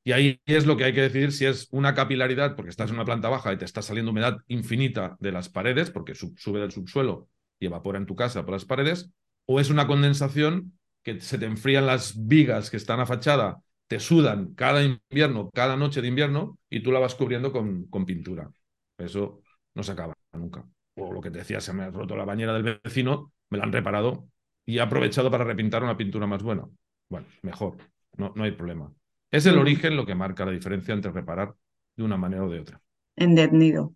Y 0.06 0.14
ahí 0.14 0.40
es 0.46 0.66
lo 0.66 0.78
que 0.78 0.86
hay 0.86 0.94
que 0.94 1.02
decidir 1.02 1.34
si 1.34 1.46
es 1.46 1.68
una 1.72 1.94
capilaridad, 1.94 2.56
porque 2.56 2.70
estás 2.70 2.92
en 2.92 2.96
una 2.96 3.04
planta 3.04 3.28
baja 3.28 3.52
y 3.52 3.58
te 3.58 3.66
está 3.66 3.82
saliendo 3.82 4.12
humedad 4.12 4.38
infinita 4.48 5.18
de 5.20 5.34
las 5.34 5.50
paredes, 5.50 5.92
porque 5.92 6.16
sube 6.16 6.62
del 6.62 6.72
subsuelo 6.72 7.28
y 7.60 7.66
evapora 7.66 7.98
en 7.98 8.06
tu 8.06 8.16
casa 8.16 8.46
por 8.46 8.54
las 8.54 8.64
paredes, 8.64 9.12
o 9.46 9.60
es 9.60 9.70
una 9.70 9.86
condensación 9.86 10.80
que 11.04 11.20
se 11.20 11.38
te 11.40 11.46
enfrían 11.46 11.86
las 11.86 12.26
vigas 12.26 12.70
que 12.70 12.78
están 12.78 13.02
a 13.02 13.06
fachada, 13.06 13.60
te 13.88 14.00
sudan 14.00 14.54
cada 14.54 14.82
invierno, 14.82 15.50
cada 15.54 15.76
noche 15.76 16.02
de 16.02 16.08
invierno, 16.08 16.58
y 16.70 16.80
tú 16.80 16.94
la 16.94 17.00
vas 17.00 17.16
cubriendo 17.16 17.52
con, 17.52 17.88
con 17.88 18.06
pintura. 18.06 18.50
Eso 18.98 19.42
no 19.74 19.84
se 19.84 19.92
acaba 19.92 20.14
nunca. 20.32 20.66
O 20.96 21.12
lo 21.12 21.20
que 21.20 21.32
te 21.32 21.40
decía, 21.40 21.60
se 21.60 21.74
me 21.74 21.84
ha 21.84 21.92
roto 21.92 22.16
la 22.16 22.24
bañera 22.24 22.54
del 22.54 22.80
vecino, 22.82 23.34
me 23.50 23.58
la 23.58 23.66
han 23.66 23.74
reparado 23.74 24.30
y 24.66 24.78
he 24.78 24.82
aprovechado 24.82 25.30
para 25.30 25.44
repintar 25.44 25.84
una 25.84 25.98
pintura 25.98 26.28
más 26.28 26.42
buena. 26.42 26.68
Bueno, 27.10 27.28
mejor, 27.42 27.78
no, 28.18 28.34
no 28.36 28.44
hay 28.44 28.52
problema. 28.52 28.92
Es 29.32 29.46
el 29.46 29.58
origen 29.58 29.96
lo 29.96 30.06
que 30.06 30.16
marca 30.16 30.46
la 30.46 30.52
diferencia 30.52 30.94
entre 30.94 31.12
reparar 31.12 31.56
de 31.96 32.04
una 32.04 32.18
manera 32.18 32.44
o 32.44 32.50
de 32.50 32.60
otra. 32.60 32.82
Entendido. 33.16 33.94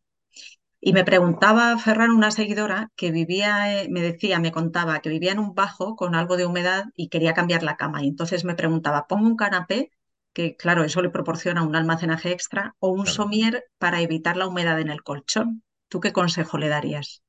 Y 0.81 0.93
me 0.93 1.03
preguntaba 1.03 1.77
Ferran, 1.77 2.11
una 2.11 2.31
seguidora, 2.31 2.89
que 2.95 3.11
vivía, 3.11 3.81
eh, 3.81 3.89
me 3.89 4.01
decía, 4.01 4.39
me 4.39 4.51
contaba 4.51 4.99
que 4.99 5.09
vivía 5.09 5.33
en 5.33 5.39
un 5.39 5.53
bajo 5.53 5.95
con 5.95 6.15
algo 6.15 6.37
de 6.37 6.45
humedad 6.45 6.85
y 6.95 7.09
quería 7.09 7.33
cambiar 7.33 7.63
la 7.63 7.75
cama. 7.75 8.01
Y 8.01 8.07
entonces 8.07 8.45
me 8.45 8.55
preguntaba, 8.55 9.07
¿pongo 9.07 9.27
un 9.27 9.35
canapé? 9.35 9.91
Que 10.31 10.55
claro, 10.55 10.83
eso 10.83 11.01
le 11.01 11.09
proporciona 11.09 11.63
un 11.63 11.75
almacenaje 11.75 12.31
extra, 12.31 12.75
o 12.79 12.89
un 12.89 13.07
somier 13.07 13.65
para 13.77 13.99
evitar 14.01 14.37
la 14.37 14.47
humedad 14.47 14.79
en 14.79 14.89
el 14.89 15.03
colchón. 15.03 15.63
¿Tú 15.89 15.99
qué 15.99 16.13
consejo 16.13 16.57
le 16.57 16.69
darías? 16.69 17.23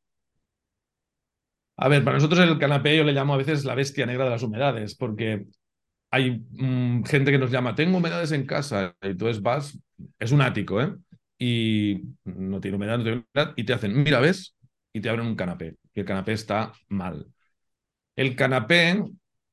A 1.83 1.89
ver, 1.89 2.05
para 2.05 2.17
nosotros 2.19 2.41
el 2.41 2.59
canapé 2.59 2.97
yo 2.97 3.05
le 3.05 3.13
llamo 3.13 3.35
a 3.35 3.39
veces 3.39 3.65
la 3.65 3.75
bestia 3.75 4.05
negra 4.07 4.25
de 4.25 4.31
las 4.31 4.43
humedades, 4.43 4.95
porque 4.95 5.47
hay 6.11 6.43
mm, 6.53 7.05
gente 7.05 7.33
que 7.33 7.39
nos 7.39 7.51
llama, 7.51 7.75
tengo 7.75 7.99
humedades 7.99 8.33
en 8.33 8.47
casa, 8.47 8.97
y 9.03 9.09
entonces 9.09 9.43
vas, 9.43 9.79
es 10.19 10.33
un 10.33 10.43
ático, 10.43 10.83
¿eh? 10.83 10.95
Y 11.39 12.03
no 12.25 12.61
tiene 12.61 12.77
humedad, 12.77 12.99
no 12.99 13.05
tiene 13.05 13.25
humedad, 13.35 13.55
y 13.57 13.65
te 13.65 13.75
hacen, 13.75 14.03
mira, 14.03 14.21
¿ves? 14.21 14.57
Y 14.93 15.01
te 15.01 15.11
abren 15.11 15.27
un 15.27 15.37
canapé, 15.37 15.77
y 15.95 16.01
el 16.01 16.07
canapé 16.07 16.33
está 16.35 16.73
mal. 16.89 17.27
El 18.17 18.37
canapé, 18.37 19.03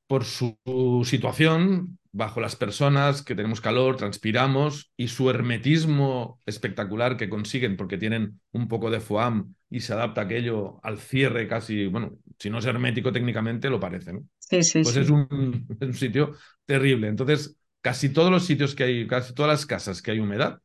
por 0.08 0.24
su 0.24 0.58
situación, 1.04 1.98
bajo 2.12 2.40
las 2.40 2.56
personas 2.56 3.22
que 3.22 3.34
tenemos 3.34 3.60
calor, 3.60 3.96
transpiramos, 3.96 4.90
y 4.96 5.08
su 5.08 5.28
hermetismo 5.28 6.40
espectacular 6.46 7.16
que 7.16 7.28
consiguen 7.28 7.76
porque 7.76 7.98
tienen 7.98 8.40
un 8.50 8.68
poco 8.68 8.90
de 8.90 9.00
foam 9.00 9.54
y 9.70 9.80
se 9.80 9.92
adapta 9.92 10.22
aquello 10.22 10.80
al 10.82 10.98
cierre 10.98 11.46
casi, 11.46 11.86
bueno, 11.86 12.16
si 12.38 12.48
no 12.48 12.58
es 12.58 12.64
hermético 12.64 13.12
técnicamente, 13.12 13.68
lo 13.68 13.78
parece, 13.78 14.14
¿no? 14.14 14.24
pues 14.48 14.74
Es, 14.74 15.10
un, 15.10 15.66
sitio 15.92 16.34
terrible. 16.64 17.08
Entonces, 17.08 17.58
casi 17.82 18.08
todos 18.08 18.30
los 18.30 18.46
sitios 18.46 18.74
que 18.74 18.84
hay, 18.84 19.06
casi 19.06 19.34
todas 19.34 19.50
las 19.50 19.66
casas 19.66 20.00
que 20.00 20.12
hay 20.12 20.20
humedad, 20.20 20.60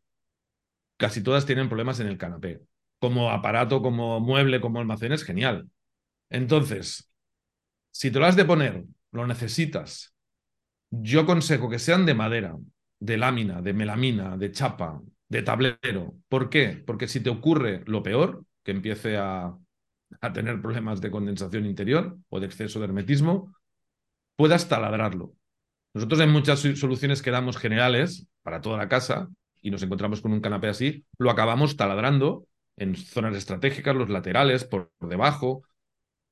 casi 0.98 1.22
todas 1.22 1.46
tienen 1.46 1.68
problemas 1.68 2.00
en 2.00 2.08
el 2.08 2.18
canapé. 2.18 2.62
Como 2.98 3.30
aparato, 3.30 3.82
como 3.82 4.22
mueble, 4.22 4.62
como 4.62 4.80
almacén, 4.80 5.12
es 5.12 5.26
genial. 5.26 5.70
Entonces, 6.30 7.12
si 7.91 8.10
te 8.10 8.20
lo 8.20 8.26
has 8.26 8.38
de 8.38 8.46
poner, 8.46 8.86
lo 9.14 9.26
necesitas, 9.26 10.14
yo 10.89 11.22
aconsejo 11.22 11.70
que 11.70 11.80
sean 11.80 12.05
de 12.05 12.14
madera, 12.14 12.57
de 12.99 13.18
lámina, 13.18 13.61
de 13.61 13.74
melamina, 13.74 14.38
de 14.38 14.51
chapa, 14.51 15.01
de 15.30 15.41
tablero. 15.41 16.16
¿Por 16.28 16.49
qué? 16.49 16.84
Porque 16.86 17.07
si 17.07 17.22
te 17.22 17.30
ocurre 17.30 17.84
lo 17.86 18.03
peor, 18.03 18.45
que 18.64 18.72
empiece 18.72 19.18
a, 19.18 19.55
a 20.22 20.34
tener 20.34 20.61
problemas 20.61 21.01
de 21.01 21.11
condensación 21.11 21.66
interior 21.66 22.18
o 22.30 22.39
de 22.39 22.45
exceso 22.45 22.80
de 22.80 22.86
hermetismo, 22.86 23.55
puedas 24.36 24.68
taladrarlo. 24.68 25.34
Nosotros 25.93 26.20
en 26.22 26.32
muchas 26.32 26.59
soluciones 26.59 27.22
que 27.22 27.32
damos 27.32 27.57
generales 27.57 28.28
para 28.41 28.61
toda 28.61 28.78
la 28.78 28.89
casa 28.89 29.30
y 29.61 29.72
nos 29.72 29.84
encontramos 29.84 30.22
con 30.22 30.34
un 30.34 30.41
canapé 30.41 30.68
así, 30.68 31.05
lo 31.18 31.30
acabamos 31.30 31.78
taladrando 31.78 32.47
en 32.78 32.95
zonas 32.95 33.36
estratégicas, 33.36 33.95
los 33.95 34.09
laterales, 34.09 34.66
por, 34.66 34.91
debajo. 34.99 35.64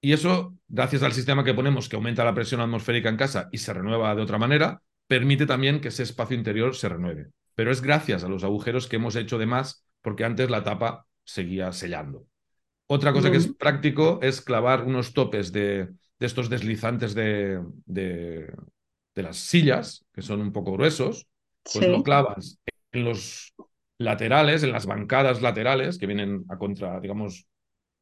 Y 0.02 0.14
eso, 0.14 0.58
gracias 0.68 1.04
al 1.04 1.14
sistema 1.14 1.44
que 1.44 1.54
ponemos 1.54 1.88
que 1.88 1.96
aumenta 1.96 2.26
la 2.26 2.34
presión 2.34 2.60
atmosférica 2.60 3.10
en 3.10 3.18
casa 3.18 3.50
y 3.52 3.60
se 3.60 3.72
renueva 3.72 4.16
de 4.16 4.24
otra 4.24 4.40
manera, 4.40 4.82
permite 5.08 5.46
también 5.46 5.80
que 5.80 5.90
ese 5.90 6.04
espacio 6.04 6.36
interior 6.36 6.76
se 6.76 6.90
renueve. 6.90 7.28
Pero 7.54 7.72
es 7.72 7.82
gracias 7.82 8.24
a 8.24 8.30
los 8.30 8.44
agujeros 8.44 8.88
que 8.88 8.96
hemos 8.96 9.16
hecho 9.16 9.38
de 9.38 9.46
más, 9.46 9.86
porque 10.02 10.26
antes 10.26 10.50
la 10.50 10.64
tapa 10.64 11.06
seguía 11.24 11.72
sellando. 11.72 12.26
Otra 12.88 13.14
cosa 13.14 13.32
que 13.32 13.38
es 13.38 13.54
práctico 13.54 14.20
es 14.22 14.42
clavar 14.42 14.84
unos 14.84 15.14
topes 15.14 15.52
de, 15.52 15.88
de 16.20 16.28
estos 16.28 16.50
deslizantes 16.50 17.16
de, 17.16 17.64
de, 17.86 18.54
las 19.16 19.38
sillas, 19.38 20.06
que 20.14 20.22
son 20.22 20.42
un 20.42 20.52
poco 20.52 20.74
gruesos, 20.74 21.28
pues 21.64 21.88
lo 21.88 22.04
clavas 22.04 22.60
en 22.92 23.06
los 23.06 23.54
laterales, 23.98 24.64
en 24.64 24.72
las 24.72 24.86
bancadas 24.86 25.42
laterales 25.42 25.98
que 25.98 26.08
vienen 26.08 26.44
a 26.50 26.58
contra, 26.58 27.00
digamos, 27.00 27.48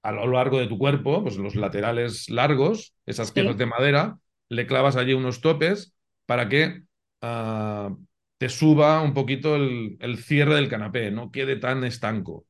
a 0.01 0.11
lo 0.11 0.27
largo 0.27 0.59
de 0.59 0.67
tu 0.67 0.77
cuerpo, 0.77 1.23
pues 1.23 1.37
los 1.37 1.55
laterales 1.55 2.29
largos, 2.29 2.93
esas 3.05 3.31
piezas 3.31 3.57
de 3.57 3.65
madera, 3.65 4.19
le 4.49 4.65
clavas 4.65 4.95
allí 4.95 5.13
unos 5.13 5.41
topes 5.41 5.93
para 6.25 6.49
que 6.49 6.83
uh, 7.21 7.97
te 8.37 8.49
suba 8.49 9.01
un 9.01 9.13
poquito 9.13 9.55
el, 9.55 9.97
el, 9.99 10.17
cierre 10.17 10.55
del 10.55 10.69
canapé, 10.69 11.11
no 11.11 11.31
quede 11.31 11.57
tan 11.57 11.83
estanco. 11.83 12.45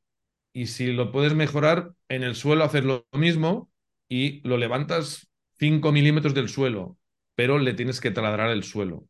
Y 0.52 0.66
si 0.66 0.92
lo 0.92 1.12
puedes 1.12 1.34
mejorar, 1.34 1.92
en 2.08 2.22
el 2.22 2.34
suelo 2.34 2.64
hacer 2.64 2.84
lo 2.84 3.06
mismo 3.12 3.70
y 4.08 4.46
lo 4.46 4.56
levantas 4.56 5.28
5 5.58 5.92
milímetros 5.92 6.34
del 6.34 6.48
suelo, 6.48 6.96
pero 7.34 7.58
le 7.58 7.74
tienes 7.74 8.00
que 8.00 8.10
taladrar 8.10 8.50
el 8.50 8.64
suelo. 8.64 9.06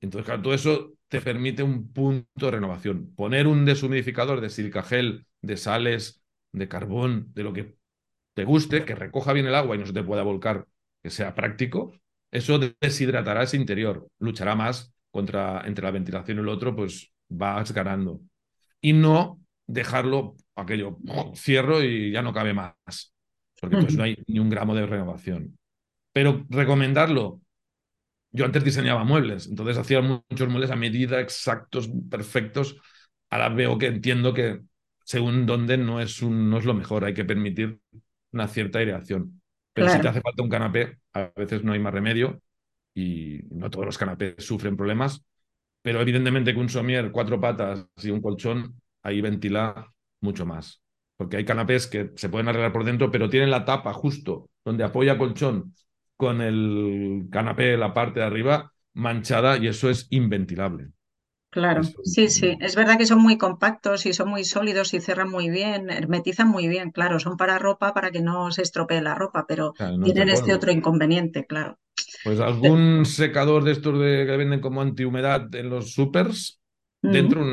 Entonces, 0.00 0.26
claro, 0.26 0.42
todo 0.42 0.54
eso 0.54 0.92
te 1.08 1.20
permite 1.20 1.62
un 1.62 1.92
punto 1.92 2.46
de 2.46 2.50
renovación. 2.50 3.14
Poner 3.14 3.46
un 3.46 3.64
deshumidificador 3.64 4.40
de 4.40 4.50
silicagel, 4.50 5.26
de 5.42 5.56
sales, 5.56 6.23
de 6.54 6.68
carbón, 6.68 7.32
de 7.34 7.42
lo 7.42 7.52
que 7.52 7.76
te 8.34 8.44
guste, 8.44 8.84
que 8.84 8.94
recoja 8.94 9.32
bien 9.32 9.46
el 9.46 9.54
agua 9.54 9.76
y 9.76 9.78
no 9.78 9.86
se 9.86 9.92
te 9.92 10.02
pueda 10.02 10.22
volcar, 10.22 10.66
que 11.02 11.10
sea 11.10 11.34
práctico, 11.34 11.92
eso 12.30 12.58
deshidratará 12.80 13.42
ese 13.42 13.56
interior, 13.56 14.08
luchará 14.18 14.54
más 14.54 14.92
contra 15.10 15.62
entre 15.66 15.84
la 15.84 15.90
ventilación 15.92 16.38
y 16.38 16.40
el 16.40 16.48
otro, 16.48 16.74
pues 16.74 17.12
vas 17.28 17.72
ganando. 17.72 18.20
Y 18.80 18.92
no 18.92 19.40
dejarlo 19.66 20.36
aquello, 20.56 20.98
cierro 21.34 21.82
y 21.82 22.10
ya 22.12 22.22
no 22.22 22.32
cabe 22.32 22.52
más, 22.52 23.14
porque 23.60 23.76
entonces 23.76 23.96
no 23.96 24.04
hay 24.04 24.16
ni 24.26 24.38
un 24.38 24.50
gramo 24.50 24.74
de 24.74 24.86
renovación. 24.86 25.58
Pero 26.12 26.44
recomendarlo, 26.48 27.40
yo 28.32 28.44
antes 28.44 28.64
diseñaba 28.64 29.04
muebles, 29.04 29.46
entonces 29.46 29.78
hacía 29.78 30.00
muchos 30.00 30.48
muebles 30.48 30.70
a 30.70 30.76
medida, 30.76 31.20
exactos, 31.20 31.88
perfectos. 32.10 32.76
Ahora 33.30 33.48
veo 33.48 33.78
que 33.78 33.86
entiendo 33.86 34.34
que 34.34 34.60
según 35.04 35.46
dónde 35.46 35.76
no 35.76 36.00
es, 36.00 36.22
un, 36.22 36.50
no 36.50 36.58
es 36.58 36.64
lo 36.64 36.74
mejor, 36.74 37.04
hay 37.04 37.14
que 37.14 37.24
permitir 37.24 37.78
una 38.32 38.48
cierta 38.48 38.80
aireación. 38.80 39.40
Pero 39.72 39.88
si 39.88 40.00
te 40.00 40.08
hace 40.08 40.20
falta 40.20 40.42
un 40.42 40.48
canapé, 40.48 40.98
a 41.12 41.30
veces 41.36 41.64
no 41.64 41.72
hay 41.72 41.78
más 41.78 41.92
remedio 41.92 42.40
y 42.94 43.40
no 43.50 43.70
todos 43.70 43.86
los 43.86 43.98
canapés 43.98 44.34
sufren 44.38 44.76
problemas, 44.76 45.24
pero 45.82 46.00
evidentemente 46.00 46.54
que 46.54 46.60
un 46.60 46.68
somier, 46.68 47.10
cuatro 47.10 47.40
patas 47.40 47.86
y 48.02 48.10
un 48.10 48.22
colchón, 48.22 48.80
ahí 49.02 49.20
ventila 49.20 49.92
mucho 50.20 50.46
más. 50.46 50.80
Porque 51.16 51.36
hay 51.36 51.44
canapés 51.44 51.86
que 51.86 52.12
se 52.16 52.28
pueden 52.28 52.48
arreglar 52.48 52.72
por 52.72 52.84
dentro, 52.84 53.10
pero 53.10 53.28
tienen 53.28 53.50
la 53.50 53.64
tapa 53.64 53.92
justo 53.92 54.48
donde 54.64 54.84
apoya 54.84 55.18
colchón 55.18 55.74
con 56.16 56.40
el 56.40 57.26
canapé, 57.30 57.76
la 57.76 57.92
parte 57.92 58.20
de 58.20 58.26
arriba, 58.26 58.72
manchada 58.94 59.58
y 59.58 59.66
eso 59.66 59.90
es 59.90 60.06
inventilable. 60.10 60.88
Claro, 61.54 61.82
sí, 62.02 62.26
sí. 62.30 62.58
Es 62.60 62.74
verdad 62.74 62.98
que 62.98 63.06
son 63.06 63.20
muy 63.20 63.38
compactos 63.38 64.06
y 64.06 64.12
son 64.12 64.28
muy 64.28 64.42
sólidos 64.42 64.92
y 64.92 65.00
cierran 65.00 65.30
muy 65.30 65.50
bien, 65.50 65.88
hermetizan 65.88 66.48
muy 66.48 66.66
bien, 66.66 66.90
claro. 66.90 67.20
Son 67.20 67.36
para 67.36 67.60
ropa 67.60 67.94
para 67.94 68.10
que 68.10 68.20
no 68.20 68.50
se 68.50 68.62
estropee 68.62 69.00
la 69.00 69.14
ropa, 69.14 69.46
pero 69.46 69.72
tienen 70.02 70.30
este 70.30 70.52
otro 70.52 70.72
inconveniente, 70.72 71.46
claro. 71.46 71.78
Pues 72.24 72.40
algún 72.40 73.06
secador 73.06 73.62
de 73.62 73.70
estos 73.70 73.96
de, 74.00 74.26
que 74.26 74.36
venden 74.36 74.58
como 74.58 74.82
antihumedad 74.82 75.54
en 75.54 75.70
los 75.70 75.92
supers, 75.92 76.60
dentro 77.00 77.44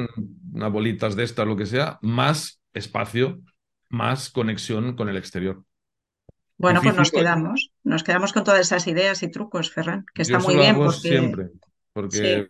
unas 0.51 0.71
bolitas 0.71 1.15
de 1.15 1.23
esta, 1.23 1.45
lo 1.45 1.55
que 1.55 1.67
sea, 1.67 1.99
más 2.01 2.59
espacio, 2.73 3.39
más 3.87 4.31
conexión 4.31 4.95
con 4.95 5.09
el 5.09 5.17
exterior. 5.17 5.63
Bueno, 6.57 6.81
pues 6.81 6.95
nos 6.95 7.11
quedamos, 7.11 7.71
nos 7.83 8.03
quedamos 8.03 8.33
con 8.33 8.43
todas 8.43 8.61
esas 8.61 8.87
ideas 8.87 9.21
y 9.21 9.29
trucos, 9.29 9.71
Ferran, 9.71 10.07
que 10.11 10.23
está 10.23 10.39
muy 10.39 10.55
bien. 10.55 10.75
Porque... 10.75 10.97
Siempre, 10.97 11.49
porque 11.93 12.49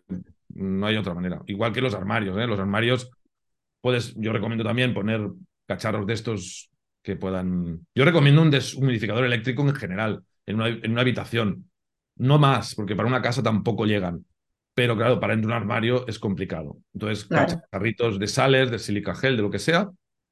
no 0.56 0.88
hay 0.88 0.98
otra 0.98 1.14
manera. 1.14 1.42
Igual 1.48 1.74
que 1.74 1.82
los 1.82 1.94
armarios, 1.94 2.38
¿eh? 2.38 2.48
Los 2.48 2.60
armarios, 2.60 3.10
puedes, 3.82 4.14
yo 4.16 4.32
recomiendo 4.34 4.64
también 4.64 4.94
poner 4.94 5.22
cacharros 5.68 6.06
de 6.06 6.14
estos 6.14 6.70
que 7.02 7.16
puedan. 7.16 7.86
Yo 7.96 8.06
recomiendo 8.06 8.42
un 8.42 8.52
deshumidificador 8.52 9.26
eléctrico 9.26 9.64
en 9.64 9.76
general, 9.76 10.24
en 10.46 10.56
una, 10.56 10.68
en 10.68 10.92
una 10.92 11.02
habitación. 11.02 11.70
No 12.18 12.38
más, 12.38 12.76
porque 12.76 12.96
para 12.96 13.08
una 13.08 13.22
casa 13.22 13.42
tampoco 13.42 13.86
llegan. 13.86 14.26
Pero 14.74 14.96
claro, 14.96 15.20
para 15.20 15.34
entrar 15.34 15.58
un 15.58 15.62
armario 15.62 16.08
es 16.08 16.20
complicado. 16.20 16.78
Entonces, 16.94 17.26
cacharritos 17.26 18.20
de 18.20 18.28
sales, 18.28 18.72
de 18.72 18.80
silica 18.80 19.16
gel, 19.16 19.36
de 19.36 19.42
lo 19.42 19.50
que 19.52 19.60
sea, 19.60 19.90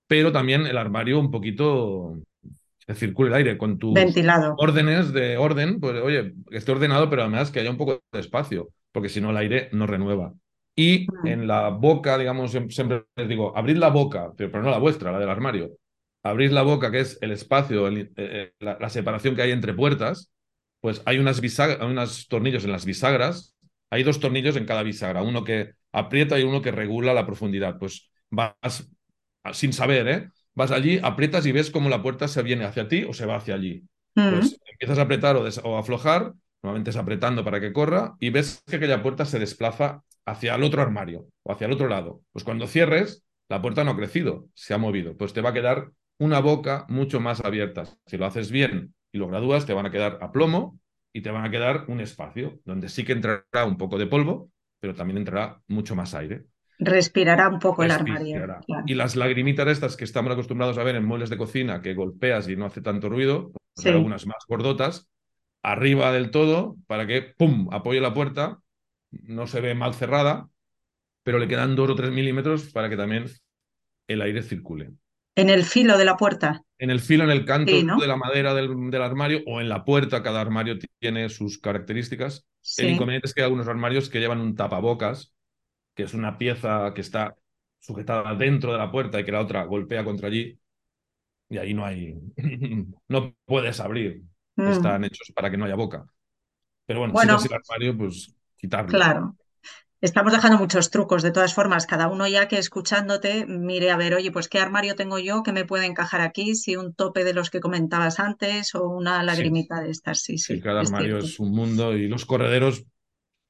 pero 0.08 0.32
también 0.32 0.66
el 0.66 0.78
armario 0.78 1.20
un 1.20 1.30
poquito 1.32 2.20
que 2.86 2.96
circule 2.96 3.30
el 3.30 3.36
aire 3.36 3.58
con 3.58 3.78
tus 3.78 3.94
Ventilado. 3.94 4.56
órdenes 4.58 5.14
de 5.14 5.38
orden, 5.38 5.80
pues 5.80 6.02
oye, 6.02 6.34
que 6.50 6.58
esté 6.58 6.72
ordenado, 6.72 7.10
pero 7.10 7.24
además 7.24 7.52
que 7.52 7.60
haya 7.60 7.70
un 7.70 7.78
poco 7.78 8.02
de 8.12 8.20
espacio 8.20 8.70
porque 8.92 9.10
si 9.10 9.22
no 9.22 9.32
el 9.32 9.38
aire 9.38 9.70
no 9.72 9.88
renueva. 9.88 10.34
Y 10.76 11.08
mm. 11.24 11.28
en 11.28 11.48
la 11.48 11.70
boca, 11.70 12.18
digamos, 12.18 12.52
siempre 12.52 13.06
les 13.16 13.28
digo, 13.28 13.56
abrid 13.58 13.78
la 13.78 13.90
boca, 13.90 14.32
pero 14.38 14.62
no 14.62 14.70
la 14.70 14.78
vuestra, 14.78 15.12
la 15.12 15.20
del 15.20 15.30
armario. 15.30 15.72
Abrid 16.24 16.52
la 16.52 16.64
boca, 16.64 16.92
que 16.92 17.02
es 17.02 17.18
el 17.22 17.32
espacio, 17.32 17.88
eh, 17.90 18.12
eh, 18.16 18.54
la, 18.60 18.90
separación 18.90 19.36
que 19.36 19.42
hay 19.42 19.52
entre 19.52 19.74
puertas, 19.74 20.32
pues 20.82 21.02
hay 21.06 21.18
unas 21.18 21.42
unos 21.82 22.28
tornillos 22.28 22.64
en 22.64 22.72
las 22.72 22.86
bisagras, 22.86 23.56
hay 23.90 24.04
dos 24.04 24.20
tornillos 24.20 24.56
en 24.56 24.66
cada 24.66 24.84
bisagra, 24.84 25.22
uno 25.22 25.44
que 25.44 25.74
aprieta 25.92 26.40
y 26.40 26.44
uno 26.44 26.62
que 26.62 26.72
regula 26.72 27.14
la 27.14 27.26
profundidad. 27.26 27.78
Pues 27.78 28.10
vas 28.30 28.90
sin 29.54 29.74
saber, 29.74 30.08
¿eh? 30.08 30.30
Vas 30.54 30.72
allí, 30.72 31.00
aprietas 31.02 31.46
y 31.46 31.52
ves 31.52 31.72
cómo 31.72 31.90
la 31.90 32.02
puerta 32.02 32.28
se 32.28 32.44
viene 32.44 32.66
hacia 32.66 32.88
ti 32.88 33.04
o 33.04 33.14
se 33.14 33.26
va 33.26 33.38
hacia 33.38 33.56
allí. 33.56 33.84
Pues 34.14 34.52
mm. 34.52 34.72
empiezas 34.72 35.00
a 35.00 35.04
apretar 35.04 35.36
o, 35.36 35.46
o 35.64 35.78
aflojar 35.78 36.34
Normalmente 36.62 36.90
es 36.90 36.98
apretando 36.98 37.44
para 37.44 37.60
que 37.62 37.74
corra 37.74 38.16
y 38.20 38.30
ves 38.32 38.64
que 38.68 38.76
aquella 38.76 39.02
puerta 39.02 39.26
se 39.26 39.40
desplaza 39.40 40.04
hacia 40.26 40.56
el 40.56 40.64
otro 40.64 40.82
armario 40.82 41.28
o 41.44 41.52
hacia 41.52 41.68
el 41.68 41.74
otro 41.74 41.88
lado. 41.88 42.22
Pues 42.32 42.44
cuando 42.44 42.68
cierres, 42.68 43.24
la 43.50 43.62
puerta 43.62 43.84
no 43.84 43.92
ha 43.92 43.98
crecido, 43.98 44.48
se 44.54 44.74
ha 44.74 44.78
movido. 44.78 45.16
Pues 45.18 45.34
te 45.34 45.42
va 45.42 45.50
a 45.50 45.54
quedar 45.54 45.92
una 46.20 46.40
boca 46.40 46.86
mucho 46.90 47.20
más 47.20 47.44
abierta. 47.44 47.86
Si 48.06 48.18
lo 48.18 48.26
haces 48.26 48.52
bien 48.52 48.94
y 49.12 49.18
lo 49.18 49.28
gradúas, 49.28 49.66
te 49.66 49.74
van 49.74 49.86
a 49.86 49.92
quedar 49.92 50.20
a 50.22 50.32
plomo 50.32 50.80
y 51.14 51.22
te 51.22 51.32
van 51.32 51.46
a 51.46 51.52
quedar 51.52 51.86
un 51.88 52.02
espacio 52.02 52.60
donde 52.66 52.90
sí 52.90 53.04
que 53.04 53.14
entrará 53.14 53.66
un 53.66 53.78
poco 53.78 53.98
de 53.98 54.06
polvo, 54.06 54.52
pero 54.80 54.94
también 54.94 55.18
entrará 55.18 55.62
mucho 55.68 55.96
más 55.96 56.14
aire. 56.14 56.46
Respirará 56.78 57.50
un 57.50 57.60
poco 57.60 57.84
el 57.84 57.92
armario. 57.92 58.60
Y 58.86 58.96
las 58.96 59.16
lagrimitas 59.16 59.68
estas 59.68 59.98
que 59.98 60.06
estamos 60.06 60.32
acostumbrados 60.32 60.78
a 60.78 60.84
ver 60.84 60.96
en 60.96 61.06
muebles 61.06 61.30
de 61.30 61.38
cocina 61.38 61.82
que 61.82 61.94
golpeas 61.94 62.48
y 62.48 62.56
no 62.56 62.66
hace 62.66 62.82
tanto 62.82 63.10
ruido, 63.10 63.52
pues 63.74 63.88
algunas 63.88 64.26
más 64.26 64.44
gordotas, 64.48 65.10
arriba 65.64 66.12
del 66.12 66.32
todo 66.32 66.78
para 66.88 67.06
que, 67.08 67.22
¡pum!, 67.22 67.68
apoye 67.72 68.00
la 68.00 68.14
puerta, 68.14 68.60
no 69.12 69.48
se 69.48 69.62
ve 69.62 69.76
mal 69.76 69.94
cerrada, 69.94 70.50
pero 71.24 71.40
le 71.40 71.48
quedan 71.48 71.76
dos 71.76 71.90
o 71.90 71.96
tres 71.96 72.12
milímetros 72.12 72.72
para 72.72 72.90
que 72.90 72.98
también 72.98 73.26
el 74.08 74.22
aire 74.22 74.42
circule. 74.42 74.92
En 75.36 75.50
el 75.50 75.64
filo 75.64 75.98
de 75.98 76.06
la 76.06 76.18
puerta. 76.18 76.64
En 76.78 76.90
el 76.90 77.00
filo, 77.00 77.24
en 77.24 77.30
el 77.30 77.46
canto 77.46 77.72
de 77.72 78.08
la 78.08 78.16
madera 78.16 78.54
del, 78.54 79.02
armario 79.02 79.42
o 79.46 79.62
en 79.62 79.70
la 79.70 79.86
puerta, 79.86 80.24
cada 80.24 80.42
armario 80.42 80.78
tiene 81.00 81.30
sus 81.30 81.60
características. 81.60 82.48
El 82.78 82.90
inconveniente 82.90 83.28
es 83.28 83.34
que 83.34 83.42
hay 83.42 83.46
algunos 83.46 83.68
armarios 83.68 84.10
que 84.10 84.20
llevan 84.20 84.42
un 84.42 84.56
tapabocas, 84.56 85.34
que 85.96 86.04
es 86.04 86.14
una 86.14 86.38
pieza 86.38 86.94
que 86.94 87.02
está 87.02 87.36
sujetada 87.80 88.36
dentro 88.36 88.72
de 88.72 88.80
la 88.80 88.92
puerta 88.92 89.20
y 89.20 89.24
que 89.24 89.32
la 89.32 89.42
otra 89.42 89.64
golpea 89.64 90.04
contra 90.04 90.28
allí. 90.28 90.60
Y 91.50 91.58
ahí 91.58 91.74
no 91.74 91.86
hay, 91.86 92.16
no 93.08 93.36
puedes 93.46 93.80
abrir. 93.80 94.24
Mm. 94.60 94.72
están 94.72 95.04
hechos 95.06 95.32
para 95.34 95.50
que 95.50 95.58
no 95.58 95.66
haya 95.66 95.76
boca. 95.76 96.06
Pero 96.86 97.00
bueno, 97.00 97.40
si 97.40 97.46
es 97.46 97.52
el 97.52 97.58
armario, 97.58 97.98
pues 97.98 98.34
quitarlo. 98.58 98.90
Claro. 98.90 99.36
Estamos 100.02 100.32
dejando 100.32 100.58
muchos 100.58 100.92
trucos, 100.92 101.24
de 101.24 101.32
todas 101.32 101.54
formas, 101.54 101.86
cada 101.86 102.08
uno 102.08 102.26
ya 102.26 102.48
que 102.48 102.58
escuchándote 102.58 103.46
mire 103.46 103.92
a 103.92 103.98
ver, 103.98 104.14
oye, 104.14 104.32
pues 104.32 104.48
qué 104.48 104.60
armario 104.60 104.96
tengo 104.96 105.20
yo 105.20 105.44
que 105.44 105.52
me 105.52 105.66
puede 105.66 105.86
encajar 105.86 106.22
aquí, 106.22 106.56
si 106.56 106.78
un 106.78 106.94
tope 106.94 107.26
de 107.26 107.34
los 107.34 107.50
que 107.50 107.60
comentabas 107.60 108.20
antes 108.20 108.76
o 108.76 108.88
una 108.88 109.22
lagrimita 109.24 109.82
de 109.82 109.92
estas, 109.92 110.22
sí, 110.22 110.38
sí. 110.38 110.62
cada 110.62 110.82
armario 110.82 111.18
es 111.18 111.38
un 111.40 111.52
mundo 111.52 111.98
y 111.98 112.08
los 112.08 112.26
correderos 112.26 112.86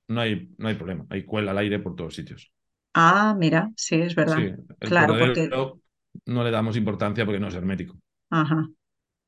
no 0.08 0.22
hay, 0.22 0.50
no 0.58 0.70
hay 0.70 0.76
problema, 0.76 1.06
hay 1.10 1.24
cuela 1.24 1.52
al 1.52 1.60
aire 1.60 1.78
por 1.80 1.96
todos 1.96 2.16
sitios. 2.16 2.52
Ah, 2.96 3.36
mira, 3.38 3.70
sí, 3.76 4.02
es 4.02 4.16
verdad. 4.16 4.40
claro, 4.80 5.20
porque 5.20 5.50
no 6.26 6.44
le 6.44 6.50
damos 6.50 6.76
importancia 6.78 7.26
porque 7.26 7.40
no 7.40 7.48
es 7.48 7.56
hermético. 7.56 8.00
Ajá. 8.32 8.68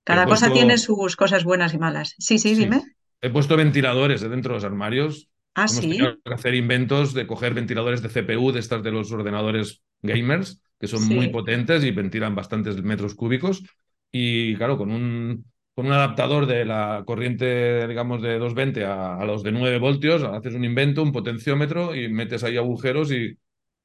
Cada 0.04 0.26
cosa 0.26 0.52
tiene 0.52 0.78
sus 0.78 1.16
cosas 1.16 1.44
buenas 1.44 1.74
y 1.74 1.78
malas. 1.78 2.16
Sí, 2.18 2.40
sí, 2.40 2.56
dime. 2.56 2.82
He 3.22 3.30
puesto 3.30 3.56
ventiladores 3.56 4.22
dentro 4.22 4.54
de 4.54 4.58
los 4.58 4.64
armarios. 4.64 5.30
Ah, 5.54 5.64
Hemos 5.64 5.82
tenido 5.82 6.18
que 6.24 6.34
hacer 6.34 6.56
inventos 6.56 7.14
de 7.14 7.28
coger 7.28 7.54
ventiladores 7.54 8.02
de 8.02 8.10
CPU, 8.10 8.52
de 8.52 8.60
estas 8.60 8.82
de 8.84 8.92
los 8.92 9.12
ordenadores 9.12 9.82
gamers, 10.02 10.62
que 10.80 10.88
son 10.88 11.06
muy 11.08 11.30
potentes 11.30 11.84
y 11.84 11.92
ventilan 11.92 12.36
bastantes 12.36 12.82
metros 12.82 13.16
cúbicos. 13.16 13.64
Y 14.12 14.56
claro, 14.56 14.78
con 14.78 14.92
un, 14.92 15.46
con 15.76 15.86
un 15.86 15.92
adaptador 15.92 16.48
de 16.48 16.66
la 16.66 17.04
corriente, 17.06 17.88
digamos, 17.88 18.22
de 18.22 18.40
220 18.40 18.86
a, 18.86 19.16
a 19.18 19.26
los 19.26 19.44
de 19.44 19.52
9 19.52 19.78
voltios, 19.78 20.24
haces 20.24 20.56
un 20.56 20.64
invento, 20.64 21.04
un 21.04 21.12
potenciómetro 21.12 21.96
y 21.96 22.10
metes 22.10 22.44
ahí 22.44 22.58
agujeros 22.58 23.12
y... 23.12 23.38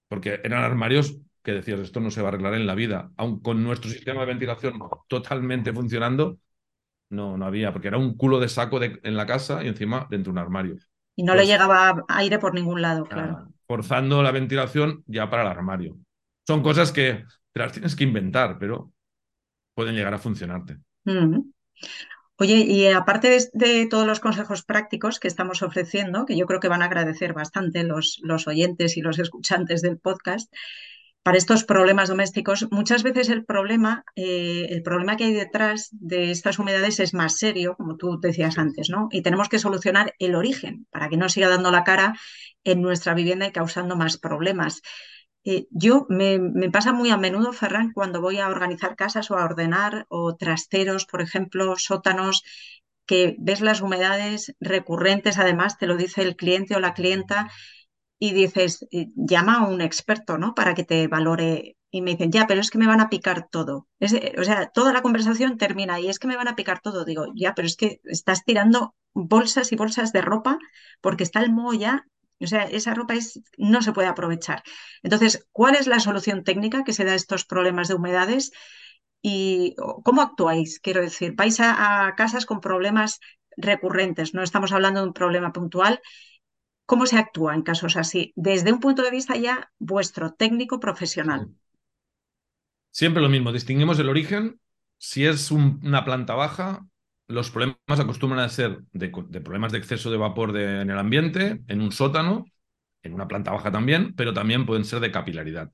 Porque 0.08 0.40
eran 0.44 0.62
armarios 0.62 1.16
que 1.46 1.52
decías, 1.52 1.78
esto 1.78 2.00
no 2.00 2.10
se 2.10 2.20
va 2.20 2.26
a 2.26 2.32
arreglar 2.32 2.54
en 2.54 2.66
la 2.66 2.74
vida, 2.74 3.12
aun 3.16 3.38
con 3.38 3.62
nuestro 3.62 3.88
sistema 3.88 4.22
de 4.22 4.26
ventilación 4.26 4.80
totalmente 5.06 5.72
funcionando, 5.72 6.40
no, 7.08 7.38
no 7.38 7.46
había, 7.46 7.72
porque 7.72 7.86
era 7.86 7.98
un 7.98 8.16
culo 8.16 8.40
de 8.40 8.48
saco 8.48 8.82
en 8.82 9.16
la 9.16 9.26
casa 9.26 9.62
y 9.62 9.68
encima 9.68 10.08
dentro 10.10 10.32
de 10.32 10.40
un 10.40 10.44
armario. 10.44 10.76
Y 11.14 11.22
no 11.22 11.34
le 11.34 11.42
pues 11.42 11.48
llegaba 11.48 12.04
aire 12.08 12.40
por 12.40 12.52
ningún 12.52 12.82
lado, 12.82 13.04
claro. 13.04 13.46
forzando 13.68 14.24
la 14.24 14.32
ventilación 14.32 15.04
ya 15.06 15.30
para 15.30 15.42
el 15.42 15.48
armario. 15.48 15.96
Son 16.44 16.64
cosas 16.64 16.90
que 16.90 17.24
te 17.52 17.60
las 17.60 17.70
tienes 17.70 17.94
que 17.94 18.02
inventar, 18.02 18.58
pero 18.58 18.90
pueden 19.72 19.94
llegar 19.94 20.14
a 20.14 20.18
funcionarte. 20.18 20.78
Mm. 21.04 21.42
Oye, 22.38 22.56
y 22.56 22.88
aparte 22.88 23.38
de, 23.52 23.86
todos 23.86 24.04
los 24.04 24.18
consejos 24.18 24.64
prácticos 24.64 25.20
que 25.20 25.28
estamos 25.28 25.62
ofreciendo, 25.62 26.26
que 26.26 26.36
yo 26.36 26.46
creo 26.46 26.58
que 26.58 26.68
van 26.68 26.82
a 26.82 26.86
agradecer 26.86 27.34
bastante 27.34 27.84
los, 27.84 28.18
los 28.24 28.48
oyentes 28.48 28.96
y 28.96 29.00
los 29.00 29.20
escuchantes 29.20 29.80
del 29.80 29.96
podcast, 29.96 30.52
para 31.26 31.38
estos 31.38 31.64
problemas 31.64 32.08
domésticos, 32.08 32.68
muchas 32.70 33.02
veces 33.02 33.30
el 33.30 33.44
problema, 33.44 34.04
eh, 34.14 34.68
el 34.70 34.84
problema 34.84 35.16
que 35.16 35.24
hay 35.24 35.32
detrás 35.32 35.88
de 35.90 36.30
estas 36.30 36.60
humedades 36.60 37.00
es 37.00 37.14
más 37.14 37.36
serio, 37.36 37.74
como 37.76 37.96
tú 37.96 38.20
decías 38.20 38.58
antes, 38.58 38.90
¿no? 38.90 39.08
Y 39.10 39.22
tenemos 39.22 39.48
que 39.48 39.58
solucionar 39.58 40.14
el 40.20 40.36
origen 40.36 40.86
para 40.88 41.08
que 41.08 41.16
no 41.16 41.28
siga 41.28 41.48
dando 41.48 41.72
la 41.72 41.82
cara 41.82 42.14
en 42.62 42.80
nuestra 42.80 43.12
vivienda 43.12 43.44
y 43.44 43.50
causando 43.50 43.96
más 43.96 44.18
problemas. 44.18 44.82
Eh, 45.42 45.66
yo 45.70 46.06
me, 46.08 46.38
me, 46.38 46.70
pasa 46.70 46.92
muy 46.92 47.10
a 47.10 47.16
menudo, 47.16 47.52
Ferran, 47.52 47.90
cuando 47.92 48.20
voy 48.20 48.38
a 48.38 48.46
organizar 48.46 48.94
casas 48.94 49.28
o 49.32 49.36
a 49.36 49.44
ordenar 49.44 50.06
o 50.08 50.36
trasteros, 50.36 51.06
por 51.06 51.22
ejemplo, 51.22 51.74
sótanos, 51.76 52.44
que 53.04 53.34
ves 53.40 53.62
las 53.62 53.80
humedades 53.80 54.54
recurrentes, 54.60 55.38
además 55.38 55.76
te 55.76 55.88
lo 55.88 55.96
dice 55.96 56.22
el 56.22 56.36
cliente 56.36 56.76
o 56.76 56.80
la 56.80 56.94
clienta, 56.94 57.50
y 58.18 58.32
dices, 58.32 58.86
eh, 58.90 59.08
llama 59.14 59.56
a 59.58 59.68
un 59.68 59.80
experto, 59.80 60.38
¿no? 60.38 60.54
Para 60.54 60.74
que 60.74 60.84
te 60.84 61.06
valore. 61.08 61.76
Y 61.90 62.02
me 62.02 62.12
dicen, 62.12 62.32
ya, 62.32 62.46
pero 62.46 62.60
es 62.60 62.70
que 62.70 62.78
me 62.78 62.86
van 62.86 63.00
a 63.00 63.08
picar 63.08 63.48
todo. 63.50 63.88
o 64.00 64.44
sea, 64.44 64.68
toda 64.68 64.92
la 64.92 65.02
conversación 65.02 65.56
termina 65.56 66.00
y 66.00 66.08
es 66.08 66.18
que 66.18 66.26
me 66.26 66.36
van 66.36 66.48
a 66.48 66.56
picar 66.56 66.80
todo. 66.80 67.04
Digo, 67.04 67.26
ya, 67.34 67.54
pero 67.54 67.66
es 67.66 67.76
que 67.76 68.00
estás 68.04 68.44
tirando 68.44 68.94
bolsas 69.14 69.72
y 69.72 69.76
bolsas 69.76 70.12
de 70.12 70.20
ropa 70.20 70.58
porque 71.00 71.24
está 71.24 71.40
el 71.40 71.52
moho 71.52 71.74
ya. 71.74 72.06
O 72.40 72.46
sea, 72.46 72.64
esa 72.64 72.92
ropa 72.94 73.14
es, 73.14 73.40
no 73.56 73.80
se 73.82 73.92
puede 73.92 74.08
aprovechar. 74.08 74.62
Entonces, 75.02 75.46
¿cuál 75.52 75.74
es 75.74 75.86
la 75.86 76.00
solución 76.00 76.44
técnica 76.44 76.84
que 76.84 76.92
se 76.92 77.04
da 77.04 77.12
a 77.12 77.14
estos 77.14 77.46
problemas 77.46 77.88
de 77.88 77.94
humedades? 77.94 78.52
¿Y 79.22 79.74
cómo 80.04 80.22
actuáis? 80.22 80.80
Quiero 80.80 81.00
decir, 81.00 81.34
vais 81.34 81.58
a 81.60 82.14
casas 82.16 82.46
con 82.46 82.60
problemas 82.60 83.20
recurrentes, 83.56 84.34
no 84.34 84.42
estamos 84.42 84.72
hablando 84.72 85.00
de 85.00 85.06
un 85.06 85.14
problema 85.14 85.52
puntual 85.52 86.00
¿Cómo 86.86 87.06
se 87.06 87.18
actúa 87.18 87.54
en 87.54 87.62
casos 87.62 87.96
así? 87.96 88.32
Desde 88.36 88.72
un 88.72 88.80
punto 88.80 89.02
de 89.02 89.10
vista 89.10 89.36
ya 89.36 89.70
vuestro, 89.78 90.32
técnico 90.32 90.78
profesional. 90.78 91.48
Siempre 92.90 93.22
lo 93.22 93.28
mismo, 93.28 93.52
distinguimos 93.52 93.98
el 93.98 94.08
origen. 94.08 94.60
Si 94.98 95.26
es 95.26 95.50
una 95.50 96.04
planta 96.04 96.34
baja, 96.34 96.86
los 97.28 97.50
problemas 97.50 97.76
acostumbran 97.88 98.40
a 98.40 98.48
ser 98.48 98.80
de, 98.92 99.08
problemas 99.08 99.72
de 99.72 99.78
exceso 99.78 100.10
de 100.10 100.16
vapor 100.16 100.56
en 100.56 100.88
el 100.88 100.98
ambiente, 100.98 101.60
en 101.66 101.82
un 101.82 101.90
sótano, 101.92 102.46
en 103.02 103.14
una 103.14 103.28
planta 103.28 103.50
baja 103.50 103.70
también, 103.72 104.14
pero 104.14 104.32
también 104.32 104.64
pueden 104.64 104.84
ser 104.84 105.00
de 105.00 105.10
capilaridad. 105.10 105.72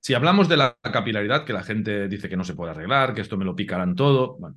Si 0.00 0.12
hablamos 0.12 0.48
de 0.48 0.58
la 0.58 0.76
capilaridad, 0.82 1.46
que 1.46 1.54
la 1.54 1.62
gente 1.62 2.06
dice 2.08 2.28
que 2.28 2.36
no 2.36 2.44
se 2.44 2.54
puede 2.54 2.72
arreglar, 2.72 3.14
que 3.14 3.22
esto 3.22 3.38
me 3.38 3.46
lo 3.46 3.56
picarán 3.56 3.94
todo, 3.94 4.36
bueno, 4.36 4.56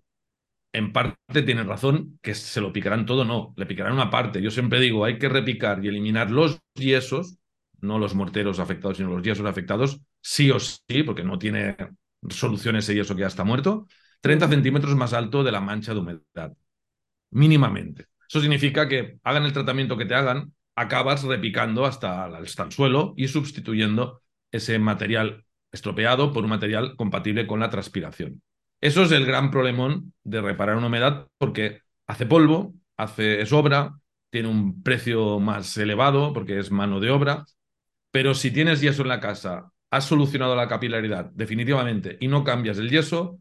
en 0.73 0.93
parte 0.93 1.41
tienen 1.43 1.67
razón 1.67 2.19
que 2.21 2.35
se 2.35 2.61
lo 2.61 2.71
picarán 2.71 3.05
todo, 3.05 3.25
no, 3.25 3.53
le 3.57 3.65
picarán 3.65 3.93
una 3.93 4.09
parte. 4.09 4.41
Yo 4.41 4.51
siempre 4.51 4.79
digo, 4.79 5.05
hay 5.05 5.17
que 5.17 5.29
repicar 5.29 5.83
y 5.83 5.87
eliminar 5.87 6.31
los 6.31 6.59
yesos, 6.75 7.37
no 7.81 7.99
los 7.99 8.15
morteros 8.15 8.59
afectados, 8.59 8.97
sino 8.97 9.09
los 9.15 9.23
yesos 9.23 9.45
afectados, 9.45 10.01
sí 10.21 10.51
o 10.51 10.59
sí, 10.59 11.03
porque 11.05 11.23
no 11.23 11.39
tiene 11.39 11.75
solución 12.29 12.75
ese 12.75 12.95
yeso 12.95 13.15
que 13.15 13.21
ya 13.21 13.27
está 13.27 13.43
muerto, 13.43 13.87
30 14.21 14.47
centímetros 14.49 14.95
más 14.95 15.13
alto 15.13 15.43
de 15.43 15.51
la 15.51 15.61
mancha 15.61 15.93
de 15.93 15.99
humedad, 15.99 16.53
mínimamente. 17.31 18.07
Eso 18.27 18.41
significa 18.41 18.87
que 18.87 19.19
hagan 19.23 19.45
el 19.45 19.53
tratamiento 19.53 19.97
que 19.97 20.05
te 20.05 20.15
hagan, 20.15 20.53
acabas 20.75 21.23
repicando 21.23 21.85
hasta, 21.85 22.25
hasta 22.25 22.63
el 22.63 22.71
suelo 22.71 23.13
y 23.17 23.27
sustituyendo 23.27 24.21
ese 24.51 24.79
material 24.79 25.45
estropeado 25.71 26.33
por 26.33 26.43
un 26.43 26.49
material 26.49 26.95
compatible 26.95 27.47
con 27.47 27.59
la 27.59 27.69
transpiración. 27.69 28.41
Eso 28.81 29.03
es 29.03 29.11
el 29.11 29.25
gran 29.25 29.49
problemón 29.51 30.13
de 30.23 30.41
reparar 30.41 30.77
una 30.77 30.87
humedad 30.87 31.27
porque 31.37 31.81
hace 32.05 32.25
polvo, 32.25 32.73
hace, 32.95 33.41
es 33.41 33.51
obra, 33.51 33.99
tiene 34.29 34.49
un 34.49 34.83
precio 34.83 35.39
más 35.39 35.75
elevado 35.77 36.33
porque 36.33 36.59
es 36.59 36.71
mano 36.71 36.99
de 36.99 37.09
obra, 37.09 37.45
pero 38.11 38.33
si 38.35 38.51
tienes 38.51 38.81
yeso 38.81 39.01
en 39.01 39.07
la 39.09 39.19
casa, 39.19 39.71
has 39.89 40.05
solucionado 40.05 40.55
la 40.55 40.67
capilaridad 40.67 41.25
definitivamente 41.33 42.17
y 42.19 42.27
no 42.27 42.43
cambias 42.43 42.77
el 42.77 42.89
yeso, 42.89 43.39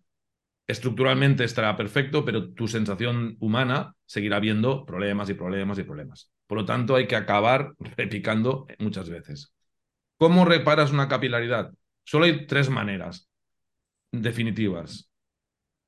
estructuralmente 0.67 1.45
estará 1.45 1.77
perfecto, 1.77 2.25
pero 2.25 2.53
tu 2.53 2.67
sensación 2.67 3.37
humana 3.41 3.95
seguirá 4.07 4.41
viendo 4.41 4.87
problemas 4.87 5.29
y 5.29 5.35
problemas 5.35 5.79
y 5.79 5.85
problemas. 5.85 6.31
Por 6.47 6.59
lo 6.59 6.65
tanto, 6.65 6.97
hay 6.97 7.07
que 7.07 7.17
acabar 7.17 7.75
repicando 7.79 8.67
muchas 8.79 9.09
veces. 9.11 9.53
¿Cómo 10.17 10.45
reparas 10.45 10.93
una 10.93 11.09
capilaridad? 11.09 11.73
Solo 12.05 12.25
hay 12.25 12.47
tres 12.47 12.71
maneras 12.71 13.29
definitivas 14.13 15.11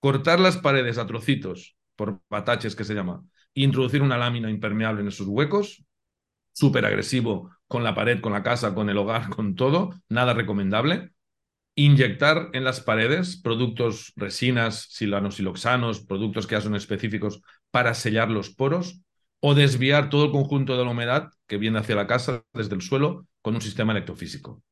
cortar 0.01 0.41
las 0.41 0.57
paredes 0.57 0.99
a 0.99 1.07
trocitos, 1.07 1.77
por 1.97 2.21
bataches 2.31 2.77
que 2.77 2.85
se 2.85 2.95
llama, 2.95 3.23
e 3.55 3.63
introducir 3.63 4.03
una 4.03 4.19
lámina 4.19 4.51
impermeable 4.51 5.01
en 5.01 5.09
esos 5.09 5.27
huecos, 5.27 5.85
súper 6.53 6.85
agresivo 6.85 7.51
con 7.67 7.85
la 7.85 7.95
pared, 7.95 8.21
con 8.21 8.33
la 8.33 8.43
casa, 8.43 8.75
con 8.75 8.89
el 8.91 8.99
hogar, 8.99 9.29
con 9.31 9.55
todo, 9.55 9.95
nada 10.09 10.35
recomendable. 10.35 11.13
Inyectar 11.75 12.51
en 12.55 12.65
las 12.65 12.81
paredes 12.81 13.41
productos, 13.41 14.13
resinas, 14.17 14.89
siloxanos, 14.91 16.01
productos 16.01 16.47
que 16.47 16.57
ya 16.57 16.61
son 16.61 16.75
específicos 16.75 17.41
para 17.71 17.95
sellar 17.95 18.31
los 18.31 18.51
poros 18.51 19.01
o 19.41 19.55
desviar 19.55 20.11
todo 20.11 20.25
el 20.25 20.33
conjunto 20.33 20.77
de 20.77 20.85
la 20.85 20.91
humedad 20.91 21.31
que 21.47 21.59
viene 21.59 21.79
hacia 21.79 21.95
la 21.95 22.09
casa 22.09 22.43
desde 22.53 22.75
el 22.75 22.83
suelo 22.83 23.27
con 23.41 23.55
un 23.55 23.61
sistema 23.61 23.93
electrofísico. 23.93 24.63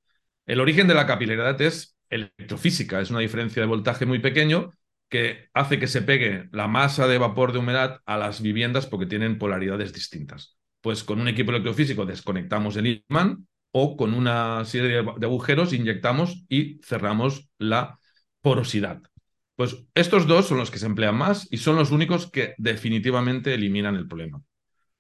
El 0.47 0.61
origen 0.61 0.89
de 0.89 0.95
la 0.95 1.07
capilaridad 1.07 1.61
es 1.61 1.97
electrofísica, 2.11 3.01
es 3.01 3.11
una 3.11 3.20
diferencia 3.20 3.62
de 3.62 3.68
voltaje 3.68 4.07
muy 4.07 4.18
pequeño 4.18 4.72
que 5.09 5.48
hace 5.54 5.78
que 5.78 5.86
se 5.86 6.02
pegue 6.02 6.48
la 6.52 6.66
masa 6.66 7.07
de 7.07 7.18
vapor 7.18 7.52
de 7.52 7.59
humedad 7.59 8.00
a 8.07 8.16
las 8.16 8.42
viviendas 8.42 8.86
porque 8.86 9.07
tienen 9.07 9.38
polaridades 9.38 9.92
distintas. 9.92 10.57
Pues 10.80 11.04
con 11.04 11.20
un 11.20 11.28
equipo 11.28 11.50
electrofísico 11.50 12.07
desconectamos 12.07 12.76
el 12.76 13.04
imán 13.09 13.46
o 13.72 13.96
con 13.96 14.14
una 14.14 14.64
serie 14.64 15.02
de 15.02 15.26
agujeros 15.26 15.72
inyectamos 15.72 16.44
y 16.48 16.80
cerramos 16.82 17.48
la 17.59 17.98
porosidad. 18.40 19.02
Pues 19.54 19.76
estos 19.94 20.26
dos 20.26 20.46
son 20.46 20.59
los 20.59 20.70
que 20.70 20.78
se 20.78 20.86
emplean 20.86 21.16
más 21.16 21.48
y 21.50 21.59
son 21.59 21.76
los 21.76 21.90
únicos 21.90 22.30
que 22.30 22.54
definitivamente 22.59 23.54
eliminan 23.54 23.96
el 23.96 24.07
problema. 24.07 24.42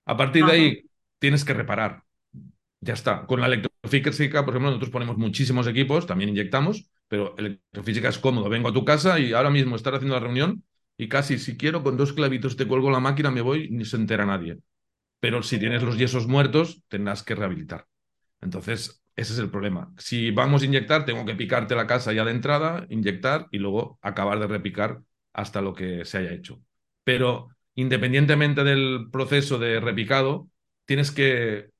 A 0.06 0.16
partir 0.16 0.46
de 0.46 0.52
ahí 0.52 0.90
tienes 1.18 1.44
que 1.44 1.52
reparar. 1.52 2.02
Ya 2.80 2.94
está. 2.94 3.26
Con 3.26 3.40
la 3.40 3.46
electrofísica, 3.46 4.44
por 4.44 4.54
ejemplo, 4.54 4.70
nosotros 4.70 4.90
ponemos 4.90 5.18
muchísimos 5.18 5.66
equipos, 5.66 6.06
también 6.06 6.30
inyectamos, 6.30 6.88
pero 7.08 7.36
electrofísica 7.38 8.08
es 8.08 8.18
cómodo. 8.18 8.48
Vengo 8.48 8.68
a 8.68 8.72
tu 8.72 8.84
casa 8.84 9.18
y 9.18 9.32
ahora 9.32 9.50
mismo 9.50 9.76
estar 9.76 9.94
haciendo 9.94 10.14
la 10.14 10.20
reunión 10.20 10.64
y 10.96 11.08
casi 11.08 11.38
si 11.38 11.56
quiero 11.56 11.82
con 11.82 11.96
dos 11.96 12.12
clavitos 12.12 12.56
te 12.56 12.66
cuelgo 12.66 12.90
la 12.90 13.00
máquina, 13.00 13.30
me 13.30 13.42
voy 13.42 13.68
ni 13.70 13.84
se 13.84 13.96
entera 13.96 14.26
nadie. 14.26 14.58
Pero 15.20 15.42
si 15.42 15.58
tienes 15.58 15.82
los 15.82 15.98
yesos 15.98 16.26
muertos, 16.26 16.82
tendrás 16.88 17.22
que 17.22 17.34
rehabilitar. 17.34 17.86
Entonces, 18.40 19.02
ese 19.16 19.32
es 19.32 19.38
el 19.38 19.50
problema. 19.50 19.92
Si 19.98 20.30
vamos 20.30 20.62
a 20.62 20.66
inyectar, 20.66 21.04
tengo 21.04 21.24
que 21.24 21.34
picarte 21.34 21.74
la 21.74 21.86
casa 21.86 22.12
ya 22.12 22.24
de 22.24 22.32
entrada, 22.32 22.86
inyectar 22.90 23.48
y 23.50 23.58
luego 23.58 23.98
acabar 24.02 24.38
de 24.38 24.46
repicar 24.46 25.00
hasta 25.32 25.60
lo 25.62 25.74
que 25.74 26.04
se 26.04 26.18
haya 26.18 26.32
hecho. 26.32 26.60
Pero 27.04 27.48
independientemente 27.74 28.64
del 28.64 29.08
proceso 29.10 29.58
de 29.58 29.80
repicado, 29.80 30.48
tienes 30.84 31.10
que 31.10 31.70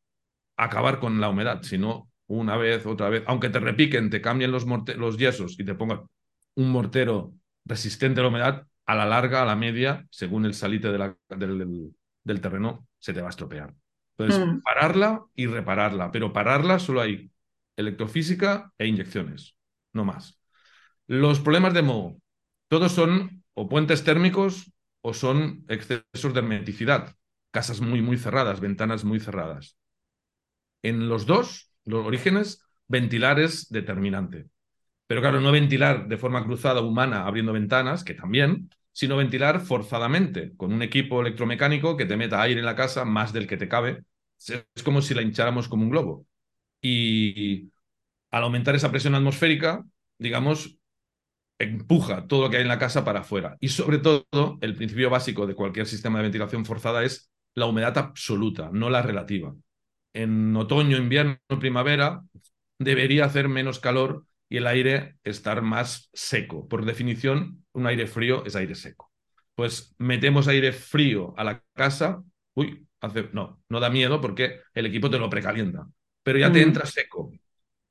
acabar 0.57 0.99
con 1.01 1.21
la 1.21 1.29
humedad, 1.29 1.63
si 1.63 1.79
no, 1.79 2.06
una 2.29 2.57
vez, 2.57 2.87
otra 2.87 3.09
vez, 3.09 3.23
aunque 3.27 3.51
te 3.51 3.61
repiquen, 3.61 4.11
te 4.11 4.21
cambien 4.21 4.51
los, 4.51 4.67
los 4.97 5.17
yesos 5.17 5.59
y 5.59 5.65
te 5.65 5.75
pongan 5.75 6.03
un 6.55 6.71
mortero 6.71 7.33
resistente 7.65 8.21
a 8.21 8.23
la 8.25 8.29
humedad, 8.29 8.67
a 8.87 8.95
la 8.95 9.07
larga, 9.07 9.43
a 9.43 9.47
la 9.47 9.57
media, 9.57 10.07
según 10.11 10.47
el 10.47 10.55
salite 10.55 10.89
del, 10.91 12.41
terreno, 12.41 12.87
se 12.99 13.13
te 13.13 13.21
va 13.21 13.29
a 13.29 13.31
estropear. 13.31 13.75
Entonces, 14.17 14.47
mm. 14.47 14.61
pararla 14.63 15.25
y 15.35 15.47
repararla, 15.47 16.11
pero 16.11 16.33
pararla 16.33 16.79
solo 16.79 17.01
hay 17.01 17.31
electrofísica 17.77 18.73
e 18.79 18.87
inyecciones, 18.87 19.57
no 19.93 20.05
más. 20.05 20.39
Los 21.07 21.41
problemas 21.41 21.75
de 21.75 21.83
moho, 21.83 22.17
todos 22.69 22.93
son 22.93 23.45
o 23.55 23.69
puentes 23.69 24.05
térmicos 24.05 24.73
o 25.03 25.15
son 25.15 25.65
excesos 25.69 26.33
de 26.33 26.41
hermeticidad, 26.41 27.15
casas 27.51 27.81
muy, 27.81 28.03
muy 28.03 28.19
cerradas, 28.19 28.61
ventanas 28.61 29.05
muy 29.05 29.21
cerradas. 29.21 29.77
En 30.83 31.09
los 31.09 31.27
dos 31.27 31.66
los 31.87 32.05
orígenes, 32.07 32.63
ventilar 32.89 33.41
es 33.41 33.69
determinante. 33.71 34.47
Pero 35.07 35.21
claro, 35.21 35.41
no 35.41 35.53
ventilar 35.53 36.09
de 36.09 36.19
forma 36.19 36.45
cruzada 36.45 36.81
humana 36.81 37.27
abriendo 37.27 37.53
ventanas, 37.53 38.05
que 38.05 38.15
también, 38.15 38.71
sino 38.93 39.17
ventilar 39.17 39.61
forzadamente, 39.61 40.55
con 40.57 40.73
un 40.73 40.83
equipo 40.83 41.21
electromecánico 41.21 41.97
que 41.97 42.07
te 42.07 42.17
meta 42.17 42.43
aire 42.43 42.61
en 42.61 42.67
la 42.67 42.77
casa 42.77 43.05
más 43.05 43.33
del 43.33 43.47
que 43.47 43.57
te 43.57 43.69
cabe. 43.69 44.05
Es 44.39 44.83
como 44.85 45.03
si 45.03 45.15
la 45.15 45.23
hincháramos 45.23 45.69
como 45.69 45.85
un 45.85 45.91
globo. 45.91 46.27
Y 46.83 47.71
al 48.31 48.45
aumentar 48.45 48.75
esa 48.75 48.91
presión 48.91 49.15
atmosférica, 49.15 49.85
digamos, 50.19 50.79
empuja 51.59 52.27
todo 52.27 52.43
lo 52.43 52.51
que 52.51 52.59
hay 52.59 52.63
en 52.63 52.69
la 52.69 52.79
casa 52.79 53.05
para 53.05 53.21
afuera. 53.21 53.57
Y 53.61 53.69
sobre 53.69 53.99
todo, 53.99 54.27
el 54.61 54.75
principio 54.75 55.11
básico 55.11 55.47
de 55.47 55.55
cualquier 55.55 55.87
sistema 55.87 56.19
de 56.19 56.25
ventilación 56.25 56.65
forzada 56.65 57.05
es 57.05 57.31
la 57.55 57.67
humedad 57.67 57.97
absoluta, 57.99 58.71
no 58.73 58.91
la 58.91 59.03
relativa 59.03 59.55
en 60.17 60.57
otoño, 60.57 60.97
invierno, 60.97 61.39
primavera, 61.61 62.23
debería 62.79 63.25
hacer 63.27 63.49
menos 63.49 63.81
calor 63.81 64.25
y 64.49 64.59
el 64.59 64.67
aire 64.67 65.17
estar 65.25 65.63
más 65.63 66.11
seco. 66.13 66.69
Por 66.69 66.85
definición, 66.85 67.65
un 67.73 67.87
aire 67.87 68.07
frío 68.07 68.45
es 68.47 68.57
aire 68.57 68.75
seco. 68.75 69.13
Pues 69.55 69.95
metemos 69.99 70.49
aire 70.49 70.73
frío 70.73 71.35
a 71.37 71.45
la 71.45 71.63
casa, 71.75 72.23
uy, 72.55 72.87
hace, 73.01 73.29
no, 73.33 73.63
no 73.69 73.81
da 73.81 73.91
miedo 73.91 74.21
porque 74.21 74.61
el 74.75 74.87
equipo 74.87 75.11
te 75.11 75.19
lo 75.19 75.31
precalienta, 75.31 75.87
pero 76.23 76.39
ya 76.39 76.53
te 76.53 76.63
entra 76.63 76.87
seco. 76.87 77.33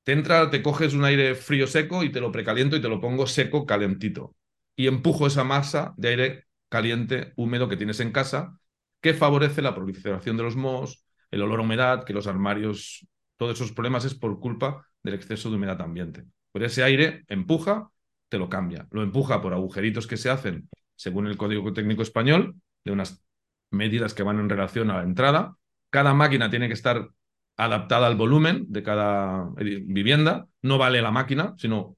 Te 0.03 0.13
entra, 0.13 0.49
te 0.51 0.61
coges 0.61 0.93
un 0.93 1.05
aire 1.05 1.35
frío 1.35 1.67
seco 1.67 2.03
y 2.03 2.11
te 2.11 2.21
lo 2.21 2.31
precaliento 2.31 2.75
y 2.75 2.81
te 2.81 2.89
lo 2.89 3.01
pongo 3.01 3.27
seco, 3.27 3.65
calentito. 3.65 4.35
Y 4.75 4.87
empujo 4.87 5.27
esa 5.27 5.43
masa 5.43 5.93
de 5.97 6.09
aire 6.09 6.45
caliente, 6.69 7.33
húmedo 7.35 7.69
que 7.69 7.77
tienes 7.77 7.99
en 7.99 8.11
casa, 8.11 8.59
que 9.01 9.13
favorece 9.13 9.61
la 9.61 9.75
proliferación 9.75 10.37
de 10.37 10.43
los 10.43 10.55
mohos, 10.55 11.04
el 11.35 11.41
olor 11.41 11.59
a 11.59 11.63
humedad, 11.63 12.03
que 12.05 12.13
los 12.13 12.27
armarios, 12.27 13.05
todos 13.37 13.55
esos 13.55 13.73
problemas 13.73 14.05
es 14.05 14.15
por 14.15 14.39
culpa 14.39 14.87
del 15.03 15.15
exceso 15.15 15.49
de 15.49 15.57
humedad 15.57 15.81
ambiente. 15.81 16.23
Pero 16.53 16.65
ese 16.65 16.81
aire 16.83 17.25
empuja, 17.27 17.89
te 18.29 18.37
lo 18.37 18.47
cambia. 18.49 18.87
Lo 18.91 19.03
empuja 19.03 19.41
por 19.41 19.53
agujeritos 19.53 20.07
que 20.07 20.15
se 20.17 20.29
hacen, 20.29 20.69
según 20.95 21.27
el 21.27 21.35
Código 21.37 21.73
Técnico 21.73 22.01
Español, 22.01 22.55
de 22.85 22.91
unas 22.93 23.21
medidas 23.69 24.13
que 24.13 24.23
van 24.23 24.39
en 24.39 24.49
relación 24.49 24.89
a 24.89 24.97
la 24.97 25.03
entrada. 25.03 25.57
Cada 25.89 26.13
máquina 26.13 26.49
tiene 26.49 26.67
que 26.67 26.73
estar 26.73 27.09
adaptada 27.57 28.07
al 28.07 28.15
volumen 28.15 28.65
de 28.69 28.83
cada 28.83 29.45
edi- 29.57 29.83
vivienda. 29.85 30.47
No 30.61 30.77
vale 30.77 31.01
la 31.01 31.11
máquina, 31.11 31.53
sino 31.57 31.97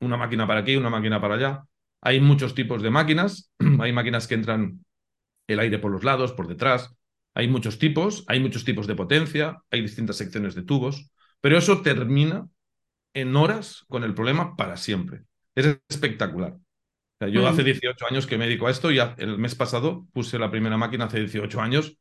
una 0.00 0.18
máquina 0.18 0.46
para 0.46 0.60
aquí, 0.60 0.76
una 0.76 0.90
máquina 0.90 1.20
para 1.22 1.36
allá. 1.36 1.64
Hay 2.02 2.20
muchos 2.20 2.54
tipos 2.54 2.82
de 2.82 2.90
máquinas. 2.90 3.50
Hay 3.80 3.92
máquinas 3.94 4.26
que 4.28 4.34
entran 4.34 4.84
el 5.46 5.60
aire 5.60 5.78
por 5.78 5.90
los 5.90 6.04
lados, 6.04 6.32
por 6.32 6.48
detrás. 6.48 6.94
Hay 7.34 7.48
muchos 7.48 7.78
tipos, 7.78 8.24
hay 8.28 8.40
muchos 8.40 8.64
tipos 8.64 8.86
de 8.86 8.94
potencia, 8.94 9.58
hay 9.70 9.82
distintas 9.82 10.16
secciones 10.16 10.54
de 10.54 10.62
tubos, 10.62 11.10
pero 11.40 11.58
eso 11.58 11.82
termina 11.82 12.48
en 13.14 13.36
horas 13.36 13.84
con 13.88 14.04
el 14.04 14.14
problema 14.14 14.56
para 14.56 14.76
siempre. 14.76 15.22
Es 15.54 15.78
espectacular. 15.88 16.54
O 16.54 16.60
sea, 17.20 17.28
yo 17.28 17.46
hace 17.48 17.64
18 17.64 18.06
años 18.10 18.26
que 18.26 18.38
me 18.38 18.46
dedico 18.46 18.66
a 18.66 18.70
esto 18.70 18.90
y 18.92 18.98
el 18.98 19.38
mes 19.38 19.54
pasado 19.54 20.06
puse 20.12 20.38
la 20.38 20.50
primera 20.50 20.76
máquina 20.76 21.06
hace 21.06 21.20
18 21.20 21.60
años 21.60 21.98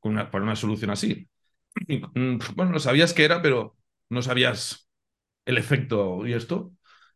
con 0.00 0.12
una- 0.12 0.30
para 0.30 0.44
una 0.44 0.56
solución 0.56 0.90
así. 0.90 1.28
Y, 1.88 1.98
mm, 2.00 2.40
bueno, 2.56 2.72
lo 2.72 2.80
sabías 2.80 3.14
que 3.14 3.24
era, 3.24 3.42
pero 3.42 3.76
no 4.10 4.22
sabías 4.22 4.88
el 5.46 5.58
efecto 5.58 6.26
y 6.26 6.34
esto. 6.34 6.72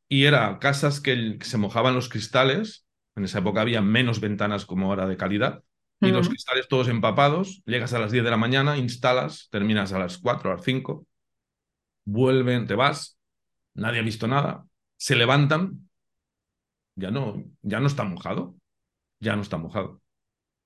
Y 0.08 0.24
era 0.26 0.58
casas 0.60 1.00
que, 1.00 1.12
el- 1.12 1.38
que 1.38 1.46
se 1.46 1.58
mojaban 1.58 1.94
los 1.94 2.08
cristales. 2.08 2.86
En 3.16 3.24
esa 3.24 3.40
época 3.40 3.60
había 3.62 3.82
menos 3.82 4.20
ventanas 4.20 4.66
como 4.66 4.88
ahora 4.88 5.06
de 5.08 5.16
calidad. 5.16 5.64
Y 6.00 6.10
los 6.10 6.28
cristales 6.28 6.68
todos 6.68 6.88
empapados. 6.88 7.62
Llegas 7.66 7.92
a 7.92 7.98
las 7.98 8.10
10 8.10 8.24
de 8.24 8.30
la 8.30 8.36
mañana, 8.36 8.78
instalas, 8.78 9.48
terminas 9.50 9.92
a 9.92 9.98
las 9.98 10.18
4, 10.18 10.50
a 10.50 10.54
las 10.54 10.64
5. 10.64 11.06
Vuelven, 12.04 12.66
te 12.66 12.74
vas. 12.74 13.18
Nadie 13.74 14.00
ha 14.00 14.02
visto 14.02 14.26
nada. 14.26 14.64
Se 14.96 15.14
levantan. 15.14 15.88
Ya 16.96 17.10
no, 17.10 17.44
ya 17.62 17.80
no 17.80 17.86
está 17.86 18.04
mojado. 18.04 18.54
Ya 19.20 19.36
no 19.36 19.42
está 19.42 19.58
mojado. 19.58 20.00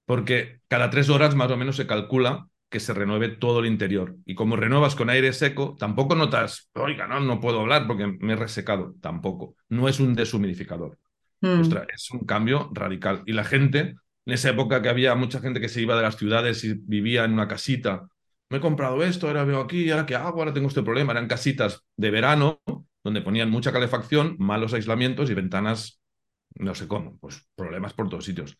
Porque 0.06 0.60
cada 0.68 0.90
tres 0.90 1.08
horas 1.08 1.34
más 1.34 1.50
o 1.50 1.56
menos 1.56 1.76
se 1.76 1.86
calcula 1.86 2.48
que 2.70 2.80
se 2.80 2.94
renueve 2.94 3.28
todo 3.28 3.60
el 3.60 3.66
interior. 3.66 4.16
Y 4.24 4.34
como 4.34 4.56
renuevas 4.56 4.94
con 4.94 5.10
aire 5.10 5.32
seco, 5.32 5.76
tampoco 5.78 6.14
notas, 6.14 6.70
oiga, 6.74 7.06
no, 7.06 7.20
no 7.20 7.40
puedo 7.40 7.60
hablar 7.60 7.86
porque 7.86 8.06
me 8.06 8.32
he 8.32 8.36
resecado. 8.36 8.94
Tampoco. 9.00 9.56
No 9.68 9.88
es 9.88 10.00
un 10.00 10.14
deshumidificador. 10.14 10.98
Mm. 11.40 11.60
Ostras, 11.60 11.86
es 11.92 12.10
un 12.10 12.20
cambio 12.20 12.70
radical. 12.72 13.22
Y 13.26 13.32
la 13.32 13.44
gente, 13.44 13.94
en 14.26 14.34
esa 14.34 14.50
época 14.50 14.80
que 14.82 14.88
había 14.88 15.14
mucha 15.14 15.40
gente 15.40 15.60
que 15.60 15.68
se 15.68 15.82
iba 15.82 15.96
de 15.96 16.02
las 16.02 16.16
ciudades 16.16 16.64
y 16.64 16.74
vivía 16.74 17.24
en 17.24 17.32
una 17.32 17.48
casita, 17.48 18.08
me 18.50 18.58
he 18.58 18.60
comprado 18.60 19.02
esto, 19.02 19.26
ahora 19.28 19.44
veo 19.44 19.60
aquí, 19.60 19.90
ahora 19.90 20.06
qué 20.06 20.14
hago, 20.14 20.38
ahora 20.40 20.52
tengo 20.52 20.68
este 20.68 20.82
problema. 20.82 21.12
Eran 21.12 21.28
casitas 21.28 21.82
de 21.96 22.10
verano 22.10 22.60
donde 23.02 23.20
ponían 23.22 23.50
mucha 23.50 23.72
calefacción, 23.72 24.36
malos 24.38 24.72
aislamientos 24.74 25.30
y 25.30 25.34
ventanas, 25.34 26.00
no 26.56 26.74
sé 26.74 26.88
cómo, 26.88 27.18
pues 27.18 27.46
problemas 27.56 27.94
por 27.94 28.08
todos 28.08 28.24
sitios. 28.24 28.58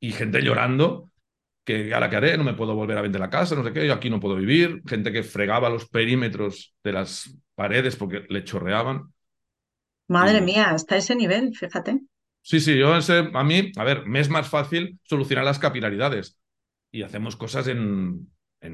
Y 0.00 0.12
gente 0.12 0.42
llorando 0.42 1.10
que 1.64 1.94
ahora 1.94 2.10
qué 2.10 2.16
haré, 2.16 2.38
no 2.38 2.44
me 2.44 2.54
puedo 2.54 2.74
volver 2.74 2.98
a 2.98 3.02
vender 3.02 3.20
la 3.20 3.30
casa, 3.30 3.54
no 3.54 3.64
sé 3.64 3.72
qué, 3.72 3.86
yo 3.86 3.94
aquí 3.94 4.10
no 4.10 4.20
puedo 4.20 4.36
vivir. 4.36 4.82
Gente 4.86 5.12
que 5.12 5.22
fregaba 5.22 5.70
los 5.70 5.88
perímetros 5.88 6.74
de 6.84 6.92
las 6.92 7.34
paredes 7.54 7.96
porque 7.96 8.24
le 8.28 8.44
chorreaban. 8.44 9.12
Madre 10.08 10.40
Y- 10.40 10.42
mía, 10.42 10.68
hasta 10.68 10.96
ese 10.98 11.14
nivel, 11.16 11.54
fíjate. 11.56 11.98
Sí, 12.48 12.60
sí, 12.60 12.78
yo 12.78 12.96
ese, 12.96 13.30
a 13.34 13.44
mí, 13.44 13.72
a 13.76 13.84
ver, 13.84 14.06
me 14.06 14.20
es 14.20 14.30
más 14.30 14.48
fácil 14.48 14.98
solucionar 15.02 15.44
las 15.44 15.58
capilaridades. 15.58 16.38
Y 16.90 17.02
hacemos 17.02 17.36
cosas 17.36 17.68
en, 17.68 18.30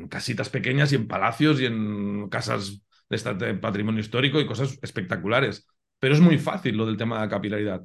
casitas 0.09 0.49
pequeñas 0.49 0.93
y 0.93 0.97
en 0.97 1.09
palacios 1.09 1.61
y 1.61 1.67
en 1.67 2.29
casas 2.29 2.83
de, 3.11 3.55
patrimonio 3.55 4.01
histórico 4.01 4.41
y 4.41 4.47
cosas 4.47 4.79
espectaculares. 4.83 5.67
Pero 5.99 6.15
es 6.15 6.21
muy 6.21 6.39
fácil 6.39 6.77
lo 6.77 6.87
del 6.87 6.97
tema 6.97 7.17
de 7.17 7.23
la 7.23 7.31
capilaridad. 7.31 7.83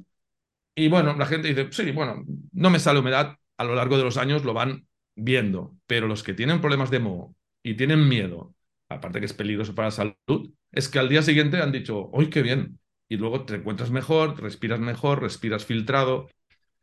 Y 0.76 0.88
bueno, 0.88 1.16
la 1.16 1.26
gente 1.26 1.48
dice, 1.48 1.68
sí, 1.72 1.92
bueno, 1.92 2.24
no 2.52 2.70
me 2.70 2.80
sale 2.80 3.00
humedad, 3.00 3.36
a 3.58 3.64
lo 3.64 3.74
largo 3.76 3.98
de 3.98 4.04
los 4.04 4.16
años 4.18 4.44
lo 4.44 4.54
van 4.54 4.86
viendo, 5.16 5.76
pero 5.86 6.08
los 6.08 6.22
que 6.22 6.34
tienen 6.34 6.60
problemas 6.60 6.90
de 6.90 7.00
moho 7.00 7.36
y 7.64 7.74
tienen 7.76 8.08
miedo, 8.08 8.54
aparte 8.88 9.20
que 9.20 9.26
es 9.26 9.34
peligroso 9.34 9.74
para 9.74 9.88
la 9.88 9.92
salud, 9.92 10.52
es 10.72 10.88
que 10.88 11.00
al 11.00 11.08
día 11.08 11.22
siguiente 11.22 11.62
han 11.62 11.72
dicho, 11.72 12.10
¡uy, 12.12 12.30
qué 12.30 12.42
bien! 12.42 12.79
Y 13.10 13.18
luego 13.18 13.44
te 13.44 13.56
encuentras 13.56 13.90
mejor, 13.92 14.40
respiras 14.42 14.80
mejor, 14.80 15.22
respiras 15.22 15.66
filtrado. 15.66 16.30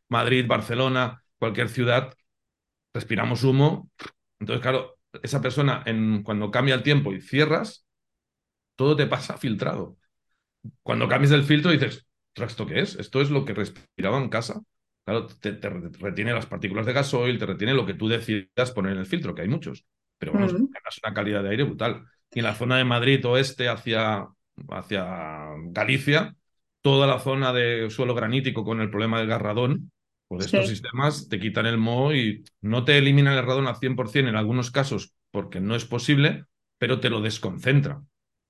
Madrid, 0.08 0.46
Barcelona, 0.48 1.22
cualquier 1.38 1.68
ciudad, 1.70 2.14
respiramos 2.94 3.44
humo. 3.44 3.90
Entonces, 4.40 4.62
claro, 4.62 4.98
esa 5.22 5.42
persona, 5.42 5.82
en, 5.86 6.22
cuando 6.22 6.50
cambia 6.50 6.74
el 6.76 6.82
tiempo 6.84 7.12
y 7.12 7.20
cierras, 7.20 7.86
todo 8.76 8.96
te 8.96 9.06
pasa 9.06 9.38
filtrado. 9.38 9.96
Cuando 10.82 11.08
cambias 11.08 11.32
el 11.32 11.44
filtro 11.44 11.70
dices, 11.72 12.06
"Ostras, 12.30 12.52
¿esto 12.52 12.66
qué 12.66 12.80
es? 12.80 12.96
Esto 12.96 13.20
es 13.20 13.30
lo 13.30 13.44
que 13.44 13.54
respiraba 13.54 14.18
en 14.18 14.28
casa. 14.28 14.62
Claro, 15.04 15.26
te, 15.26 15.52
te 15.54 15.70
retiene 15.70 16.32
las 16.34 16.46
partículas 16.46 16.86
de 16.86 16.92
gasoil, 16.92 17.38
te 17.38 17.46
retiene 17.46 17.74
lo 17.74 17.86
que 17.86 17.94
tú 17.94 18.08
decidas 18.08 18.72
poner 18.72 18.92
en 18.92 18.98
el 18.98 19.06
filtro, 19.06 19.34
que 19.34 19.42
hay 19.42 19.48
muchos. 19.48 19.86
Pero 20.18 20.32
bueno, 20.32 20.48
ganas 20.48 21.00
una 21.04 21.14
calidad 21.14 21.42
de 21.42 21.50
aire 21.50 21.64
brutal. 21.64 22.04
Y 22.32 22.40
en 22.40 22.44
la 22.46 22.54
zona 22.54 22.78
de 22.78 22.84
Madrid 22.84 23.24
oeste 23.26 23.68
hacia, 23.68 24.28
hacia 24.70 25.06
Galicia, 25.70 26.36
toda 26.82 27.06
la 27.06 27.18
zona 27.20 27.52
de 27.52 27.90
suelo 27.90 28.14
granítico 28.14 28.64
con 28.64 28.80
el 28.80 28.90
problema 28.90 29.18
del 29.18 29.28
garradón, 29.28 29.90
pues 30.28 30.44
estos 30.44 30.66
Sí. 30.66 30.68
sistemas 30.68 31.28
te 31.28 31.40
quitan 31.40 31.66
el 31.66 31.78
moho 31.78 32.14
y 32.14 32.44
no 32.60 32.84
te 32.84 32.98
eliminan 32.98 33.34
el 33.36 33.44
radón 33.46 33.66
al 33.66 33.76
100% 33.76 34.30
en 34.30 34.36
algunos 34.36 34.70
casos 34.70 35.14
porque 35.30 35.60
no 35.60 35.74
es 35.74 35.84
posible, 35.84 36.44
pero 36.78 37.00
te 37.00 37.10
lo 37.10 37.20
desconcentra, 37.20 38.02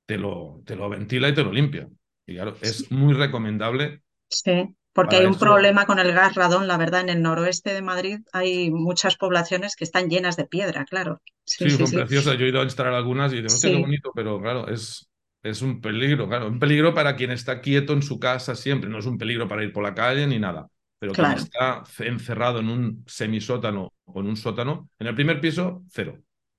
te 0.07 0.17
lo, 0.19 0.63
te 0.67 0.77
lo 0.77 0.89
ventila 0.89 1.29
y 1.29 1.35
te 1.35 1.45
lo 1.45 1.53
limpia. 1.53 1.89
Y 2.27 2.35
claro, 2.35 2.57
es 2.61 2.91
muy 2.91 3.15
recomendable. 3.15 4.03
Sí, 4.31 4.75
porque 4.95 5.17
hay 5.17 5.27
un 5.27 5.37
eso- 5.37 5.39
problema 5.39 5.85
con 5.87 5.99
el 5.99 6.13
gas 6.13 6.35
radón, 6.35 6.67
la 6.67 6.77
verdad, 6.79 7.03
en 7.03 7.09
el 7.11 7.23
noroeste 7.23 7.73
de 7.75 7.83
Madrid 7.83 8.21
hay 8.33 8.71
muchas 8.71 9.17
poblaciones 9.17 9.77
que 9.77 9.85
están 9.85 10.09
llenas 10.09 10.37
de 10.37 10.47
piedra, 10.47 10.85
claro. 10.87 11.21
Sí, 11.45 11.69
Sí, 11.69 11.71
sí, 11.71 11.87
son 11.87 11.93
preciosas. 11.93 12.39
Yo 12.39 12.47
he 12.47 12.49
ido 12.51 12.61
a 12.61 12.65
instalar 12.65 12.95
algunas 12.95 13.33
y 13.33 13.43
digo, 13.43 13.61
qué 13.61 13.75
bonito, 13.75 14.13
pero 14.15 14.41
claro, 14.41 14.69
es, 14.69 15.08
es 15.43 15.63
un 15.63 15.81
peligro, 15.81 16.29
claro, 16.29 16.49
un 16.49 16.59
peligro 16.59 16.95
para 16.95 17.17
quien 17.17 17.31
está 17.31 17.61
quieto 17.61 17.93
en 17.93 18.03
su 18.03 18.19
casa 18.19 18.55
siempre, 18.57 18.91
no 18.91 18.99
es 18.99 19.07
un 19.07 19.19
peligro 19.19 19.49
para 19.49 19.65
ir 19.65 19.73
por 19.73 19.83
la 19.83 19.95
calle 19.95 20.27
ni 20.27 20.39
nada. 20.39 20.69
Pero 20.99 21.17
quien 21.17 21.33
está 21.33 21.85
encerrado 22.01 22.59
en 22.61 22.69
un 22.69 23.05
semisótano 23.07 23.93
o 24.05 24.21
en 24.21 24.27
un 24.27 24.37
sótano, 24.37 24.91
en 24.99 25.07
el 25.07 25.15
primer 25.15 25.41
piso, 25.41 25.83
cero. 25.91 26.19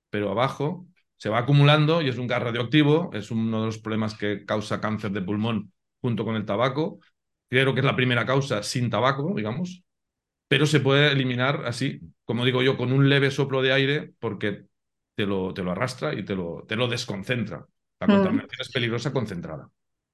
Pero 0.09 0.31
abajo 0.31 0.87
se 1.17 1.29
va 1.29 1.39
acumulando 1.39 2.01
y 2.01 2.07
es 2.09 2.17
un 2.17 2.27
gas 2.27 2.41
radioactivo, 2.41 3.09
es 3.13 3.31
uno 3.31 3.59
de 3.61 3.65
los 3.67 3.79
problemas 3.79 4.15
que 4.17 4.45
causa 4.45 4.79
cáncer 4.79 5.11
de 5.11 5.21
pulmón 5.21 5.73
junto 6.01 6.23
con 6.23 6.35
el 6.35 6.45
tabaco. 6.45 6.99
Creo 7.49 7.73
que 7.73 7.81
es 7.81 7.85
la 7.85 7.95
primera 7.97 8.25
causa 8.25 8.63
sin 8.63 8.89
tabaco, 8.89 9.33
digamos, 9.35 9.83
pero 10.47 10.65
se 10.65 10.79
puede 10.79 11.11
eliminar 11.11 11.65
así, 11.65 12.01
como 12.25 12.45
digo 12.45 12.63
yo, 12.63 12.77
con 12.77 12.91
un 12.91 13.09
leve 13.09 13.31
soplo 13.31 13.61
de 13.61 13.73
aire 13.73 14.13
porque 14.19 14.65
te 15.15 15.25
lo, 15.25 15.53
te 15.53 15.63
lo 15.63 15.71
arrastra 15.71 16.13
y 16.15 16.23
te 16.25 16.35
lo, 16.35 16.65
te 16.67 16.75
lo 16.75 16.87
desconcentra. 16.87 17.65
La 17.99 18.07
Mm. 18.07 18.09
contaminación 18.09 18.61
es 18.61 18.69
peligrosa 18.69 19.13
concentrada. 19.13 19.69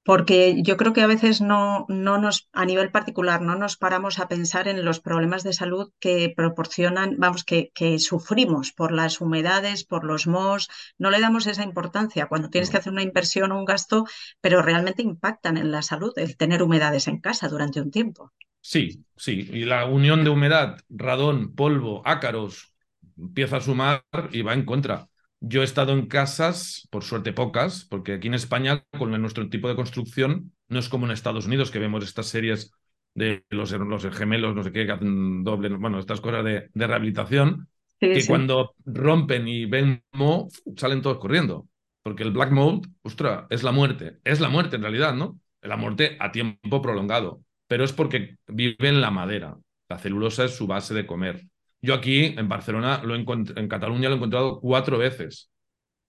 Porque 0.10 0.62
yo 0.68 0.78
creo 0.78 0.94
que 0.94 1.02
a 1.06 1.08
veces 1.16 1.42
no, 1.42 1.86
no 1.90 2.18
nos, 2.24 2.38
a 2.54 2.64
nivel 2.70 2.92
particular, 2.98 3.42
no 3.42 3.56
nos 3.64 3.76
paramos 3.84 4.20
a 4.20 4.28
pensar 4.34 4.66
en 4.70 4.86
los 4.86 5.02
problemas 5.08 5.44
de 5.44 5.52
salud 5.62 5.92
que 6.00 6.34
proporcionan, 6.40 7.16
vamos, 7.18 7.44
que, 7.44 7.72
que 7.78 8.00
sufrimos 8.00 8.72
por 8.72 8.92
las 8.94 9.20
humedades, 9.20 9.84
por 9.84 10.04
los 10.06 10.28
mohos. 10.28 10.70
No 10.98 11.10
le 11.12 11.20
damos 11.20 11.46
esa 11.48 11.64
importancia 11.64 12.28
cuando 12.28 12.50
tienes 12.52 12.70
No. 12.70 12.72
que 12.72 12.78
hacer 12.78 12.94
una 12.94 13.04
inversión 13.10 13.52
o 13.52 13.60
un 13.60 13.66
gasto, 13.66 14.06
pero 14.42 14.62
realmente 14.62 15.02
impactan 15.02 15.58
en 15.58 15.72
la 15.72 15.82
salud 15.82 16.14
el 16.18 16.38
tener 16.38 16.62
humedades 16.64 17.08
en 17.10 17.20
casa 17.20 17.50
durante 17.50 17.82
un 17.82 17.92
tiempo. 17.92 18.32
Sí, 18.62 19.06
sí. 19.16 19.48
Y 19.52 19.66
la 19.66 19.86
unión 19.86 20.24
de 20.24 20.30
humedad, 20.32 20.80
radón, 20.90 21.56
polvo, 21.56 22.02
ácaros, 22.06 22.74
empieza 23.18 23.58
a 23.58 23.62
sumar 23.62 24.04
y 24.32 24.42
va 24.42 24.54
en 24.54 24.66
contra. 24.66 25.10
Yo 25.48 25.62
he 25.62 25.64
estado 25.66 25.94
en 25.94 26.08
casas, 26.08 26.88
por 26.90 27.04
suerte 27.04 27.32
pocas, 27.32 27.86
porque 27.86 28.14
aquí 28.14 28.28
en 28.28 28.34
España, 28.34 28.84
con 28.98 29.12
nuestro 29.22 29.48
tipo 29.48 29.68
de 29.70 29.76
construcción, 29.76 30.52
no 30.70 30.80
es 30.80 30.90
como 30.90 31.06
en 31.06 31.12
Estados 31.12 31.46
Unidos, 31.46 31.70
que 31.70 31.78
vemos 31.78 32.04
estas 32.04 32.28
series 32.28 32.72
de 33.14 33.46
los, 33.50 33.72
los 33.72 34.04
gemelos, 34.16 34.56
no 34.56 34.64
sé 34.64 34.72
qué, 34.72 34.86
que 34.88 34.92
hacen 34.92 35.44
doble, 35.44 35.70
bueno, 35.70 36.00
estas 36.00 36.20
cosas 36.20 36.44
de, 36.44 36.70
de 36.74 36.88
rehabilitación. 36.88 37.70
que 38.12 38.26
cuando 38.26 38.74
rompen 38.86 39.48
y 39.48 39.66
ven 39.66 40.04
mo, 40.14 40.50
salen 40.78 41.02
todos 41.04 41.20
corriendo. 41.20 41.68
Porque 42.02 42.24
el 42.24 42.32
black 42.32 42.52
mold, 42.52 42.88
ostras, 43.04 43.46
es 43.52 43.62
la 43.64 43.72
muerte. 43.72 44.18
Es 44.24 44.40
la 44.40 44.50
muerte 44.50 44.78
en 44.78 44.82
realidad, 44.84 45.14
¿no? 45.14 45.40
La 45.62 45.78
muerte 45.78 46.18
a 46.20 46.32
tiempo 46.32 46.82
prolongado. 46.82 47.42
Pero 47.68 47.84
es 47.84 47.94
porque 47.94 48.38
vive 48.48 48.90
en 48.90 49.02
la 49.02 49.12
madera. 49.12 49.58
La 49.90 49.98
celulosa 50.00 50.46
es 50.46 50.56
su 50.56 50.66
base 50.68 50.94
de 50.94 51.06
comer. 51.06 51.44
Yo 51.86 51.94
aquí, 51.94 52.34
en 52.38 52.50
Barcelona, 52.50 53.02
lo 53.04 53.16
en 53.16 53.68
Cataluña 53.68 54.10
lo 54.10 54.16
he 54.16 54.18
encontrado 54.18 54.60
cuatro 54.60 54.98
veces 54.98 55.52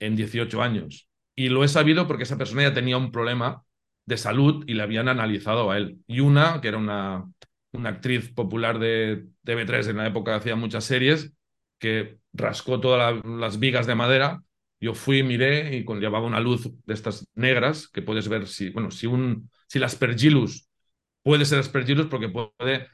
en 0.00 0.16
18 0.16 0.62
años. 0.62 1.08
Y 1.34 1.50
lo 1.50 1.64
he 1.64 1.68
sabido 1.68 2.06
porque 2.06 2.22
esa 2.22 2.38
persona 2.38 2.62
ya 2.62 2.72
tenía 2.72 2.96
un 2.96 3.12
problema 3.12 3.62
de 4.06 4.16
salud 4.16 4.64
y 4.66 4.72
le 4.72 4.82
habían 4.82 5.08
analizado 5.08 5.70
a 5.70 5.76
él. 5.76 5.98
Y 6.06 6.20
una, 6.20 6.62
que 6.62 6.68
era 6.68 6.78
una, 6.78 7.24
una 7.72 7.90
actriz 7.90 8.32
popular 8.32 8.78
de 8.78 9.26
TV3 9.44 9.88
en 9.88 9.98
la 9.98 10.06
época 10.06 10.34
hacía 10.36 10.56
muchas 10.56 10.84
series, 10.84 11.34
que 11.78 12.20
rascó 12.32 12.80
todas 12.80 13.22
las 13.24 13.58
vigas 13.58 13.86
de 13.86 13.94
madera. 13.96 14.42
Yo 14.80 14.94
fui, 14.94 15.22
miré 15.22 15.76
y 15.76 15.84
cuando 15.84 16.06
llevaba 16.06 16.26
una 16.26 16.40
luz 16.40 16.70
de 16.86 16.94
estas 16.94 17.26
negras, 17.34 17.88
que 17.88 18.00
puedes 18.00 18.28
ver 18.28 18.46
si, 18.46 18.70
bueno, 18.70 18.90
si, 18.90 19.06
un, 19.06 19.50
si 19.68 19.76
el 19.76 19.84
aspergillus 19.84 20.68
puede 21.22 21.44
ser 21.44 21.58
aspergillus 21.58 22.06
porque 22.06 22.30
puede 22.30 22.88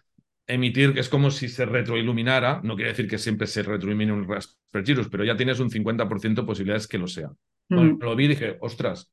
emitir, 0.46 0.94
que 0.94 1.00
es 1.00 1.08
como 1.08 1.30
si 1.30 1.48
se 1.48 1.64
retroiluminara, 1.64 2.60
no 2.62 2.74
quiere 2.74 2.90
decir 2.90 3.08
que 3.08 3.18
siempre 3.18 3.46
se 3.46 3.62
retroilumine 3.62 4.12
un 4.12 4.32
aspergillus, 4.32 5.08
pero 5.08 5.24
ya 5.24 5.36
tienes 5.36 5.60
un 5.60 5.70
50% 5.70 6.42
de 6.42 6.46
posibilidades 6.46 6.86
que 6.86 6.98
lo 6.98 7.06
sea. 7.06 7.30
Cuando 7.68 7.96
mm. 7.96 7.98
lo 8.02 8.16
vi 8.16 8.28
dije, 8.28 8.58
ostras, 8.60 9.10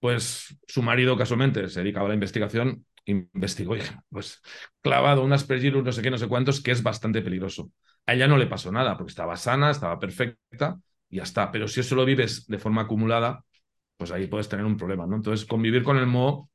pues 0.00 0.58
su 0.66 0.82
marido 0.82 1.16
casualmente 1.16 1.68
se 1.68 1.80
dedicaba 1.80 2.06
a 2.06 2.08
la 2.08 2.14
investigación, 2.14 2.84
investigó 3.06 3.76
y 3.76 3.80
pues 4.10 4.40
clavado 4.80 5.22
un 5.22 5.32
aspergillus, 5.32 5.84
no 5.84 5.92
sé 5.92 6.02
qué, 6.02 6.10
no 6.10 6.18
sé 6.18 6.28
cuántos, 6.28 6.62
que 6.62 6.72
es 6.72 6.82
bastante 6.82 7.22
peligroso. 7.22 7.70
A 8.06 8.14
ella 8.14 8.28
no 8.28 8.36
le 8.36 8.46
pasó 8.46 8.70
nada 8.70 8.96
porque 8.96 9.10
estaba 9.10 9.36
sana, 9.36 9.70
estaba 9.70 9.98
perfecta 9.98 10.78
y 11.08 11.16
ya 11.16 11.22
está. 11.22 11.50
Pero 11.50 11.68
si 11.68 11.80
eso 11.80 11.94
lo 11.94 12.04
vives 12.04 12.46
de 12.46 12.58
forma 12.58 12.82
acumulada, 12.82 13.44
pues 13.96 14.10
ahí 14.10 14.26
puedes 14.26 14.48
tener 14.48 14.66
un 14.66 14.76
problema, 14.76 15.06
¿no? 15.06 15.16
Entonces, 15.16 15.46
convivir 15.46 15.82
con 15.82 15.96
el 15.96 16.06
moho, 16.06 16.50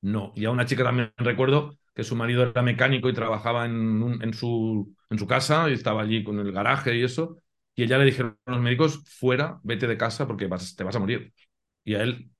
no. 0.00 0.32
Y 0.36 0.44
a 0.44 0.50
una 0.50 0.64
chica 0.64 0.84
también 0.84 1.12
recuerdo 1.16 1.76
que 1.94 2.04
su 2.04 2.16
marido 2.16 2.42
era 2.42 2.62
mecánico 2.62 3.08
y 3.08 3.12
trabajaba 3.12 3.66
en, 3.66 4.18
en, 4.22 4.34
su, 4.34 4.94
en 5.10 5.18
su 5.18 5.26
casa 5.26 5.68
y 5.68 5.74
estaba 5.74 6.02
allí 6.02 6.24
con 6.24 6.38
el 6.38 6.52
garaje 6.52 6.96
y 6.96 7.02
eso. 7.02 7.38
Y 7.74 7.84
ella 7.84 7.98
le 7.98 8.04
dijeron 8.06 8.38
a 8.46 8.52
los 8.52 8.60
médicos, 8.60 9.02
fuera, 9.06 9.60
vete 9.62 9.86
de 9.86 9.96
casa 9.96 10.26
porque 10.26 10.48
te 10.76 10.84
vas 10.84 10.96
a 10.96 10.98
morir. 10.98 11.32
Y 11.84 11.94
a 11.94 12.02
él, 12.02 12.30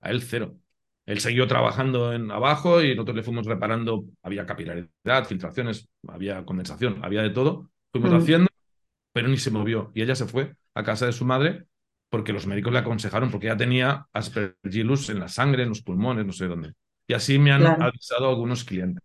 a 0.00 0.10
él 0.10 0.22
cero. 0.22 0.56
Él 1.06 1.20
siguió 1.20 1.46
trabajando 1.46 2.12
en 2.14 2.30
abajo 2.30 2.82
y 2.82 2.94
nosotros 2.94 3.16
le 3.16 3.22
fuimos 3.22 3.46
reparando, 3.46 4.06
había 4.22 4.46
capilaridad, 4.46 5.26
filtraciones, 5.26 5.88
había 6.08 6.44
condensación, 6.44 7.04
había 7.04 7.22
de 7.22 7.30
todo. 7.30 7.70
Fuimos 7.92 8.12
mm. 8.12 8.16
haciendo, 8.16 8.48
pero 9.12 9.28
ni 9.28 9.36
se 9.36 9.50
movió. 9.50 9.92
Y 9.94 10.02
ella 10.02 10.14
se 10.14 10.26
fue 10.26 10.54
a 10.74 10.82
casa 10.82 11.06
de 11.06 11.12
su 11.12 11.24
madre 11.24 11.66
porque 12.08 12.32
los 12.32 12.46
médicos 12.46 12.72
le 12.72 12.78
aconsejaron, 12.78 13.30
porque 13.30 13.48
ya 13.48 13.56
tenía 13.56 14.06
aspergillus 14.12 15.10
en 15.10 15.18
la 15.18 15.28
sangre, 15.28 15.64
en 15.64 15.70
los 15.70 15.82
pulmones, 15.82 16.24
no 16.24 16.32
sé 16.32 16.46
dónde. 16.46 16.74
Y 17.06 17.14
así 17.14 17.38
me 17.38 17.52
han 17.52 17.66
avisado 17.66 18.28
algunos 18.28 18.64
clientes. 18.64 19.02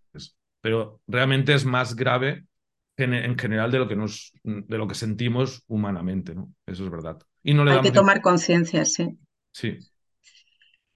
Pero 0.62 1.02
realmente 1.08 1.54
es 1.54 1.66
más 1.66 1.96
grave 1.96 2.46
en, 2.98 3.38
general 3.38 3.72
de 3.72 3.80
lo 3.80 3.88
que 3.88 3.96
nos, 3.96 4.34
de 4.44 4.78
lo 4.78 4.88
que 4.88 4.96
sentimos 4.96 5.64
humanamente, 5.68 6.36
¿no? 6.36 6.54
Eso 6.66 6.84
es 6.86 6.92
verdad. 6.92 7.20
Y 7.44 7.54
no 7.54 7.64
le 7.64 7.72
Hay 7.72 7.82
que 7.82 7.92
tomar 7.92 8.22
conciencia, 8.22 8.86
sí. 8.86 9.18
Sí. 9.52 9.80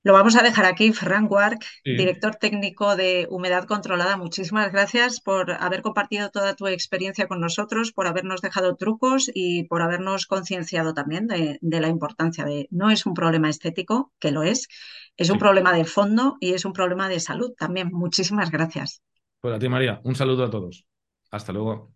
Lo 0.04 0.12
vamos 0.12 0.36
a 0.36 0.44
dejar 0.44 0.66
aquí, 0.66 0.92
Ferran 0.92 1.28
Guarc, 1.28 1.64
director 1.86 2.36
técnico 2.36 2.98
de 2.98 3.26
Humedad 3.30 3.64
Controlada. 3.64 4.18
Muchísimas 4.18 4.70
gracias 4.70 5.22
por 5.22 5.52
haber 5.52 5.82
compartido 5.82 6.30
toda 6.30 6.56
tu 6.56 6.68
experiencia 6.68 7.28
con 7.28 7.40
nosotros, 7.40 7.94
por 7.94 8.08
habernos 8.08 8.42
dejado 8.42 8.76
trucos 8.76 9.32
y 9.34 9.64
por 9.64 9.82
habernos 9.82 10.26
concienciado 10.26 10.94
también 10.94 11.28
de, 11.28 11.58
la 11.62 11.88
importancia 11.88 12.44
de 12.44 12.68
no 12.70 12.90
es 12.90 13.06
un 13.06 13.14
problema 13.14 13.50
estético, 13.50 14.12
que 14.20 14.32
lo 14.32 14.44
es, 14.44 14.68
es 15.16 15.30
un 15.30 15.38
problema 15.38 15.72
de 15.72 15.86
fondo 15.86 16.36
y 16.42 16.54
es 16.54 16.66
un 16.66 16.74
problema 16.74 17.08
de 17.08 17.22
salud 17.22 17.54
también. 17.58 17.90
Muchísimas 17.94 18.52
gracias. 18.52 19.02
Pues 19.40 19.56
a 19.56 19.60
ti, 19.60 19.70
María, 19.70 20.02
un 20.04 20.16
saludo 20.16 20.44
a 20.44 20.50
todos. 20.50 20.86
Hasta 21.32 21.54
luego. 21.54 21.93